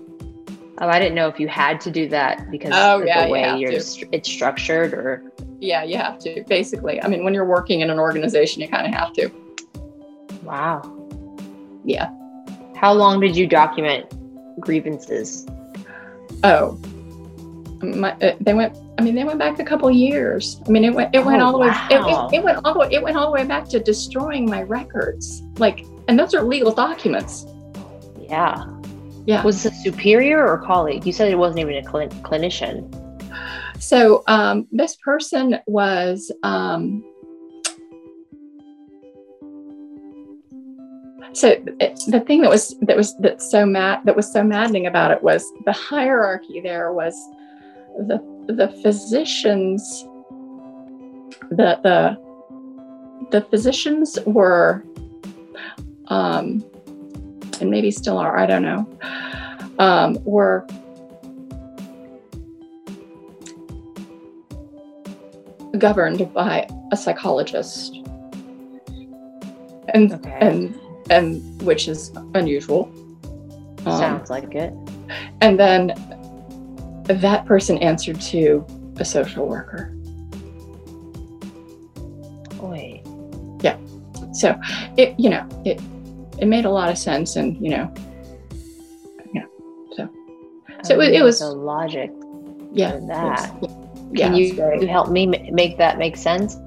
Oh, 0.80 0.88
I 0.88 1.00
didn't 1.00 1.16
know 1.16 1.28
if 1.28 1.40
you 1.40 1.48
had 1.48 1.82
to 1.82 1.92
do 1.92 2.08
that 2.10 2.52
because 2.52 2.72
Oh, 2.76 3.02
of 3.02 3.08
yeah, 3.08 3.26
the 3.26 3.32
way 3.32 3.58
you're 3.58 3.72
to. 3.72 3.78
stru- 3.78 4.10
it's 4.12 4.30
structured 4.30 4.94
or 4.94 5.24
Yeah, 5.60 5.84
you 5.84 5.98
have 5.98 6.20
to, 6.20 6.44
basically. 6.48 7.02
I 7.02 7.08
mean, 7.08 7.24
when 7.24 7.34
you're 7.34 7.46
working 7.46 7.82
in 7.82 7.90
an 7.90 7.98
organization, 8.00 8.62
you 8.62 8.68
kind 8.68 8.86
of 8.86 8.94
have 8.94 9.12
to. 9.14 9.30
wow. 10.44 10.82
Yeah. 11.84 12.10
How 12.76 12.94
long 12.94 13.20
did 13.20 13.36
you 13.36 13.48
document 13.48 14.06
grievances? 14.60 15.48
Oh, 16.44 16.78
my, 17.82 18.12
uh, 18.22 18.36
they 18.42 18.54
went. 18.54 18.78
I 19.00 19.04
mean, 19.04 19.16
they 19.16 19.24
went 19.24 19.40
back 19.40 19.60
a 19.60 19.64
couple 19.64 19.90
years. 19.92 20.60
I 20.68 20.70
mean, 20.72 20.84
it 20.84 20.94
went. 20.94 21.14
It 21.16 21.24
went 21.26 21.42
Oh, 21.42 21.46
all 21.46 21.52
the 21.54 21.58
way. 21.60 21.68
It, 21.68 22.00
wow. 22.02 22.28
it, 22.32 22.36
it 22.38 22.44
went 22.44 22.60
all 22.66 22.74
the 22.74 22.80
way. 22.80 22.90
It 22.92 23.02
went 23.02 23.16
all 23.18 23.26
the 23.28 23.32
way 23.32 23.46
back 23.46 23.68
to 23.70 23.80
destroying 23.80 24.48
my 24.50 24.64
records. 24.64 25.42
Like, 25.58 25.86
and 26.08 26.18
those 26.20 26.34
are 26.34 26.42
legal 26.44 26.72
documents. 26.72 27.46
Yeah. 28.20 28.64
Yeah. 29.28 29.44
Was 29.44 29.62
this 29.62 29.74
a 29.74 29.82
superior 29.82 30.48
or 30.48 30.58
colleague? 30.58 31.06
You 31.06 31.12
said 31.12 31.30
it 31.30 31.36
wasn't 31.36 31.60
even 31.60 31.76
a 31.76 31.82
clin- 31.82 32.22
clinician. 32.22 32.90
So 33.78 34.24
um, 34.28 34.68
this 34.72 34.96
person 34.96 35.60
was. 35.68 36.32
Um, 36.44 37.04
so 41.34 41.50
it, 41.82 42.00
the 42.08 42.24
thing 42.26 42.40
that 42.42 42.50
was 42.50 42.74
that 42.84 42.96
was 42.96 43.18
that 43.18 43.42
so 43.42 43.66
mad 43.66 44.00
that 44.06 44.16
was 44.16 44.32
so 44.32 44.46
maddening 44.46 44.88
about 44.88 45.12
it 45.12 45.22
was 45.22 45.52
the 45.66 45.74
hierarchy. 45.74 46.62
There 46.62 46.94
was 46.94 47.14
the 47.98 48.18
the 48.48 48.70
physicians. 48.82 50.06
The 51.50 51.80
the 51.84 52.18
the 53.32 53.42
physicians 53.50 54.18
were, 54.26 54.86
um, 56.08 56.64
and 57.62 57.70
maybe 57.72 57.92
still 57.92 58.18
are. 58.18 58.38
I 58.38 58.46
don't 58.46 58.64
know. 58.64 58.88
Um, 59.80 60.18
were 60.24 60.66
governed 65.78 66.34
by 66.34 66.68
a 66.92 66.98
psychologist 66.98 67.96
and 69.94 70.12
Okay. 70.14 70.38
and 70.42 70.80
and 71.10 71.62
which 71.62 71.88
is 71.88 72.12
unusual 72.34 72.92
Um, 73.86 73.98
Sounds 74.00 74.30
like 74.30 74.54
it. 74.56 74.74
and 75.42 75.60
then 75.60 75.94
that 77.06 77.46
person 77.46 77.78
answered 77.78 78.20
to 78.22 78.66
a 78.98 79.06
social 79.06 79.46
worker 79.48 79.94
Wait. 82.60 83.04
Yeah. 83.62 83.78
So 84.34 84.60
it 84.98 85.14
you 85.20 85.30
know 85.30 85.48
it 85.64 85.80
it 86.40 86.48
made 86.48 86.66
a 86.66 86.70
lot 86.70 86.90
of 86.90 86.98
sense 86.98 87.36
and 87.36 87.58
you 87.64 87.70
know 87.76 87.94
yeah 89.34 89.44
So 90.84 90.94
it 90.94 90.98
was- 90.98 91.10
it 91.10 91.24
was- 91.24 91.40
the 91.40 91.50
logic. 91.52 92.12
yeah 92.74 92.98
that. 93.08 93.52
yeah 94.12 94.28
Can 94.28 94.36
you, 94.36 94.46
you 94.82 94.88
help 94.88 95.10
me 95.10 95.26
make 95.52 95.78
that 95.78 95.98
make 95.98 96.16
sense? 96.18 96.58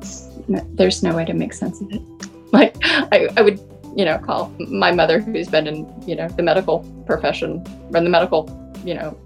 no- 0.49 0.67
there's 0.75 1.03
no 1.03 1.15
way 1.15 1.25
to 1.25 1.35
make 1.35 1.53
sense 1.53 1.81
of 1.81 1.91
it 1.93 2.03
like 2.53 2.77
I, 2.83 3.29
I 3.37 3.43
would 3.43 3.61
you 3.97 4.05
know 4.05 4.19
call 4.19 4.53
my 4.69 4.91
mother 4.93 5.21
who's 5.21 5.49
been 5.49 5.67
in 5.67 5.79
you 6.07 6.17
know 6.17 6.29
the 6.29 6.43
medical 6.43 6.81
profession 7.07 7.63
run 7.91 8.05
the 8.05 8.11
medical 8.11 8.49
you 8.85 8.95
know 8.95 9.17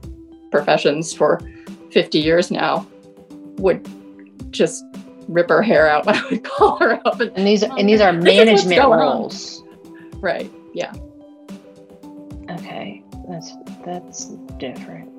professions 0.51 1.13
for 1.15 1.41
50 1.93 2.19
years 2.19 2.51
now 2.51 2.87
would 3.59 3.87
just 4.51 4.85
rip 5.29 5.49
her 5.49 5.63
hair 5.63 5.89
out 5.89 6.05
when 6.07 6.15
i 6.23 6.29
would 6.31 6.45
call 6.45 6.77
her 6.77 7.01
up 7.07 7.21
and 7.21 7.31
And 7.37 7.47
these 7.47 7.63
are 7.63 7.79
and 7.79 7.89
these 7.89 8.01
are 8.01 8.13
This 8.21 8.35
is 8.35 8.39
what's 8.53 8.67
management 8.67 9.01
roles. 9.01 9.64
Right 10.25 10.51
yeah 10.73 10.93
Okay, 12.51 13.03
that's 13.29 13.53
that's 13.85 14.27
different. 14.59 15.11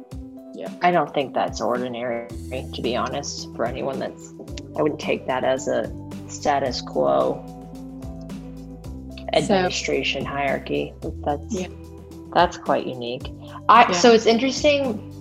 Yeah. 0.54 0.72
I 0.82 0.92
don't 0.92 1.14
think 1.14 1.34
that's 1.34 1.60
ordinary, 1.60 2.28
to 2.74 2.82
be 2.82 2.96
honest. 2.96 3.54
For 3.56 3.66
anyone 3.66 4.00
that's, 4.00 4.34
I 4.78 4.82
wouldn't 4.82 5.02
take 5.02 5.28
that 5.28 5.44
as 5.44 5.68
a 5.68 5.92
status 6.30 6.82
quo 6.82 7.44
administration 9.34 10.24
hierarchy. 10.24 10.94
That's 11.26 11.54
Yeah. 11.54 11.68
that's 12.34 12.58
quite 12.58 12.86
unique. 12.86 13.28
I 13.68 13.82
Yeah. 13.82 13.92
so 13.92 14.14
it's 14.14 14.26
interesting 14.26 15.12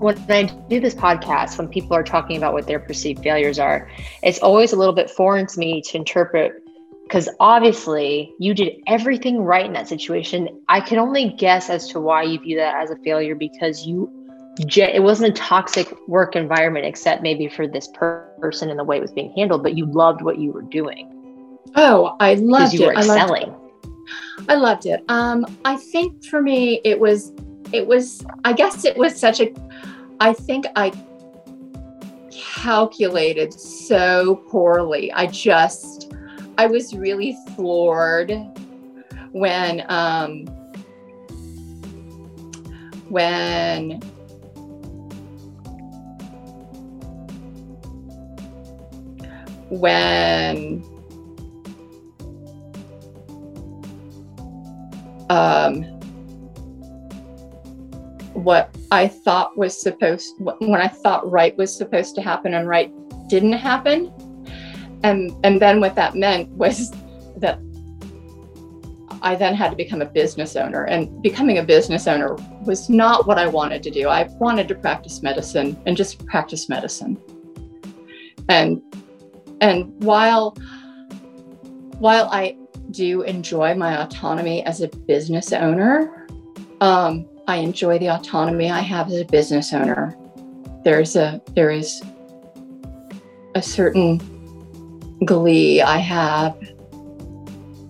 when 0.00 0.16
I 0.28 0.44
do 0.68 0.78
this 0.78 0.94
podcast, 0.94 1.58
when 1.58 1.66
people 1.66 1.96
are 1.96 2.04
talking 2.04 2.36
about 2.36 2.52
what 2.52 2.68
their 2.68 2.78
perceived 2.78 3.22
failures 3.22 3.58
are, 3.58 3.90
it's 4.22 4.38
always 4.38 4.72
a 4.72 4.76
little 4.76 4.94
bit 4.94 5.10
foreign 5.10 5.46
to 5.46 5.58
me 5.58 5.82
to 5.82 5.96
interpret 5.96 6.62
because 7.08 7.28
obviously 7.40 8.32
you 8.38 8.54
did 8.54 8.74
everything 8.86 9.40
right 9.40 9.64
in 9.64 9.72
that 9.72 9.88
situation. 9.88 10.62
I 10.68 10.80
can 10.80 10.98
only 10.98 11.30
guess 11.30 11.70
as 11.70 11.88
to 11.88 12.00
why 12.00 12.22
you 12.22 12.38
view 12.38 12.56
that 12.58 12.82
as 12.82 12.90
a 12.90 12.96
failure 12.96 13.34
because 13.34 13.86
you 13.86 14.12
it 14.60 15.02
wasn't 15.02 15.30
a 15.30 15.40
toxic 15.40 15.88
work 16.08 16.34
environment 16.34 16.84
except 16.84 17.22
maybe 17.22 17.48
for 17.48 17.68
this 17.68 17.88
per- 17.94 18.28
person 18.40 18.70
and 18.70 18.78
the 18.78 18.82
way 18.82 18.96
it 18.96 19.00
was 19.00 19.12
being 19.12 19.32
handled, 19.36 19.62
but 19.62 19.76
you 19.76 19.86
loved 19.86 20.20
what 20.20 20.38
you 20.38 20.50
were 20.50 20.62
doing 20.62 21.14
oh 21.76 22.16
i 22.18 22.34
loved 22.34 22.72
you 22.72 22.86
were 22.86 22.92
it 22.92 22.98
I 22.98 23.02
loved 23.02 23.20
excelling. 23.20 23.54
I 24.48 24.54
loved 24.54 24.86
it. 24.86 25.02
Um, 25.08 25.44
I 25.64 25.76
think 25.76 26.24
for 26.24 26.40
me, 26.40 26.80
it 26.84 26.98
was, 26.98 27.32
it 27.72 27.86
was, 27.86 28.24
I 28.44 28.52
guess 28.52 28.84
it 28.84 28.96
was 28.96 29.18
such 29.18 29.40
a, 29.40 29.52
I 30.20 30.32
think 30.32 30.66
I 30.76 30.92
calculated 32.30 33.52
so 33.52 34.36
poorly. 34.48 35.12
I 35.12 35.26
just, 35.26 35.97
I 36.58 36.66
was 36.66 36.94
really 36.94 37.36
floored 37.54 38.32
when, 39.32 39.84
um, 39.88 40.44
when 43.08 44.00
when 49.70 50.82
um, 55.30 55.82
what 58.32 58.74
I 58.90 59.08
thought 59.08 59.56
was 59.58 59.80
supposed 59.80 60.34
when 60.38 60.80
I 60.80 60.88
thought 60.88 61.30
right 61.30 61.56
was 61.56 61.76
supposed 61.76 62.14
to 62.14 62.22
happen 62.22 62.54
and 62.54 62.66
right 62.66 62.90
didn't 63.28 63.52
happen. 63.52 64.12
And 65.02 65.32
and 65.44 65.60
then 65.60 65.80
what 65.80 65.94
that 65.94 66.14
meant 66.14 66.48
was 66.50 66.90
that 67.36 67.60
I 69.22 69.34
then 69.36 69.54
had 69.54 69.70
to 69.70 69.76
become 69.76 70.00
a 70.02 70.06
business 70.06 70.56
owner 70.56 70.84
and 70.84 71.22
becoming 71.22 71.58
a 71.58 71.62
business 71.62 72.06
owner 72.06 72.36
was 72.64 72.88
not 72.88 73.26
what 73.26 73.38
I 73.38 73.46
wanted 73.48 73.82
to 73.84 73.90
do. 73.90 74.08
I 74.08 74.28
wanted 74.38 74.68
to 74.68 74.74
practice 74.74 75.22
medicine 75.22 75.80
and 75.86 75.96
just 75.96 76.24
practice 76.26 76.68
medicine. 76.68 77.16
And 78.48 78.82
and 79.60 79.92
while 80.04 80.56
while 81.98 82.28
I 82.30 82.56
do 82.90 83.22
enjoy 83.22 83.74
my 83.74 84.02
autonomy 84.02 84.64
as 84.64 84.80
a 84.80 84.88
business 84.88 85.52
owner, 85.52 86.26
Um, 86.80 87.26
I 87.48 87.56
enjoy 87.56 87.98
the 87.98 88.08
autonomy 88.08 88.70
I 88.70 88.80
have 88.80 89.08
as 89.08 89.18
a 89.20 89.24
business 89.24 89.72
owner. 89.72 90.16
There's 90.84 91.16
a 91.16 91.40
there 91.56 91.70
is 91.70 92.02
a 93.54 93.62
certain 93.62 94.20
glee 95.24 95.80
I 95.80 95.98
have 95.98 96.56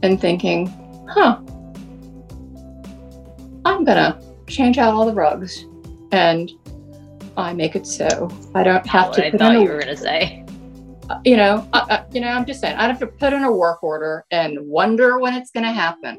in 0.03 0.19
thinking, 0.19 0.67
huh, 1.09 1.41
I'm 3.64 3.85
gonna 3.85 4.21
change 4.47 4.79
out 4.79 4.95
all 4.95 5.07
the 5.07 5.14
rugs 5.14 5.67
and 6.12 6.51
I 7.37 7.53
make 7.53 7.77
it 7.77 7.87
so 7.87 8.31
I 8.55 8.62
don't 8.62 8.87
have 8.87 9.12
to. 9.12 9.27
I 9.27 9.31
thought 9.31 9.61
you 9.61 9.69
were 9.69 9.81
gonna 9.81 9.97
say. 9.97 10.45
You 11.25 11.38
know, 11.38 11.67
uh, 11.73 11.87
uh, 11.88 12.05
you 12.12 12.21
know. 12.21 12.29
I'm 12.29 12.45
just 12.45 12.61
saying. 12.61 12.77
I 12.77 12.87
have 12.87 12.99
to 12.99 13.07
put 13.07 13.33
in 13.33 13.43
a 13.43 13.51
work 13.51 13.83
order 13.83 14.27
and 14.31 14.59
wonder 14.61 15.19
when 15.19 15.33
it's 15.33 15.51
going 15.51 15.64
to 15.64 15.73
happen. 15.73 16.19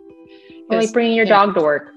Like 0.67 0.91
bringing 0.91 1.15
your 1.15 1.27
dog 1.27 1.49
know, 1.49 1.55
to 1.55 1.61
work. 1.61 1.93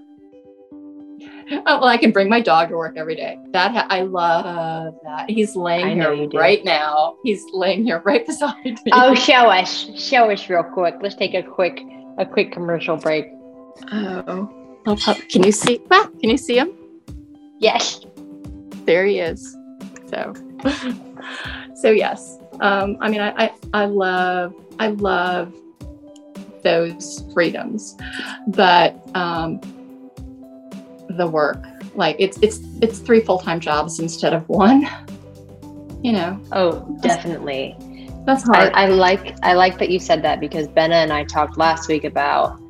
Oh, 1.66 1.80
well, 1.80 1.84
I 1.84 1.96
can 1.96 2.10
bring 2.10 2.28
my 2.28 2.40
dog 2.40 2.70
to 2.70 2.76
work 2.76 2.96
every 2.96 3.14
day. 3.14 3.38
That 3.52 3.72
ha- 3.72 3.86
I 3.88 4.02
love 4.02 4.94
that. 5.04 5.30
He's 5.30 5.54
laying 5.54 6.00
here 6.00 6.28
right 6.34 6.64
now. 6.64 7.16
He's 7.22 7.44
laying 7.52 7.84
here 7.84 8.02
right 8.04 8.26
beside 8.26 8.64
me. 8.64 8.90
Oh, 8.92 9.14
show 9.14 9.50
us, 9.50 9.90
show 9.96 10.30
us 10.30 10.48
real 10.48 10.64
quick. 10.64 10.96
Let's 11.00 11.14
take 11.14 11.34
a 11.34 11.42
quick, 11.42 11.80
a 12.18 12.26
quick 12.26 12.52
commercial 12.52 12.96
break. 12.96 13.26
Oh, 13.92 14.48
can 15.28 15.42
you 15.44 15.52
see? 15.52 15.80
Ah, 15.90 16.08
can 16.20 16.30
you 16.30 16.36
see 16.36 16.58
him? 16.58 16.72
Yes 17.58 18.04
there 18.84 19.06
he 19.06 19.18
is. 19.18 19.56
So, 20.08 20.34
so 21.74 21.90
yes. 21.90 22.38
Um, 22.60 22.96
I 23.00 23.08
mean, 23.08 23.20
I, 23.20 23.32
I, 23.44 23.52
I 23.72 23.84
love, 23.86 24.54
I 24.78 24.88
love 24.88 25.54
those 26.62 27.24
freedoms, 27.32 27.96
but 28.48 29.00
um, 29.16 29.60
the 31.16 31.26
work, 31.26 31.64
like 31.94 32.16
it's, 32.18 32.38
it's, 32.42 32.60
it's 32.80 32.98
three 32.98 33.20
full-time 33.20 33.60
jobs 33.60 33.98
instead 33.98 34.32
of 34.34 34.48
one. 34.48 34.88
You 36.04 36.10
know. 36.10 36.40
Oh, 36.50 36.98
definitely. 37.00 37.76
That's 38.26 38.42
hard. 38.42 38.72
I, 38.74 38.86
I 38.86 38.86
like, 38.86 39.36
I 39.44 39.52
like 39.52 39.78
that 39.78 39.88
you 39.88 40.00
said 40.00 40.20
that 40.24 40.40
because 40.40 40.66
Benna 40.66 40.94
and 40.94 41.12
I 41.12 41.22
talked 41.22 41.56
last 41.56 41.86
week 41.86 42.02
about 42.02 42.60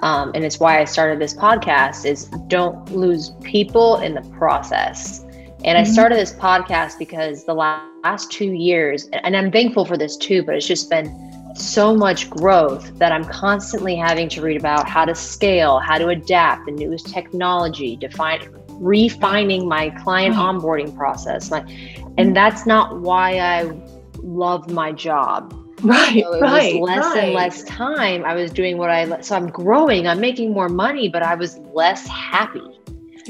um, 0.00 0.32
and 0.34 0.44
it's 0.44 0.58
why 0.58 0.80
I 0.80 0.84
started 0.84 1.20
this 1.20 1.34
podcast 1.34 2.06
is 2.06 2.26
don't 2.48 2.90
lose 2.90 3.30
people 3.42 3.96
in 3.98 4.14
the 4.14 4.22
process. 4.38 5.20
And 5.20 5.76
mm-hmm. 5.76 5.78
I 5.78 5.84
started 5.84 6.18
this 6.18 6.32
podcast 6.32 6.98
because 6.98 7.44
the 7.44 7.54
last 7.54 8.32
two 8.32 8.52
years, 8.52 9.08
and 9.12 9.36
I'm 9.36 9.52
thankful 9.52 9.84
for 9.84 9.98
this 9.98 10.16
too, 10.16 10.42
but 10.42 10.54
it's 10.54 10.66
just 10.66 10.88
been 10.88 11.06
so 11.54 11.94
much 11.94 12.30
growth 12.30 12.98
that 12.98 13.12
I'm 13.12 13.24
constantly 13.24 13.96
having 13.96 14.28
to 14.30 14.42
read 14.42 14.56
about 14.56 14.88
how 14.88 15.04
to 15.04 15.14
scale, 15.14 15.78
how 15.78 15.98
to 15.98 16.08
adapt 16.08 16.66
the 16.66 16.72
newest 16.72 17.08
technology, 17.08 17.96
define 17.96 18.48
refining 18.70 19.68
my 19.68 19.90
client 19.90 20.34
onboarding 20.36 20.94
process. 20.96 21.50
My, 21.50 21.60
mm-hmm. 21.60 22.14
and 22.18 22.34
that's 22.34 22.66
not 22.66 23.00
why 23.00 23.38
I 23.38 23.72
love 24.18 24.70
my 24.70 24.92
job. 24.92 25.54
Right, 25.82 26.22
so 26.22 26.34
it 26.34 26.40
right, 26.42 26.78
was 26.78 26.88
less 26.90 27.04
right. 27.04 27.24
and 27.24 27.32
less 27.34 27.62
time. 27.64 28.24
I 28.24 28.34
was 28.34 28.50
doing 28.50 28.76
what 28.76 28.90
I 28.90 29.20
so 29.22 29.34
I'm 29.34 29.48
growing. 29.48 30.06
I'm 30.06 30.20
making 30.20 30.52
more 30.52 30.68
money, 30.68 31.08
but 31.08 31.22
I 31.22 31.34
was 31.34 31.58
less 31.72 32.06
happy. 32.06 32.60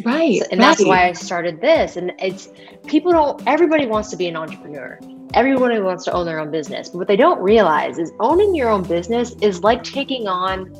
Right. 0.04 0.40
So, 0.40 0.46
and 0.50 0.60
right. 0.60 0.66
that's 0.66 0.84
why 0.84 1.08
I 1.08 1.12
started 1.12 1.60
this. 1.60 1.96
And 1.96 2.12
it's 2.18 2.48
people 2.86 3.12
don't, 3.12 3.42
everybody 3.46 3.86
wants 3.86 4.10
to 4.10 4.16
be 4.16 4.26
an 4.26 4.36
entrepreneur. 4.36 4.98
Everybody 5.34 5.80
wants 5.80 6.04
to 6.06 6.12
own 6.12 6.26
their 6.26 6.40
own 6.40 6.50
business. 6.50 6.88
But 6.88 6.98
what 6.98 7.08
they 7.08 7.16
don't 7.16 7.40
realize 7.40 7.98
is 7.98 8.12
owning 8.18 8.54
your 8.54 8.68
own 8.68 8.82
business 8.82 9.32
is 9.40 9.62
like 9.62 9.84
taking 9.84 10.26
on, 10.26 10.74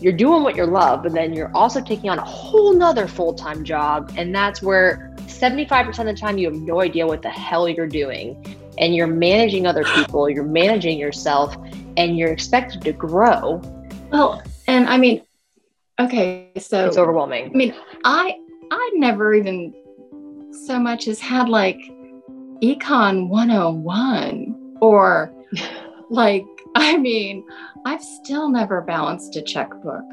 you're 0.00 0.14
doing 0.14 0.42
what 0.42 0.56
you 0.56 0.64
love, 0.64 1.02
but 1.02 1.12
then 1.12 1.34
you're 1.34 1.54
also 1.54 1.82
taking 1.82 2.08
on 2.08 2.18
a 2.18 2.24
whole 2.24 2.72
nother 2.72 3.06
full 3.06 3.34
time 3.34 3.62
job. 3.62 4.12
And 4.16 4.34
that's 4.34 4.62
where 4.62 5.14
75% 5.18 5.98
of 5.98 6.06
the 6.06 6.14
time 6.14 6.38
you 6.38 6.50
have 6.50 6.60
no 6.60 6.80
idea 6.80 7.06
what 7.06 7.20
the 7.20 7.30
hell 7.30 7.68
you're 7.68 7.86
doing. 7.86 8.56
And 8.78 8.94
you're 8.94 9.06
managing 9.06 9.66
other 9.66 9.84
people, 9.84 10.30
you're 10.30 10.44
managing 10.44 10.98
yourself, 10.98 11.54
and 11.98 12.16
you're 12.16 12.32
expected 12.32 12.80
to 12.82 12.92
grow. 12.92 13.60
Well, 14.10 14.42
and 14.66 14.88
I 14.88 14.96
mean, 14.96 15.22
okay, 15.98 16.50
so 16.58 16.86
it's 16.86 16.96
overwhelming. 16.96 17.46
I 17.46 17.56
mean, 17.56 17.74
I 18.04 18.38
I 18.70 18.90
never 18.94 19.34
even 19.34 19.74
so 20.66 20.78
much 20.78 21.08
as 21.08 21.20
had 21.20 21.48
like 21.50 21.78
Econ 22.62 23.28
101 23.28 24.78
or 24.80 25.32
like, 26.10 26.46
I 26.74 26.96
mean, 26.96 27.44
I've 27.84 28.02
still 28.02 28.48
never 28.48 28.80
balanced 28.82 29.36
a 29.36 29.42
checkbook. 29.42 30.04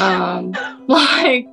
Um, 0.00 0.54
like, 0.86 1.48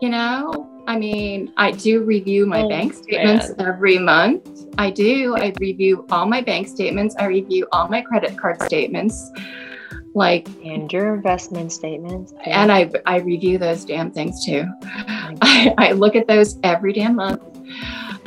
you 0.00 0.08
know, 0.08 0.68
I 0.86 0.98
mean, 0.98 1.52
I 1.56 1.72
do 1.72 2.02
review 2.02 2.46
my 2.46 2.62
oh, 2.62 2.68
bank 2.68 2.94
statements 2.94 3.48
man. 3.56 3.66
every 3.66 3.98
month. 3.98 4.66
I 4.78 4.90
do. 4.90 5.36
I 5.36 5.52
review 5.60 6.06
all 6.10 6.26
my 6.26 6.40
bank 6.40 6.68
statements. 6.68 7.14
I 7.18 7.26
review 7.26 7.66
all 7.72 7.88
my 7.88 8.00
credit 8.00 8.38
card 8.38 8.62
statements 8.62 9.30
like 10.14 10.48
and 10.64 10.92
your 10.92 11.14
investment 11.14 11.70
statements 11.70 12.32
and 12.44 12.72
i 12.72 12.90
i 13.04 13.18
review 13.18 13.58
those 13.58 13.84
damn 13.84 14.10
things 14.10 14.44
too 14.44 14.64
I, 14.82 15.74
I 15.76 15.92
look 15.92 16.16
at 16.16 16.26
those 16.26 16.58
every 16.62 16.92
damn 16.92 17.16
month 17.16 17.42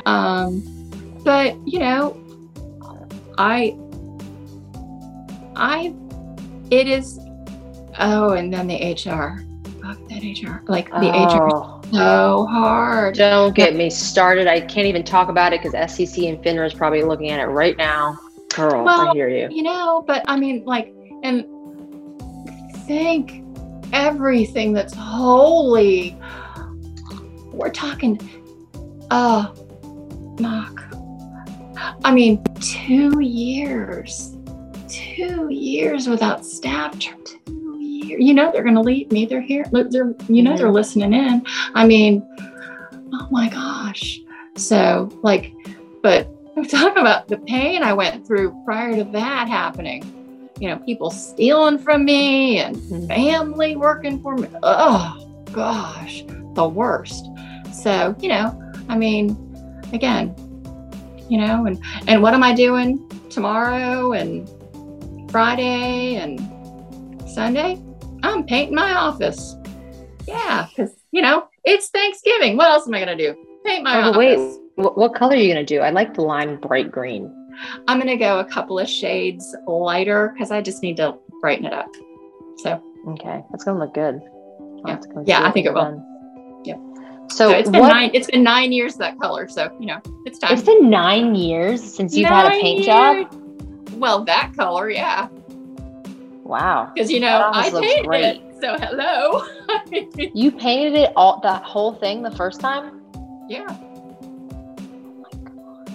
um 0.06 0.81
but 1.24 1.56
you 1.66 1.78
know 1.78 2.16
i 3.38 3.76
i 5.56 5.94
it 6.70 6.86
is 6.88 7.18
oh 7.98 8.30
and 8.32 8.52
then 8.52 8.66
the 8.66 8.92
hr 8.92 9.44
fuck 9.80 9.98
that 10.08 10.22
hr 10.42 10.62
like 10.70 10.88
the 10.90 11.10
oh. 11.12 11.80
hr 11.80 11.94
so 11.94 12.46
hard 12.46 13.14
don't 13.14 13.54
get 13.54 13.74
me 13.74 13.90
started 13.90 14.46
i 14.46 14.60
can't 14.60 14.86
even 14.86 15.04
talk 15.04 15.28
about 15.28 15.52
it 15.52 15.62
because 15.62 15.92
SEC 15.94 16.24
and 16.24 16.42
finra 16.42 16.66
is 16.66 16.74
probably 16.74 17.02
looking 17.02 17.30
at 17.30 17.40
it 17.40 17.46
right 17.46 17.76
now 17.76 18.18
girl 18.54 18.84
well, 18.84 19.10
i 19.10 19.12
hear 19.12 19.28
you 19.28 19.48
you 19.50 19.62
know 19.62 20.02
but 20.06 20.24
i 20.28 20.36
mean 20.36 20.64
like 20.64 20.94
and 21.22 21.44
think 22.86 23.42
everything 23.92 24.72
that's 24.72 24.94
holy. 24.94 26.18
We're 27.52 27.70
talking, 27.70 28.20
uh, 29.10 29.52
Mark. 30.40 30.91
I 32.04 32.12
mean, 32.12 32.42
two 32.60 33.20
years, 33.20 34.36
two 34.88 35.48
years 35.50 36.08
without 36.08 36.44
staff. 36.44 36.98
Two 36.98 37.78
years. 37.80 38.22
You 38.22 38.34
know 38.34 38.50
they're 38.52 38.62
going 38.62 38.74
to 38.74 38.80
leave 38.80 39.10
me. 39.10 39.26
They're 39.26 39.40
here. 39.40 39.64
They're, 39.72 40.14
you 40.28 40.42
know, 40.42 40.56
they're 40.56 40.66
mm-hmm. 40.66 40.74
listening 40.74 41.12
in. 41.12 41.44
I 41.74 41.86
mean, 41.86 42.26
oh 43.12 43.28
my 43.30 43.48
gosh. 43.48 44.20
So, 44.56 45.10
like, 45.22 45.52
but 46.02 46.28
talk 46.68 46.96
about 46.96 47.28
the 47.28 47.38
pain 47.38 47.82
I 47.82 47.92
went 47.92 48.26
through 48.26 48.60
prior 48.64 48.96
to 48.96 49.04
that 49.04 49.48
happening 49.48 50.18
you 50.62 50.68
know, 50.68 50.78
people 50.78 51.10
stealing 51.10 51.76
from 51.76 52.04
me 52.04 52.60
and 52.60 52.76
mm-hmm. 52.76 53.08
family 53.08 53.74
working 53.74 54.22
for 54.22 54.36
me. 54.36 54.46
Oh 54.62 55.28
gosh, 55.50 56.22
the 56.54 56.68
worst. 56.68 57.26
So, 57.72 58.14
you 58.20 58.28
know, 58.28 58.72
I 58.88 58.96
mean, 58.96 59.36
again, 59.92 60.32
you 61.32 61.38
know, 61.38 61.64
and 61.64 61.82
and 62.08 62.22
what 62.22 62.34
am 62.34 62.42
I 62.42 62.54
doing 62.54 63.08
tomorrow 63.30 64.12
and 64.12 64.46
Friday 65.30 66.16
and 66.16 66.38
Sunday? 67.26 67.82
I'm 68.22 68.44
painting 68.44 68.74
my 68.74 68.92
office. 68.92 69.56
Yeah, 70.28 70.66
because 70.68 70.94
you 71.10 71.22
know 71.22 71.48
it's 71.64 71.88
Thanksgiving. 71.88 72.58
What 72.58 72.70
else 72.70 72.86
am 72.86 72.92
I 72.92 72.98
gonna 72.98 73.16
do? 73.16 73.34
Paint 73.64 73.82
my 73.82 73.96
oh, 73.96 74.10
office. 74.10 74.58
Wait, 74.76 74.94
what 74.96 75.14
color 75.14 75.32
are 75.32 75.36
you 75.36 75.48
gonna 75.48 75.64
do? 75.64 75.80
I 75.80 75.88
like 75.88 76.12
the 76.12 76.20
lime 76.20 76.60
bright 76.60 76.92
green. 76.92 77.34
I'm 77.86 77.98
going 77.98 78.08
to 78.08 78.16
go 78.16 78.38
a 78.38 78.44
couple 78.44 78.78
of 78.78 78.88
shades 78.88 79.54
lighter 79.66 80.30
because 80.32 80.50
I 80.50 80.62
just 80.62 80.82
need 80.82 80.96
to 80.96 81.16
brighten 81.40 81.66
it 81.66 81.72
up. 81.72 81.90
So, 82.58 82.82
okay, 83.08 83.42
that's 83.50 83.64
going 83.64 83.76
to 83.76 83.84
look 83.84 83.94
good. 83.94 84.22
Yeah, 84.86 84.98
yeah 85.24 85.46
I 85.46 85.50
think 85.52 85.66
it 85.66 85.74
will. 85.74 85.82
Done. 85.82 86.11
So, 87.32 87.48
so, 87.48 87.56
it's 87.56 87.70
been 87.70 87.80
what, 87.80 87.88
nine. 87.88 88.10
It's 88.12 88.30
been 88.30 88.42
nine 88.42 88.72
years 88.72 88.96
that 88.96 89.18
color. 89.18 89.48
So 89.48 89.74
you 89.80 89.86
know, 89.86 90.00
it's 90.26 90.38
time. 90.38 90.52
It's 90.52 90.62
been 90.62 90.90
nine 90.90 91.34
years 91.34 91.82
since 91.82 92.14
you've 92.14 92.28
nine 92.28 92.44
had 92.44 92.58
a 92.58 92.60
paint 92.60 92.84
job. 92.84 93.26
Well, 93.94 94.24
that 94.24 94.52
color, 94.54 94.90
yeah. 94.90 95.28
Wow. 96.42 96.92
Because 96.94 97.10
you 97.10 97.20
know, 97.20 97.50
I 97.52 97.70
painted 97.70 98.06
great. 98.06 98.24
it. 98.24 98.42
So 98.60 98.76
hello. 98.78 99.46
you 100.34 100.52
painted 100.52 100.94
it 100.94 101.12
all 101.16 101.40
that 101.40 101.62
whole 101.62 101.94
thing 101.94 102.22
the 102.22 102.30
first 102.32 102.60
time. 102.60 103.00
Yeah. 103.48 103.66
Oh 103.70 105.22
my 105.22 105.30
God. 105.50 105.88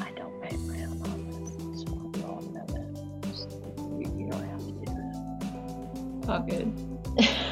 I 0.00 0.10
don't 0.12 0.42
paint 0.42 0.66
my 0.66 0.84
own 0.84 1.02
office. 1.02 1.54
So 3.42 4.00
you 4.00 4.30
don't 4.30 4.48
have 4.48 4.64
to 4.64 4.72
do 4.72 4.86
that. 4.86 6.30
All 6.30 6.40
good. 6.40 7.38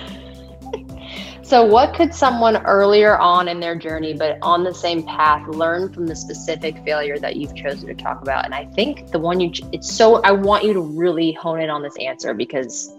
so, 1.50 1.64
what 1.64 1.94
could 1.94 2.14
someone 2.14 2.64
earlier 2.64 3.18
on 3.18 3.48
in 3.48 3.58
their 3.58 3.74
journey, 3.74 4.14
but 4.14 4.38
on 4.40 4.62
the 4.62 4.72
same 4.72 5.02
path, 5.02 5.48
learn 5.48 5.92
from 5.92 6.06
the 6.06 6.14
specific 6.14 6.78
failure 6.84 7.18
that 7.18 7.34
you've 7.34 7.56
chosen 7.56 7.88
to 7.88 7.94
talk 7.96 8.22
about? 8.22 8.44
And 8.44 8.54
I 8.54 8.66
think 8.66 9.10
the 9.10 9.18
one 9.18 9.40
you, 9.40 9.50
it's 9.72 9.92
so, 9.92 10.22
I 10.22 10.30
want 10.30 10.62
you 10.62 10.72
to 10.74 10.80
really 10.80 11.32
hone 11.32 11.60
in 11.60 11.68
on 11.68 11.82
this 11.82 11.96
answer 11.98 12.34
because 12.34 12.94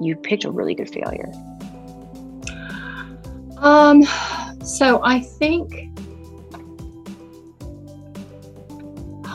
you 0.00 0.16
picked 0.16 0.44
a 0.44 0.50
really 0.50 0.74
good 0.74 0.88
failure. 0.88 1.30
Um, 3.58 4.04
so 4.64 5.02
I 5.04 5.20
think 5.20 5.90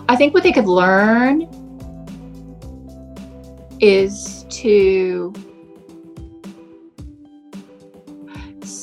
I 0.10 0.16
think 0.16 0.34
what 0.34 0.42
they 0.42 0.52
could 0.52 0.66
learn 0.66 1.44
is 3.80 4.46
to 4.50 5.32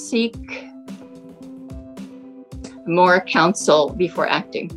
seek 0.09 0.65
more 2.87 3.21
counsel 3.21 3.91
before 3.91 4.29
acting. 4.29 4.71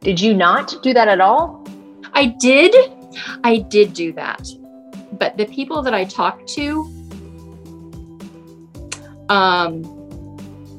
Did 0.00 0.20
you 0.20 0.34
not 0.34 0.82
do 0.82 0.92
that 0.92 1.08
at 1.08 1.20
all? 1.20 1.64
I 2.12 2.26
did. 2.26 2.74
I 3.44 3.58
did 3.58 3.92
do 3.92 4.12
that. 4.14 4.48
But 5.12 5.36
the 5.36 5.46
people 5.46 5.82
that 5.82 5.94
I 5.94 6.04
talked 6.04 6.48
to 6.54 6.82
um, 9.28 9.82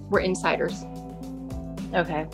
were 0.09 0.19
insiders. 0.19 0.83
Okay. 1.93 2.27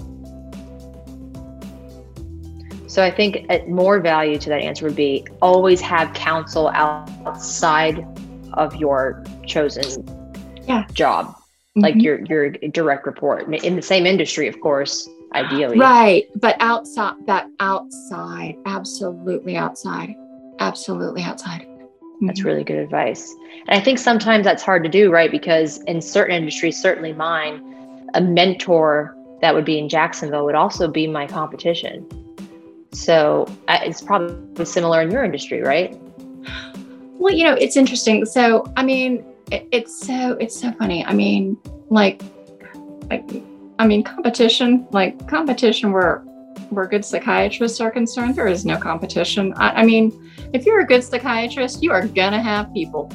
So 2.87 3.03
I 3.03 3.11
think 3.11 3.45
more 3.67 3.99
value 3.99 4.39
to 4.39 4.49
that 4.49 4.61
answer 4.61 4.85
would 4.85 4.95
be 4.95 5.27
always 5.43 5.79
have 5.81 6.11
counsel 6.13 6.69
outside 6.69 8.03
of 8.53 8.75
your 8.75 9.23
chosen 9.45 10.05
yeah. 10.67 10.85
job, 10.93 11.27
mm-hmm. 11.27 11.81
like 11.81 11.95
your 11.95 12.19
your 12.25 12.49
direct 12.49 13.05
report 13.05 13.53
in 13.53 13.75
the 13.75 13.81
same 13.81 14.05
industry, 14.05 14.47
of 14.47 14.59
course, 14.61 15.09
ideally. 15.33 15.77
Right, 15.77 16.25
but 16.35 16.55
outside 16.59 17.15
that 17.27 17.47
outside, 17.59 18.55
absolutely 18.65 19.55
outside, 19.55 20.13
absolutely 20.59 21.23
outside. 21.23 21.65
That's 22.21 22.43
really 22.43 22.65
good 22.65 22.79
advice. 22.79 23.33
And 23.67 23.79
I 23.79 23.81
think 23.81 23.97
sometimes 23.97 24.43
that's 24.43 24.61
hard 24.61 24.83
to 24.83 24.89
do, 24.89 25.09
right? 25.09 25.31
Because 25.31 25.81
in 25.83 26.01
certain 26.01 26.35
industries, 26.35 26.77
certainly 26.77 27.13
mine, 27.13 28.09
a 28.13 28.19
mentor 28.19 29.15
that 29.41 29.55
would 29.55 29.63
be 29.63 29.79
in 29.79 29.87
Jacksonville 29.87 30.43
would 30.43 30.55
also 30.55 30.89
be 30.89 31.07
my 31.07 31.25
competition. 31.25 32.05
So 32.91 33.47
it's 33.69 34.01
probably 34.01 34.65
similar 34.65 35.01
in 35.01 35.11
your 35.11 35.23
industry, 35.23 35.61
right? 35.61 35.97
Well, 37.19 37.33
you 37.33 37.43
know, 37.43 37.53
it's 37.53 37.75
interesting. 37.75 38.25
So, 38.25 38.71
I 38.77 38.83
mean, 38.83 39.25
it, 39.51 39.67
it's 39.71 40.07
so 40.07 40.37
it's 40.39 40.59
so 40.59 40.71
funny. 40.71 41.05
I 41.05 41.13
mean, 41.13 41.57
like, 41.89 42.21
like, 43.09 43.29
I 43.77 43.85
mean, 43.85 44.03
competition, 44.03 44.87
like 44.91 45.27
competition, 45.27 45.91
where 45.91 46.19
where 46.69 46.87
good 46.87 47.03
psychiatrists 47.03 47.81
are 47.81 47.91
concerned, 47.91 48.35
there 48.35 48.47
is 48.47 48.65
no 48.65 48.77
competition. 48.77 49.53
I, 49.57 49.81
I 49.81 49.85
mean, 49.85 50.31
if 50.53 50.65
you're 50.65 50.79
a 50.79 50.85
good 50.85 51.03
psychiatrist, 51.03 51.83
you 51.83 51.91
are 51.91 52.07
gonna 52.07 52.41
have 52.41 52.73
people. 52.73 53.11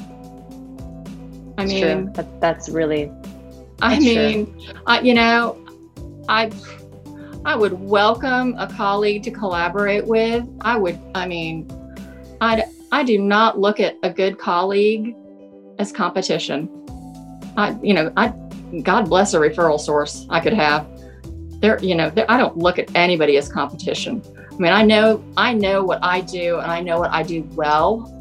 I 1.57 1.65
mean, 1.65 2.13
that, 2.13 2.39
that's 2.39 2.69
really. 2.69 3.05
That's 3.79 3.95
I 3.95 3.99
mean, 3.99 4.55
you 5.01 5.15
know, 5.15 5.57
I 6.29 6.51
I 7.43 7.55
would 7.55 7.73
welcome 7.73 8.55
a 8.59 8.67
colleague 8.67 9.23
to 9.23 9.31
collaborate 9.31 10.05
with. 10.05 10.47
I 10.61 10.77
would, 10.77 10.99
I 11.15 11.25
mean, 11.25 11.67
I 12.39 12.65
I 12.91 13.03
do 13.03 13.17
not 13.17 13.59
look 13.59 13.79
at 13.79 13.97
a 14.03 14.09
good 14.09 14.37
colleague 14.37 15.15
as 15.79 15.91
competition. 15.91 16.69
I, 17.57 17.77
you 17.81 17.93
know, 17.93 18.11
I, 18.17 18.33
God 18.83 19.09
bless 19.09 19.33
a 19.33 19.39
referral 19.39 19.79
source 19.79 20.25
I 20.29 20.39
could 20.39 20.53
have. 20.53 20.87
There, 21.61 21.79
you 21.83 21.95
know, 21.95 22.09
there, 22.09 22.29
I 22.29 22.37
don't 22.37 22.57
look 22.57 22.79
at 22.79 22.93
anybody 22.95 23.37
as 23.37 23.49
competition. 23.49 24.21
I 24.51 24.55
mean, 24.55 24.71
I 24.71 24.83
know, 24.83 25.23
I 25.37 25.53
know 25.53 25.83
what 25.83 25.99
I 26.03 26.21
do, 26.21 26.59
and 26.59 26.71
I 26.71 26.81
know 26.81 26.99
what 26.99 27.11
I 27.11 27.23
do 27.23 27.43
well, 27.53 28.11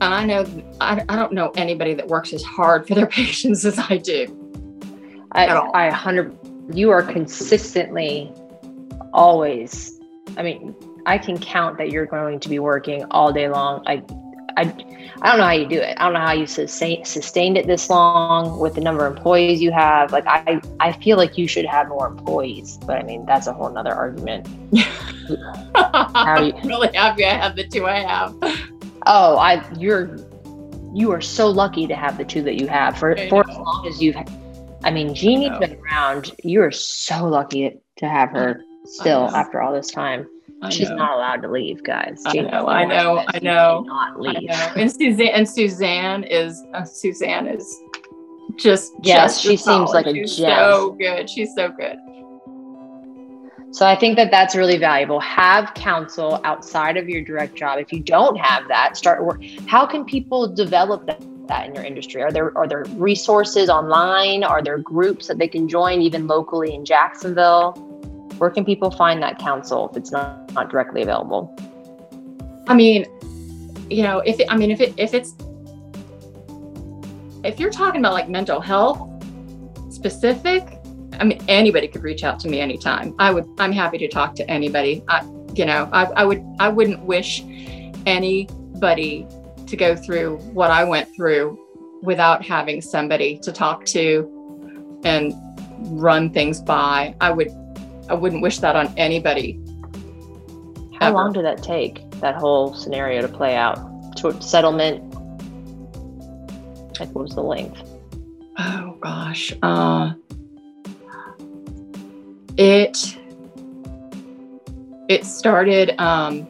and 0.00 0.14
I 0.14 0.24
know, 0.24 0.46
I, 0.80 1.02
I 1.08 1.16
don't 1.16 1.32
know 1.32 1.50
anybody 1.56 1.94
that 1.94 2.06
works 2.06 2.32
as 2.32 2.42
hard 2.42 2.86
for 2.86 2.94
their 2.94 3.06
patients 3.20 3.64
as 3.64 3.78
I 3.78 3.96
do. 3.96 4.34
I, 5.32 5.86
I 5.86 5.90
hundred 5.90 6.36
you 6.72 6.90
are 6.90 7.02
consistently 7.02 8.32
always 9.12 9.98
i 10.36 10.42
mean 10.42 10.74
i 11.08 11.18
can 11.18 11.38
count 11.38 11.78
that 11.78 11.90
you're 11.90 12.06
going 12.06 12.38
to 12.40 12.48
be 12.48 12.58
working 12.58 13.04
all 13.10 13.32
day 13.32 13.48
long. 13.48 13.82
I 13.86 14.02
i, 14.56 14.62
I 15.22 15.28
don't 15.28 15.38
know 15.38 15.44
how 15.44 15.52
you 15.52 15.68
do 15.68 15.80
it. 15.80 15.96
I 15.98 16.04
don't 16.04 16.14
know 16.14 16.20
how 16.20 16.32
you 16.32 16.46
sustain, 16.46 17.04
sustained 17.04 17.56
it 17.56 17.66
this 17.66 17.88
long 17.88 18.58
with 18.58 18.74
the 18.74 18.80
number 18.80 19.06
of 19.06 19.16
employees 19.16 19.60
you 19.60 19.72
have. 19.72 20.12
Like 20.12 20.26
i 20.26 20.60
i 20.80 20.92
feel 20.92 21.16
like 21.16 21.38
you 21.38 21.48
should 21.48 21.64
have 21.64 21.88
more 21.88 22.06
employees 22.06 22.78
but 22.86 22.98
i 22.98 23.02
mean 23.02 23.24
that's 23.26 23.46
a 23.46 23.52
whole 23.52 23.70
nother 23.70 23.94
argument. 23.94 24.46
How 25.74 26.42
you, 26.42 26.52
i'm 26.54 26.68
really 26.68 26.94
happy 26.94 27.24
i 27.24 27.34
have 27.34 27.54
the 27.56 27.66
two 27.66 27.86
i 27.86 28.00
have. 28.00 28.34
Oh 29.06 29.36
i 29.36 29.64
you're 29.78 30.18
you 30.94 31.12
are 31.12 31.20
so 31.20 31.48
lucky 31.48 31.86
to 31.86 31.94
have 31.94 32.16
the 32.16 32.24
two 32.24 32.42
that 32.42 32.58
you 32.60 32.66
have. 32.66 32.98
For, 32.98 33.14
for 33.28 33.48
as 33.48 33.56
long 33.56 33.86
as 33.86 34.02
you've 34.02 34.16
I 34.84 34.90
mean, 34.90 35.14
Jeannie's 35.14 35.58
been 35.58 35.78
around. 35.80 36.32
You 36.44 36.62
are 36.62 36.70
so 36.70 37.26
lucky 37.26 37.78
to 37.96 38.08
have 38.08 38.30
her 38.30 38.62
still 38.84 39.28
after 39.34 39.60
all 39.60 39.72
this 39.72 39.90
time. 39.90 40.26
I 40.60 40.70
She's 40.70 40.88
know. 40.88 40.96
not 40.96 41.16
allowed 41.16 41.42
to 41.42 41.50
leave, 41.50 41.84
guys. 41.84 42.22
I 42.26 42.34
know, 42.34 42.66
I 42.66 42.84
know, 42.84 43.24
I 43.28 43.38
know. 43.38 43.84
Not 43.86 44.20
leave. 44.20 44.48
Know. 44.48 44.72
And 44.76 44.90
Suzanne 44.90 45.28
and 45.28 45.48
Suzanne 45.48 46.24
is 46.24 46.64
uh, 46.74 46.84
Suzanne 46.84 47.46
is 47.46 47.80
just 48.56 48.92
yes. 49.02 49.34
Just 49.34 49.42
she 49.42 49.56
seems 49.56 49.90
like 49.90 50.06
a 50.06 50.12
She's 50.12 50.36
gem. 50.36 50.58
So 50.58 50.90
good. 50.98 51.30
She's 51.30 51.54
so 51.54 51.70
good. 51.70 51.96
So 53.70 53.86
I 53.86 53.94
think 53.94 54.16
that 54.16 54.30
that's 54.30 54.56
really 54.56 54.78
valuable. 54.78 55.20
Have 55.20 55.72
counsel 55.74 56.40
outside 56.42 56.96
of 56.96 57.08
your 57.08 57.22
direct 57.22 57.54
job. 57.54 57.78
If 57.78 57.92
you 57.92 58.00
don't 58.00 58.36
have 58.36 58.66
that, 58.68 58.96
start 58.96 59.24
work. 59.24 59.44
How 59.66 59.86
can 59.86 60.04
people 60.04 60.52
develop 60.52 61.06
that? 61.06 61.22
that 61.48 61.66
in 61.66 61.74
your 61.74 61.84
industry? 61.84 62.22
Are 62.22 62.30
there 62.30 62.56
are 62.58 62.68
there 62.68 62.84
resources 62.96 63.70
online? 63.70 64.44
Are 64.44 64.62
there 64.62 64.76
groups 64.76 65.28
that 65.28 65.38
they 65.38 65.48
can 65.48 65.66
join 65.66 66.02
even 66.02 66.26
locally 66.26 66.74
in 66.74 66.84
Jacksonville? 66.84 67.87
Where 68.38 68.50
can 68.50 68.64
people 68.64 68.90
find 68.90 69.22
that 69.22 69.38
counsel 69.38 69.90
if 69.90 69.96
it's 69.96 70.12
not, 70.12 70.52
not 70.52 70.70
directly 70.70 71.02
available? 71.02 71.54
I 72.68 72.74
mean, 72.74 73.06
you 73.90 74.02
know, 74.02 74.20
if 74.20 74.40
it, 74.40 74.46
I 74.50 74.56
mean 74.56 74.70
if 74.70 74.80
it 74.80 74.94
if 74.96 75.14
it's 75.14 75.34
if 77.44 77.58
you're 77.58 77.70
talking 77.70 78.00
about 78.00 78.12
like 78.12 78.28
mental 78.28 78.60
health 78.60 79.08
specific, 79.92 80.78
I 81.18 81.24
mean 81.24 81.42
anybody 81.48 81.88
could 81.88 82.02
reach 82.02 82.24
out 82.24 82.38
to 82.40 82.48
me 82.48 82.60
anytime. 82.60 83.14
I 83.18 83.32
would 83.32 83.48
I'm 83.58 83.72
happy 83.72 83.98
to 83.98 84.08
talk 84.08 84.34
to 84.36 84.50
anybody. 84.50 85.02
I 85.08 85.26
you 85.54 85.64
know, 85.64 85.88
I, 85.92 86.04
I 86.04 86.24
would 86.24 86.44
I 86.60 86.68
wouldn't 86.68 87.02
wish 87.04 87.42
anybody 88.06 89.26
to 89.66 89.76
go 89.76 89.96
through 89.96 90.36
what 90.52 90.70
I 90.70 90.84
went 90.84 91.14
through 91.14 91.58
without 92.02 92.44
having 92.44 92.80
somebody 92.80 93.38
to 93.38 93.52
talk 93.52 93.84
to 93.86 95.00
and 95.04 95.34
run 96.00 96.30
things 96.30 96.60
by. 96.60 97.14
I 97.20 97.30
would 97.30 97.50
I 98.08 98.14
wouldn't 98.14 98.42
wish 98.42 98.58
that 98.58 98.76
on 98.76 98.92
anybody. 98.96 99.60
How 101.00 101.08
ever. 101.08 101.16
long 101.16 101.32
did 101.32 101.44
that 101.44 101.62
take? 101.62 102.10
That 102.20 102.34
whole 102.36 102.74
scenario 102.74 103.22
to 103.22 103.28
play 103.28 103.54
out? 103.56 103.78
To 104.18 104.40
settlement? 104.42 105.02
Like 106.98 107.10
what 107.10 107.22
was 107.22 107.34
the 107.34 107.42
length? 107.42 107.82
Oh 108.58 108.96
gosh. 109.00 109.52
Uh 109.62 110.14
it 112.56 113.16
it 115.08 115.24
started 115.24 115.94
um 116.00 116.46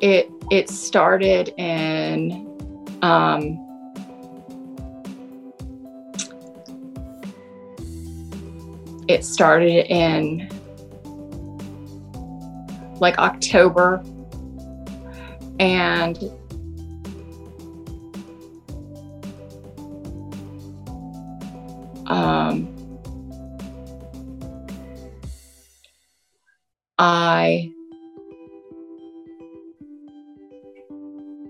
it 0.00 0.30
it 0.50 0.70
started 0.70 1.52
in 1.58 2.46
um, 3.02 3.67
it 9.08 9.24
started 9.24 9.86
in 9.90 10.48
like 13.00 13.18
October 13.18 14.02
and 15.58 16.18
um, 22.06 22.74
I 26.98 27.72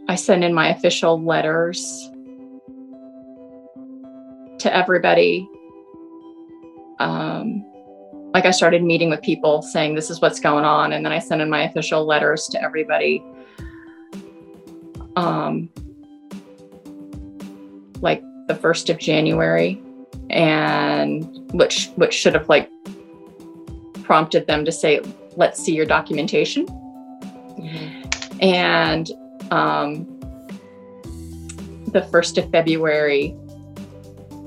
I 0.08 0.14
send 0.14 0.42
in 0.42 0.54
my 0.54 0.70
official 0.70 1.22
letters 1.22 2.10
to 4.58 4.74
everybody. 4.74 5.48
Um, 6.98 7.64
like 8.34 8.44
I 8.44 8.50
started 8.50 8.82
meeting 8.82 9.10
with 9.10 9.22
people 9.22 9.62
saying 9.62 9.94
this 9.94 10.10
is 10.10 10.20
what's 10.20 10.40
going 10.40 10.64
on, 10.64 10.92
and 10.92 11.04
then 11.04 11.12
I 11.12 11.18
sent 11.18 11.40
in 11.40 11.48
my 11.48 11.62
official 11.62 12.04
letters 12.04 12.46
to 12.48 12.62
everybody. 12.62 13.24
Um, 15.16 15.70
like 18.00 18.22
the 18.46 18.54
first 18.54 18.90
of 18.90 18.98
January, 18.98 19.82
and 20.30 21.24
which 21.52 21.88
which 21.96 22.14
should 22.14 22.34
have 22.34 22.48
like 22.48 22.70
prompted 24.02 24.46
them 24.46 24.64
to 24.64 24.72
say, 24.72 25.00
"Let's 25.36 25.60
see 25.60 25.74
your 25.74 25.86
documentation." 25.86 26.66
Mm-hmm. 26.66 28.38
And 28.40 29.10
um, 29.50 30.18
the 31.92 32.00
1st 32.00 32.44
of 32.44 32.50
February, 32.50 33.34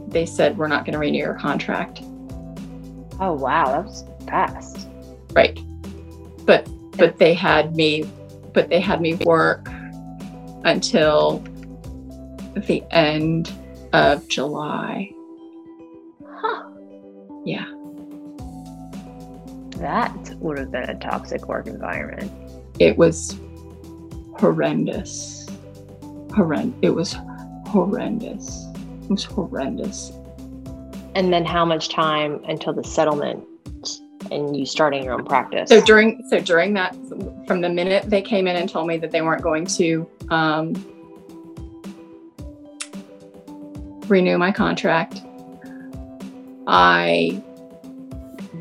they 0.07 0.25
said 0.25 0.57
we're 0.57 0.67
not 0.67 0.85
going 0.85 0.93
to 0.93 0.99
renew 0.99 1.17
your 1.17 1.35
contract. 1.35 2.01
Oh 3.21 3.33
wow, 3.33 3.65
that 3.67 3.85
was 3.85 4.03
fast. 4.25 4.87
Right. 5.33 5.59
But 6.45 6.67
but 6.97 7.19
they 7.19 7.35
had 7.35 7.75
me 7.75 8.03
but 8.51 8.69
they 8.69 8.79
had 8.79 8.99
me 8.99 9.13
work 9.13 9.69
until 10.65 11.43
the 12.55 12.83
end 12.89 13.53
of 13.93 14.27
July. 14.27 15.11
Huh. 16.25 16.63
Yeah. 17.45 17.67
That 19.77 20.35
would 20.39 20.57
have 20.57 20.71
been 20.71 20.89
a 20.89 20.99
toxic 20.99 21.47
work 21.47 21.67
environment. 21.67 22.31
It 22.79 22.97
was 22.97 23.39
horrendous. 24.39 25.45
Horrend 26.29 26.73
it 26.81 26.89
was 26.89 27.15
horrendous. 27.67 28.65
It 29.03 29.09
was 29.11 29.23
horrendous. 29.25 30.11
And 31.15 31.33
then 31.33 31.45
how 31.45 31.65
much 31.65 31.89
time 31.89 32.43
until 32.47 32.73
the 32.73 32.83
settlement 32.83 33.45
and 34.31 34.55
you 34.55 34.65
starting 34.65 35.03
your 35.03 35.13
own 35.13 35.25
practice? 35.25 35.69
So 35.69 35.81
during 35.81 36.23
so 36.29 36.39
during 36.39 36.73
that 36.75 36.95
from 37.47 37.61
the 37.61 37.69
minute 37.69 38.09
they 38.09 38.21
came 38.21 38.47
in 38.47 38.55
and 38.55 38.69
told 38.69 38.87
me 38.87 38.97
that 38.97 39.11
they 39.11 39.21
weren't 39.21 39.41
going 39.41 39.65
to 39.65 40.07
um, 40.29 40.73
renew 44.07 44.37
my 44.37 44.51
contract, 44.51 45.21
I 46.67 47.43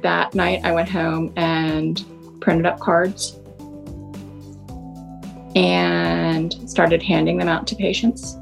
that 0.02 0.34
night 0.34 0.60
I 0.64 0.72
went 0.72 0.88
home 0.88 1.32
and 1.36 2.04
printed 2.40 2.66
up 2.66 2.80
cards 2.80 3.36
and 5.54 6.52
started 6.70 7.02
handing 7.02 7.38
them 7.38 7.48
out 7.48 7.66
to 7.68 7.76
patients. 7.76 8.36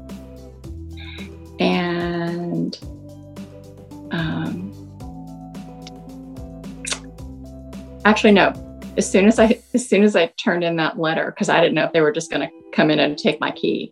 Actually, 8.05 8.31
no. 8.31 8.53
As 8.97 9.09
soon 9.09 9.27
as 9.27 9.39
I 9.39 9.61
as 9.73 9.87
soon 9.87 10.03
as 10.03 10.15
I 10.15 10.27
turned 10.43 10.63
in 10.63 10.75
that 10.77 10.99
letter, 10.99 11.31
because 11.31 11.47
I 11.47 11.61
didn't 11.61 11.75
know 11.75 11.85
if 11.85 11.93
they 11.93 12.01
were 12.01 12.11
just 12.11 12.31
going 12.31 12.47
to 12.47 12.53
come 12.73 12.89
in 12.89 12.99
and 12.99 13.17
take 13.17 13.39
my 13.39 13.51
key. 13.51 13.91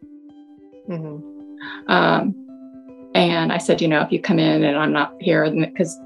Mm-hmm. 0.90 1.90
Um, 1.90 3.10
and 3.16 3.54
I 3.54 3.58
said, 3.58 3.82
you 3.82 3.88
know, 3.88 4.02
if 4.02 4.12
you 4.12 4.22
come 4.22 4.40
in 4.40 4.64
and 4.64 4.78
I'm 4.78 4.92
not 4.92 5.14
here, 5.20 5.50
because 5.50 5.98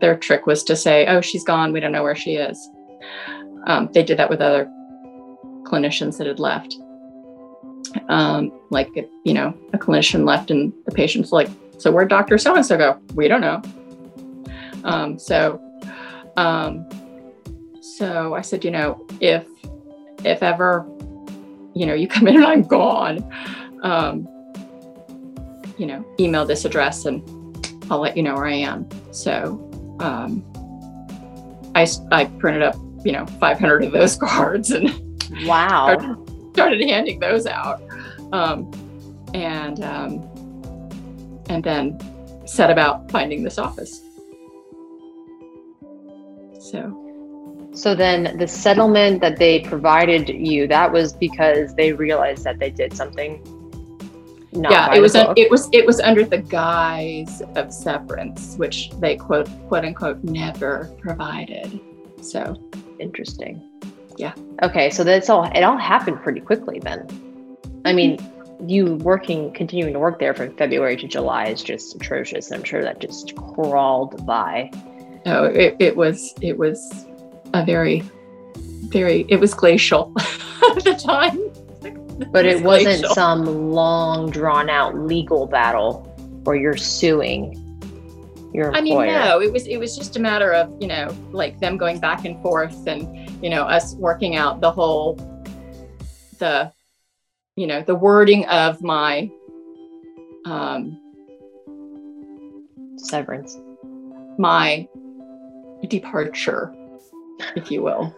their 0.00 0.16
trick 0.16 0.46
was 0.46 0.64
to 0.64 0.76
say, 0.76 1.06
oh, 1.06 1.20
she's 1.20 1.44
gone. 1.44 1.72
We 1.72 1.80
don't 1.80 1.92
know 1.92 2.02
where 2.02 2.16
she 2.16 2.34
is. 2.34 2.68
Um, 3.66 3.88
they 3.92 4.02
did 4.02 4.18
that 4.18 4.30
with 4.30 4.40
other 4.40 4.66
clinicians 5.64 6.18
that 6.18 6.26
had 6.26 6.40
left. 6.40 6.76
Um, 8.08 8.52
like, 8.70 8.88
you 9.24 9.34
know, 9.34 9.56
a 9.72 9.78
clinician 9.78 10.26
left 10.26 10.50
and 10.50 10.72
the 10.86 10.92
patient's 10.92 11.32
like, 11.32 11.48
so 11.78 11.90
where'd 11.90 12.08
Dr. 12.08 12.38
So 12.38 12.54
and 12.54 12.64
so 12.64 12.76
go? 12.76 13.00
We 13.14 13.28
don't 13.28 13.40
know. 13.40 13.62
Um, 14.84 15.18
so, 15.18 15.60
um, 16.36 16.86
so 18.00 18.32
I 18.32 18.40
said, 18.40 18.64
you 18.64 18.70
know, 18.70 19.06
if, 19.20 19.46
if 20.24 20.42
ever, 20.42 20.86
you 21.74 21.84
know, 21.84 21.92
you 21.92 22.08
come 22.08 22.26
in 22.28 22.36
and 22.36 22.46
I'm 22.46 22.62
gone, 22.62 23.18
um, 23.82 24.26
you 25.76 25.84
know, 25.84 26.02
email 26.18 26.46
this 26.46 26.64
address 26.64 27.04
and 27.04 27.22
I'll 27.90 28.00
let 28.00 28.16
you 28.16 28.22
know 28.22 28.36
where 28.36 28.46
I 28.46 28.54
am. 28.54 28.88
So, 29.12 29.60
um, 30.00 30.42
I, 31.74 31.86
I 32.10 32.24
printed 32.24 32.62
up, 32.62 32.74
you 33.04 33.12
know, 33.12 33.26
500 33.26 33.84
of 33.84 33.92
those 33.92 34.16
cards 34.16 34.70
and 34.70 34.88
Wow. 35.44 35.98
started, 35.98 36.52
started 36.54 36.80
handing 36.88 37.20
those 37.20 37.44
out. 37.44 37.82
Um, 38.32 38.70
and, 39.34 39.84
um, 39.84 40.22
and 41.50 41.62
then 41.62 41.98
set 42.46 42.70
about 42.70 43.10
finding 43.10 43.42
this 43.42 43.58
office. 43.58 44.00
So, 46.62 46.99
So 47.80 47.94
then 47.94 48.36
the 48.36 48.46
settlement 48.46 49.22
that 49.22 49.38
they 49.38 49.60
provided 49.60 50.28
you, 50.28 50.68
that 50.68 50.92
was 50.92 51.14
because 51.14 51.74
they 51.76 51.94
realized 51.94 52.44
that 52.44 52.58
they 52.58 52.68
did 52.70 52.92
something. 52.92 53.40
Not 54.52 54.70
yeah, 54.70 54.94
it 54.94 55.00
was 55.00 55.16
un- 55.16 55.32
it 55.38 55.50
was 55.50 55.70
it 55.72 55.86
was 55.86 55.98
under 55.98 56.24
the 56.24 56.36
guise 56.36 57.40
of 57.56 57.72
severance, 57.72 58.56
which 58.56 58.90
they 59.00 59.16
quote 59.16 59.48
quote 59.68 59.86
unquote 59.86 60.22
never 60.22 60.94
provided. 61.00 61.80
So 62.20 62.54
interesting. 62.98 63.66
Yeah. 64.18 64.34
Okay, 64.62 64.90
so 64.90 65.02
that's 65.02 65.30
all. 65.30 65.44
It 65.44 65.62
all 65.62 65.78
happened 65.78 66.22
pretty 66.22 66.40
quickly 66.40 66.80
then. 66.80 67.08
I 67.86 67.94
mean, 67.94 68.18
you 68.66 68.96
working, 68.96 69.54
continuing 69.54 69.94
to 69.94 69.98
work 69.98 70.18
there 70.18 70.34
from 70.34 70.54
February 70.54 70.98
to 70.98 71.08
July 71.08 71.46
is 71.46 71.62
just 71.62 71.94
atrocious. 71.94 72.52
I'm 72.52 72.62
sure 72.62 72.82
that 72.82 73.00
just 73.00 73.34
crawled 73.36 74.26
by. 74.26 74.70
no, 75.24 75.44
it, 75.44 75.76
it 75.78 75.96
was 75.96 76.34
it 76.42 76.58
was 76.58 77.06
a 77.54 77.64
very 77.64 78.02
very 78.88 79.24
it 79.28 79.36
was 79.36 79.54
glacial 79.54 80.12
at 80.18 80.84
the 80.84 80.94
time. 80.94 81.38
But 82.32 82.44
it 82.44 82.62
wasn't 82.62 83.00
glacial. 83.00 83.14
some 83.14 83.70
long, 83.70 84.30
drawn 84.30 84.68
out 84.68 84.94
legal 84.94 85.46
battle 85.46 86.06
or 86.44 86.54
you're 86.54 86.76
suing 86.76 87.56
your 88.52 88.74
I 88.74 88.80
mean, 88.80 88.98
no, 89.06 89.40
it 89.40 89.52
was 89.52 89.66
it 89.66 89.76
was 89.76 89.96
just 89.96 90.16
a 90.16 90.20
matter 90.20 90.52
of 90.52 90.74
you 90.80 90.88
know 90.88 91.14
like 91.30 91.60
them 91.60 91.76
going 91.76 92.00
back 92.00 92.24
and 92.24 92.40
forth, 92.42 92.86
and 92.86 93.42
you 93.42 93.48
know 93.48 93.62
us 93.62 93.94
working 93.94 94.36
out 94.36 94.60
the 94.60 94.70
whole 94.70 95.14
the 96.38 96.72
you 97.56 97.66
know 97.66 97.82
the 97.82 97.94
wording 97.94 98.44
of 98.46 98.82
my 98.82 99.30
um 100.46 100.98
Severance. 102.96 103.56
my 104.36 104.88
departure, 105.88 106.74
if 107.56 107.70
you 107.70 107.82
will. 107.82 108.14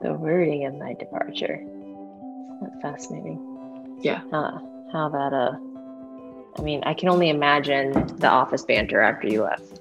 The 0.00 0.12
wording 0.14 0.66
of 0.66 0.74
my 0.74 0.94
departure. 0.94 1.60
That's 2.60 2.82
fascinating. 2.82 3.98
Yeah. 4.00 4.22
How, 4.30 4.88
how 4.92 5.08
that, 5.08 5.32
uh, 5.32 5.56
I 6.58 6.62
mean, 6.62 6.82
I 6.84 6.94
can 6.94 7.08
only 7.08 7.28
imagine 7.30 7.92
the 8.18 8.28
office 8.28 8.64
banter 8.64 9.00
after 9.00 9.28
you 9.28 9.44
left. 9.44 9.80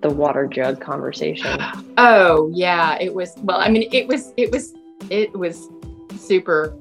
The 0.00 0.10
water 0.10 0.46
jug 0.46 0.80
conversation. 0.80 1.60
Oh 2.00 2.48
yeah, 2.54 2.96
it 3.00 3.12
was. 3.12 3.34
Well, 3.38 3.58
I 3.58 3.68
mean, 3.68 3.88
it 3.90 4.06
was 4.06 4.32
it 4.36 4.52
was 4.52 4.72
it 5.10 5.36
was 5.36 5.68
super 6.16 6.72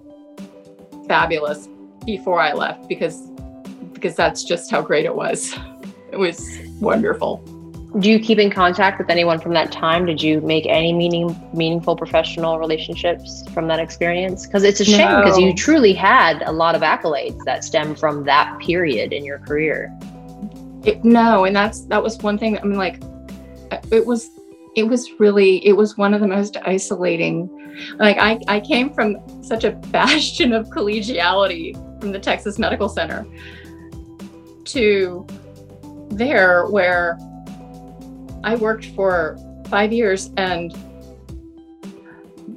fabulous 1.07 1.67
before 2.05 2.39
I 2.39 2.53
left 2.53 2.87
because 2.87 3.31
because 3.93 4.15
that's 4.15 4.43
just 4.43 4.69
how 4.69 4.83
great 4.83 5.05
it 5.05 5.15
was. 5.15 5.57
It 6.11 6.17
was 6.17 6.59
wonderful. 6.79 7.43
Do 7.99 8.11
you 8.11 8.19
keep 8.19 8.37
in 8.37 8.51
contact 8.51 8.99
with 8.99 9.09
anyone 9.09 9.39
from 9.39 9.53
that 9.53 9.71
time? 9.71 10.05
Did 10.05 10.21
you 10.21 10.39
make 10.41 10.67
any 10.67 10.93
meaning, 10.93 11.35
meaningful 11.53 11.95
professional 11.95 12.59
relationships 12.59 13.43
from 13.53 13.67
that 13.69 13.79
experience? 13.79 14.45
Because 14.45 14.63
it's 14.63 14.79
a 14.79 14.85
shame 14.85 15.15
because 15.17 15.39
you 15.39 15.53
truly 15.55 15.93
had 15.93 16.43
a 16.43 16.51
lot 16.51 16.75
of 16.75 16.81
accolades 16.81 17.43
that 17.45 17.63
stem 17.63 17.95
from 17.95 18.23
that 18.25 18.59
period 18.59 19.13
in 19.13 19.25
your 19.25 19.39
career. 19.39 19.91
It, 20.83 21.03
no, 21.03 21.45
and 21.45 21.55
that's 21.55 21.85
that 21.85 22.03
was 22.03 22.17
one 22.19 22.37
thing. 22.37 22.59
I 22.59 22.63
mean, 22.63 22.77
like, 22.77 23.01
it 23.91 24.05
was 24.05 24.29
it 24.75 24.83
was 24.83 25.09
really 25.19 25.65
it 25.65 25.73
was 25.73 25.97
one 25.97 26.13
of 26.13 26.21
the 26.21 26.27
most 26.27 26.57
isolating. 26.65 27.49
Like, 27.97 28.17
I 28.19 28.39
I 28.47 28.59
came 28.59 28.93
from 28.93 29.17
such 29.43 29.63
a 29.63 29.71
bastion 29.71 30.53
of 30.53 30.67
collegiality 30.69 31.73
from 31.99 32.11
the 32.11 32.19
Texas 32.19 32.59
Medical 32.59 32.89
Center 32.89 33.25
to 34.65 35.25
there 36.09 36.67
where 36.67 37.17
I 38.47 38.55
worked 38.55 38.85
for 38.95 39.37
five 39.67 39.91
years 39.91 40.31
and 40.37 40.73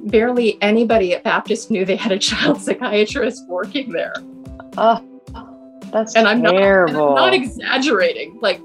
barely 0.09 0.57
anybody 0.61 1.13
at 1.13 1.23
Baptist 1.25 1.69
knew 1.69 1.83
they 1.83 1.97
had 1.97 2.13
a 2.13 2.17
child 2.17 2.61
psychiatrist 2.65 3.45
working 3.49 3.91
there. 3.91 4.13
Oh, 4.77 5.03
that's 5.91 6.15
And 6.15 6.29
I'm 6.29 6.41
not- 6.41 6.55
And. 6.55 6.87
I'm 6.87 6.93
not 7.15 7.33
exaggerating. 7.33 8.39
Like 8.41 8.61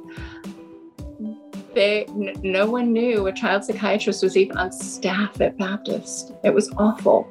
they, 1.74 2.04
n- 2.04 2.36
no 2.44 2.70
one 2.70 2.92
knew 2.92 3.26
a 3.26 3.32
child 3.32 3.64
psychiatrist 3.64 4.22
was 4.22 4.36
even 4.36 4.56
on 4.56 4.70
staff 4.70 5.40
at 5.40 5.58
Baptist. 5.58 6.30
It 6.44 6.54
was 6.54 6.70
awful. 6.76 7.28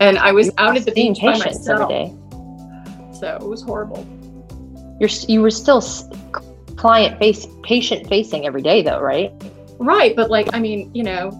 And 0.00 0.16
I 0.18 0.32
was 0.32 0.50
out 0.56 0.74
at 0.78 0.86
the 0.86 0.92
beach 0.92 1.18
by 1.20 1.32
patients 1.34 1.68
every 1.68 1.84
myself, 1.84 1.90
day. 1.90 3.18
so 3.20 3.36
it 3.42 3.46
was 3.46 3.60
horrible. 3.60 4.06
You're 5.00 5.10
you 5.28 5.42
were 5.42 5.50
still 5.50 5.80
client 6.78 7.18
face 7.18 7.46
patient 7.62 8.08
facing 8.08 8.46
every 8.46 8.62
day 8.62 8.82
though, 8.82 9.00
right? 9.00 9.32
Right, 9.78 10.16
but 10.16 10.30
like 10.30 10.48
I 10.54 10.60
mean, 10.60 10.90
you 10.94 11.02
know, 11.02 11.30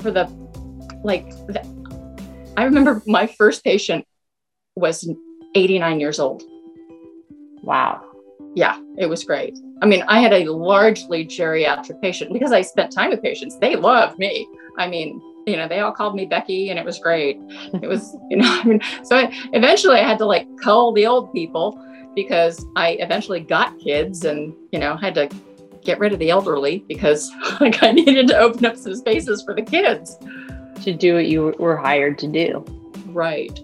for 0.00 0.10
the 0.10 0.28
like, 1.02 1.30
the, 1.46 1.62
I 2.56 2.64
remember 2.64 3.02
my 3.06 3.26
first 3.26 3.64
patient 3.64 4.06
was 4.76 5.08
89 5.54 6.00
years 6.00 6.20
old. 6.20 6.42
Wow. 7.62 8.02
yeah, 8.54 8.80
it 8.98 9.06
was 9.06 9.24
great. 9.24 9.58
I 9.82 9.86
mean, 9.86 10.02
I 10.08 10.20
had 10.20 10.32
a 10.32 10.44
largely 10.50 11.26
geriatric 11.26 12.00
patient 12.00 12.32
because 12.32 12.52
I 12.52 12.62
spent 12.62 12.92
time 12.92 13.10
with 13.10 13.22
patients. 13.22 13.58
They 13.58 13.76
loved 13.76 14.18
me. 14.18 14.48
I 14.78 14.88
mean, 14.88 15.20
you 15.46 15.56
know, 15.56 15.68
they 15.68 15.80
all 15.80 15.92
called 15.92 16.14
me 16.14 16.26
Becky 16.26 16.70
and 16.70 16.78
it 16.78 16.84
was 16.84 16.98
great. 16.98 17.38
It 17.82 17.86
was, 17.86 18.16
you 18.30 18.38
know, 18.38 18.46
I 18.62 18.64
mean, 18.64 18.80
so 19.04 19.16
I, 19.16 19.32
eventually 19.52 19.96
I 19.96 20.02
had 20.02 20.18
to 20.18 20.26
like 20.26 20.46
cull 20.62 20.92
the 20.92 21.06
old 21.06 21.32
people 21.32 21.78
because 22.14 22.64
I 22.76 22.90
eventually 23.00 23.40
got 23.40 23.78
kids 23.78 24.24
and, 24.24 24.54
you 24.72 24.78
know, 24.78 24.96
had 24.96 25.14
to 25.14 25.28
get 25.82 25.98
rid 25.98 26.12
of 26.12 26.18
the 26.18 26.30
elderly 26.30 26.84
because 26.88 27.30
like 27.60 27.82
I 27.82 27.92
needed 27.92 28.28
to 28.28 28.38
open 28.38 28.66
up 28.66 28.76
some 28.76 28.94
spaces 28.94 29.42
for 29.42 29.54
the 29.54 29.62
kids. 29.62 30.16
To 30.82 30.94
do 30.94 31.16
what 31.16 31.26
you 31.26 31.54
were 31.58 31.76
hired 31.76 32.18
to 32.20 32.26
do. 32.26 32.64
Right. 33.08 33.60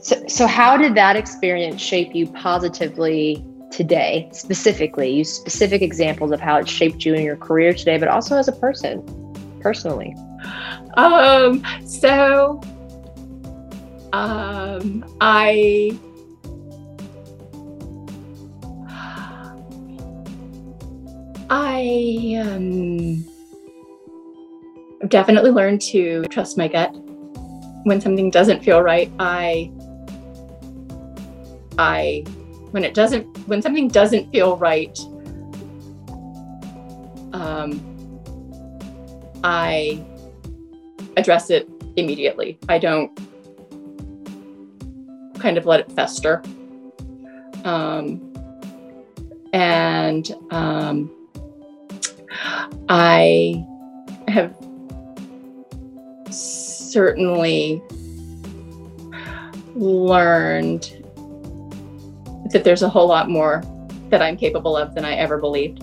So, 0.00 0.24
so 0.28 0.46
how 0.46 0.76
did 0.76 0.94
that 0.94 1.16
experience 1.16 1.80
shape 1.82 2.14
you 2.14 2.28
positively 2.28 3.44
today? 3.72 4.28
Specifically, 4.32 5.10
use 5.10 5.32
specific 5.32 5.82
examples 5.82 6.30
of 6.30 6.40
how 6.40 6.58
it 6.58 6.68
shaped 6.68 7.04
you 7.04 7.14
in 7.14 7.24
your 7.24 7.36
career 7.36 7.74
today, 7.74 7.98
but 7.98 8.06
also 8.06 8.36
as 8.36 8.46
a 8.46 8.52
person, 8.52 9.02
personally. 9.60 10.14
Um, 10.96 11.64
so 11.84 12.60
um, 14.12 15.04
I 15.20 15.98
I 21.52 22.40
um, 22.46 23.24
definitely 25.08 25.50
learned 25.50 25.80
to 25.82 26.22
trust 26.26 26.56
my 26.56 26.68
gut. 26.68 26.94
When 27.82 28.00
something 28.00 28.30
doesn't 28.30 28.62
feel 28.62 28.80
right, 28.82 29.10
I 29.18 29.72
I 31.76 32.24
when 32.70 32.84
it 32.84 32.94
doesn't 32.94 33.24
when 33.48 33.60
something 33.62 33.88
doesn't 33.88 34.30
feel 34.30 34.56
right, 34.58 34.96
um, 37.32 37.80
I 39.42 40.04
address 41.16 41.50
it 41.50 41.68
immediately. 41.96 42.58
I 42.68 42.78
don't 42.78 43.18
kind 45.40 45.58
of 45.58 45.66
let 45.66 45.80
it 45.80 45.90
fester. 45.92 46.42
Um, 47.64 48.26
and 49.52 50.32
um, 50.50 51.10
I 52.88 53.66
have 54.28 54.54
certainly 56.30 57.82
learned 59.74 60.96
that 62.52 62.64
there's 62.64 62.82
a 62.82 62.88
whole 62.88 63.06
lot 63.06 63.28
more 63.28 63.62
that 64.08 64.22
I'm 64.22 64.36
capable 64.36 64.76
of 64.76 64.94
than 64.94 65.04
I 65.04 65.14
ever 65.14 65.38
believed. 65.38 65.82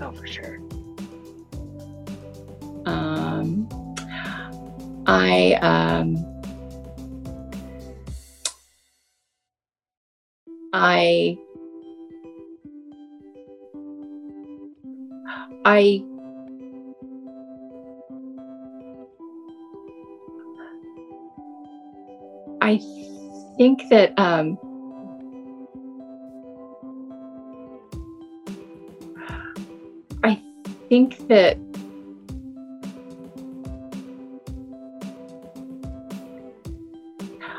Oh, 0.00 0.12
for 0.12 0.26
sure. 0.26 0.58
Um, 2.86 3.68
I 5.06 5.54
um, 5.62 6.16
I 10.72 11.38
I 15.64 16.04
I 22.60 22.80
think 23.56 23.82
that 23.90 24.16
um, 24.18 24.58
I 30.22 30.40
think 30.88 31.28
that 31.28 31.58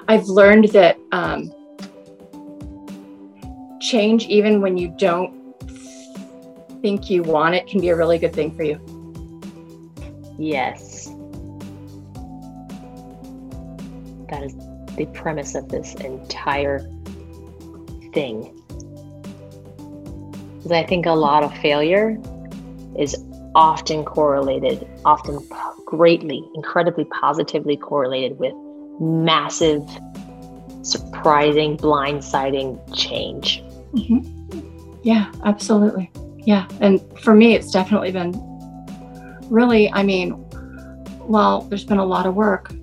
I've 0.07 0.25
learned 0.27 0.69
that 0.69 0.97
um, 1.11 1.51
change, 3.81 4.27
even 4.27 4.61
when 4.61 4.77
you 4.77 4.93
don't 4.97 5.42
think 6.83 7.09
you 7.09 7.23
want 7.23 7.55
it, 7.55 7.65
can 7.65 7.79
be 7.79 7.87
a 7.87 7.95
really 7.95 8.19
good 8.19 8.33
thing 8.33 8.53
for 8.53 8.63
you. 8.63 8.77
Yes. 10.37 11.05
That 14.29 14.43
is 14.43 14.53
the 14.97 15.09
premise 15.13 15.55
of 15.55 15.69
this 15.69 15.95
entire 15.95 16.79
thing. 18.13 18.53
Because 20.57 20.73
I 20.73 20.83
think 20.83 21.05
a 21.05 21.13
lot 21.13 21.43
of 21.45 21.57
failure 21.59 22.19
is 22.99 23.15
often 23.55 24.03
correlated, 24.03 24.85
often 25.05 25.39
greatly, 25.85 26.43
incredibly 26.53 27.05
positively 27.05 27.77
correlated 27.77 28.37
with 28.39 28.53
massive, 28.99 29.87
surprising, 30.81 31.77
blindsiding 31.77 32.77
change. 32.93 33.63
Mm-hmm. 33.93 34.99
Yeah, 35.03 35.31
absolutely. 35.45 36.11
Yeah. 36.45 36.67
And 36.81 37.01
for 37.19 37.33
me, 37.33 37.55
it's 37.55 37.71
definitely 37.71 38.11
been 38.11 38.33
really, 39.49 39.91
I 39.91 40.03
mean, 40.03 40.31
while 41.27 41.61
there's 41.61 41.85
been 41.85 41.99
a 41.99 42.05
lot 42.05 42.25
of 42.25 42.35
work, 42.35 42.73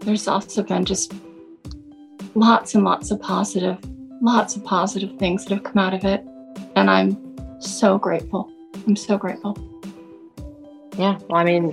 there's 0.00 0.26
also 0.26 0.62
been 0.62 0.84
just 0.84 1.12
lots 2.34 2.74
and 2.74 2.84
lots 2.84 3.10
of 3.10 3.20
positive, 3.20 3.78
lots 4.22 4.56
of 4.56 4.64
positive 4.64 5.18
things 5.18 5.44
that 5.44 5.54
have 5.54 5.64
come 5.64 5.78
out 5.78 5.94
of 5.94 6.04
it. 6.04 6.24
And 6.76 6.88
I'm 6.88 7.16
so 7.60 7.98
grateful. 7.98 8.50
I'm 8.86 8.96
so 8.96 9.18
grateful. 9.18 9.56
Yeah. 10.96 11.18
Well, 11.28 11.40
I 11.40 11.44
mean, 11.44 11.72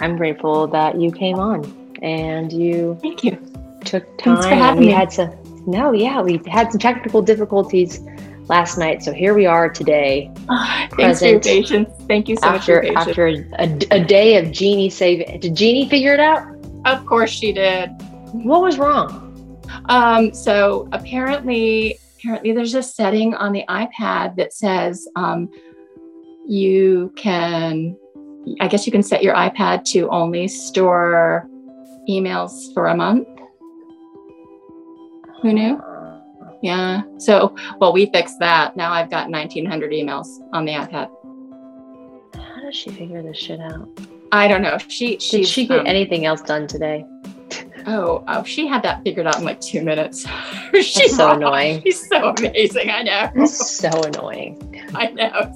I'm 0.00 0.16
grateful 0.16 0.66
that 0.68 1.00
you 1.00 1.12
came 1.12 1.38
on 1.38 1.98
and 2.02 2.52
you 2.52 2.98
thank 3.02 3.22
you 3.24 3.38
took 3.84 4.04
time. 4.18 4.36
Thanks 4.36 4.46
for 4.46 4.54
having 4.54 4.80
we 4.80 4.86
me. 4.86 4.92
had 4.92 5.12
some 5.12 5.32
no, 5.66 5.92
yeah, 5.92 6.20
we 6.20 6.40
had 6.46 6.70
some 6.70 6.78
technical 6.78 7.22
difficulties 7.22 8.00
last 8.48 8.78
night, 8.78 9.02
so 9.02 9.12
here 9.12 9.34
we 9.34 9.46
are 9.46 9.68
today. 9.68 10.30
Oh, 10.48 10.86
thanks 10.96 11.20
for 11.20 11.26
your 11.26 11.40
patience. 11.40 11.90
Thank 12.06 12.28
you 12.28 12.36
so 12.36 12.46
after, 12.46 12.82
much. 12.82 13.08
After 13.08 13.26
a, 13.26 13.78
a 13.90 14.04
day 14.04 14.36
of 14.36 14.52
Jeannie 14.52 14.90
saving, 14.90 15.40
did 15.40 15.54
Jeannie 15.54 15.88
figure 15.88 16.14
it 16.14 16.20
out? 16.20 16.46
Of 16.84 17.06
course 17.06 17.30
she 17.30 17.52
did. 17.52 17.90
What 18.32 18.60
was 18.60 18.78
wrong? 18.78 19.22
Um, 19.86 20.34
so 20.34 20.88
apparently, 20.92 21.98
apparently 22.18 22.52
there's 22.52 22.74
a 22.74 22.82
setting 22.82 23.34
on 23.34 23.52
the 23.52 23.64
iPad 23.68 24.36
that 24.36 24.52
says 24.52 25.08
um, 25.16 25.48
you 26.46 27.12
can, 27.16 27.96
I 28.60 28.68
guess 28.68 28.86
you 28.86 28.92
can 28.92 29.02
set 29.02 29.22
your 29.22 29.34
iPad 29.34 29.84
to 29.92 30.08
only 30.10 30.48
store 30.48 31.48
emails 32.08 32.72
for 32.74 32.88
a 32.88 32.96
month. 32.96 33.26
Who 35.42 35.52
knew? 35.52 35.82
Yeah. 36.64 37.02
So, 37.18 37.54
well, 37.78 37.92
we 37.92 38.06
fixed 38.06 38.38
that. 38.38 38.74
Now 38.74 38.90
I've 38.90 39.10
got 39.10 39.28
1900 39.28 39.92
emails 39.92 40.26
on 40.54 40.64
the 40.64 40.72
iPad. 40.72 41.10
How 42.34 42.62
does 42.62 42.74
she 42.74 42.88
figure 42.88 43.22
this 43.22 43.36
shit 43.36 43.60
out? 43.60 43.86
I 44.32 44.48
don't 44.48 44.62
know. 44.62 44.78
She 44.88 45.18
did 45.18 45.46
she 45.46 45.66
get 45.66 45.80
um, 45.80 45.86
anything 45.86 46.24
else 46.24 46.40
done 46.40 46.66
today? 46.66 47.04
Oh, 47.86 48.24
oh, 48.28 48.42
she 48.44 48.66
had 48.66 48.82
that 48.82 49.02
figured 49.02 49.26
out 49.26 49.36
in 49.36 49.44
like 49.44 49.60
two 49.60 49.82
minutes. 49.82 50.26
She's 50.72 51.14
so 51.14 51.32
annoying. 51.32 51.82
She's 51.84 52.08
so 52.08 52.30
amazing. 52.30 52.88
I 52.88 53.02
know. 53.02 53.44
so 53.44 53.90
annoying. 53.90 54.86
I 54.94 55.08
know. 55.08 55.52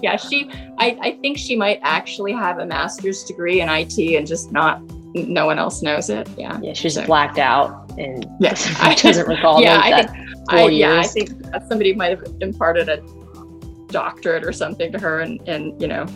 Yeah, 0.00 0.14
she. 0.14 0.48
I, 0.78 0.96
I 1.00 1.18
think 1.20 1.36
she 1.36 1.56
might 1.56 1.80
actually 1.82 2.32
have 2.32 2.60
a 2.60 2.66
master's 2.66 3.24
degree 3.24 3.60
in 3.60 3.68
IT 3.68 3.98
and 3.98 4.24
just 4.24 4.52
not. 4.52 4.80
No 5.14 5.46
one 5.46 5.58
else 5.58 5.82
knows 5.82 6.10
it. 6.10 6.28
Yeah. 6.38 6.60
Yeah, 6.62 6.74
she's 6.74 6.94
so. 6.94 7.04
blacked 7.06 7.38
out 7.38 7.90
and 7.98 8.24
yeah, 8.38 8.54
doesn't 8.94 9.26
recall. 9.26 9.60
yeah, 9.60 9.80
I 9.82 10.06
think. 10.06 10.27
I, 10.48 10.68
yeah, 10.68 11.00
I 11.00 11.06
think 11.06 11.30
somebody 11.68 11.94
might 11.94 12.18
have 12.18 12.24
imparted 12.40 12.88
a 12.88 13.02
doctorate 13.88 14.44
or 14.44 14.52
something 14.52 14.92
to 14.92 14.98
her, 14.98 15.20
and 15.20 15.40
and 15.48 15.80
you 15.80 15.88
know, 15.88 16.06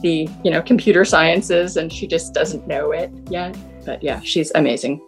the 0.00 0.28
you 0.44 0.50
know 0.50 0.62
computer 0.62 1.04
sciences, 1.04 1.76
and 1.76 1.92
she 1.92 2.06
just 2.06 2.34
doesn't 2.34 2.66
know 2.66 2.92
it 2.92 3.10
yet 3.30 3.56
but 3.88 4.02
yeah, 4.02 4.20
she's 4.20 4.52
amazing. 4.54 5.00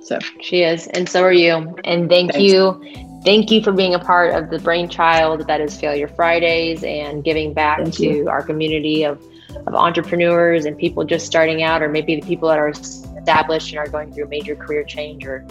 So 0.00 0.20
she 0.40 0.62
is, 0.62 0.86
and 0.86 1.08
so 1.08 1.24
are 1.24 1.32
you. 1.32 1.76
And 1.84 2.08
thank 2.08 2.32
Thanks. 2.32 2.38
you. 2.38 2.80
Thank 3.24 3.50
you 3.50 3.60
for 3.60 3.72
being 3.72 3.94
a 3.94 3.98
part 3.98 4.32
of 4.32 4.48
the 4.48 4.60
brainchild 4.60 5.48
that 5.48 5.60
is 5.60 5.76
Failure 5.76 6.06
Fridays 6.06 6.84
and 6.84 7.24
giving 7.24 7.52
back 7.52 7.78
thank 7.78 7.94
to 7.96 8.04
you. 8.04 8.28
our 8.28 8.40
community 8.44 9.02
of, 9.02 9.20
of 9.66 9.74
entrepreneurs 9.74 10.66
and 10.66 10.78
people 10.78 11.02
just 11.02 11.26
starting 11.26 11.64
out, 11.64 11.82
or 11.82 11.88
maybe 11.88 12.14
the 12.14 12.24
people 12.24 12.48
that 12.48 12.60
are 12.60 12.68
established 12.68 13.70
and 13.72 13.78
are 13.80 13.88
going 13.88 14.12
through 14.12 14.26
a 14.26 14.28
major 14.28 14.54
career 14.54 14.84
change 14.84 15.26
or 15.26 15.44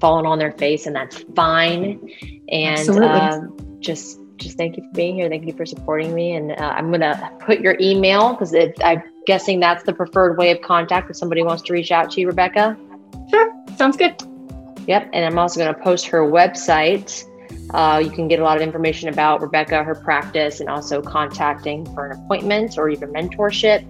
falling 0.00 0.26
on 0.26 0.38
their 0.38 0.52
face, 0.52 0.86
and 0.86 0.94
that's 0.94 1.24
fine. 1.34 2.10
And 2.48 2.88
um, 2.88 3.56
just 3.80 4.20
just 4.38 4.56
thank 4.56 4.76
you 4.76 4.84
for 4.84 4.90
being 4.92 5.16
here. 5.16 5.28
Thank 5.28 5.46
you 5.46 5.52
for 5.52 5.66
supporting 5.66 6.14
me. 6.14 6.34
And 6.34 6.52
uh, 6.52 6.72
I'm 6.76 6.88
going 6.88 7.00
to 7.00 7.32
put 7.40 7.60
your 7.60 7.76
email 7.80 8.32
because 8.32 8.54
I'm 8.82 9.02
guessing 9.26 9.60
that's 9.60 9.84
the 9.84 9.92
preferred 9.92 10.38
way 10.38 10.50
of 10.50 10.60
contact 10.62 11.10
if 11.10 11.16
somebody 11.16 11.42
wants 11.42 11.62
to 11.64 11.72
reach 11.72 11.90
out 11.90 12.10
to 12.12 12.20
you, 12.20 12.28
Rebecca. 12.28 12.76
Sure. 13.30 13.52
Sounds 13.76 13.96
good. 13.96 14.14
Yep. 14.86 15.10
And 15.12 15.24
I'm 15.24 15.38
also 15.38 15.60
going 15.60 15.74
to 15.74 15.80
post 15.80 16.06
her 16.06 16.20
website. 16.20 17.24
Uh, 17.74 18.00
you 18.02 18.10
can 18.10 18.28
get 18.28 18.40
a 18.40 18.44
lot 18.44 18.56
of 18.56 18.62
information 18.62 19.08
about 19.08 19.42
Rebecca, 19.42 19.82
her 19.82 19.94
practice, 19.94 20.60
and 20.60 20.70
also 20.70 21.02
contacting 21.02 21.84
for 21.94 22.06
an 22.06 22.18
appointment 22.18 22.78
or 22.78 22.88
even 22.88 23.10
mentorship, 23.12 23.82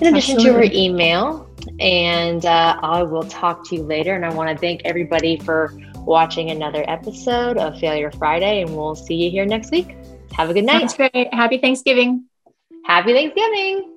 in 0.00 0.06
addition 0.06 0.36
Absolutely. 0.36 0.44
to 0.44 0.52
her 0.52 0.64
email. 0.72 1.50
And 1.80 2.44
uh, 2.44 2.78
I 2.82 3.02
will 3.02 3.24
talk 3.24 3.68
to 3.68 3.76
you 3.76 3.82
later. 3.82 4.14
And 4.14 4.24
I 4.24 4.32
want 4.32 4.50
to 4.50 4.56
thank 4.56 4.82
everybody 4.84 5.38
for 5.38 5.72
watching 6.04 6.50
another 6.50 6.84
episode 6.88 7.56
of 7.56 7.78
Failure 7.78 8.10
Friday, 8.12 8.62
and 8.62 8.76
we'll 8.76 8.94
see 8.94 9.14
you 9.14 9.30
here 9.30 9.46
next 9.46 9.70
week. 9.70 9.96
Have 10.32 10.50
a 10.50 10.54
good 10.54 10.64
night. 10.64 10.80
That's 10.80 10.94
great. 10.94 11.32
Happy 11.32 11.58
Thanksgiving. 11.58 12.26
Happy 12.84 13.12
Thanksgiving. 13.12 13.93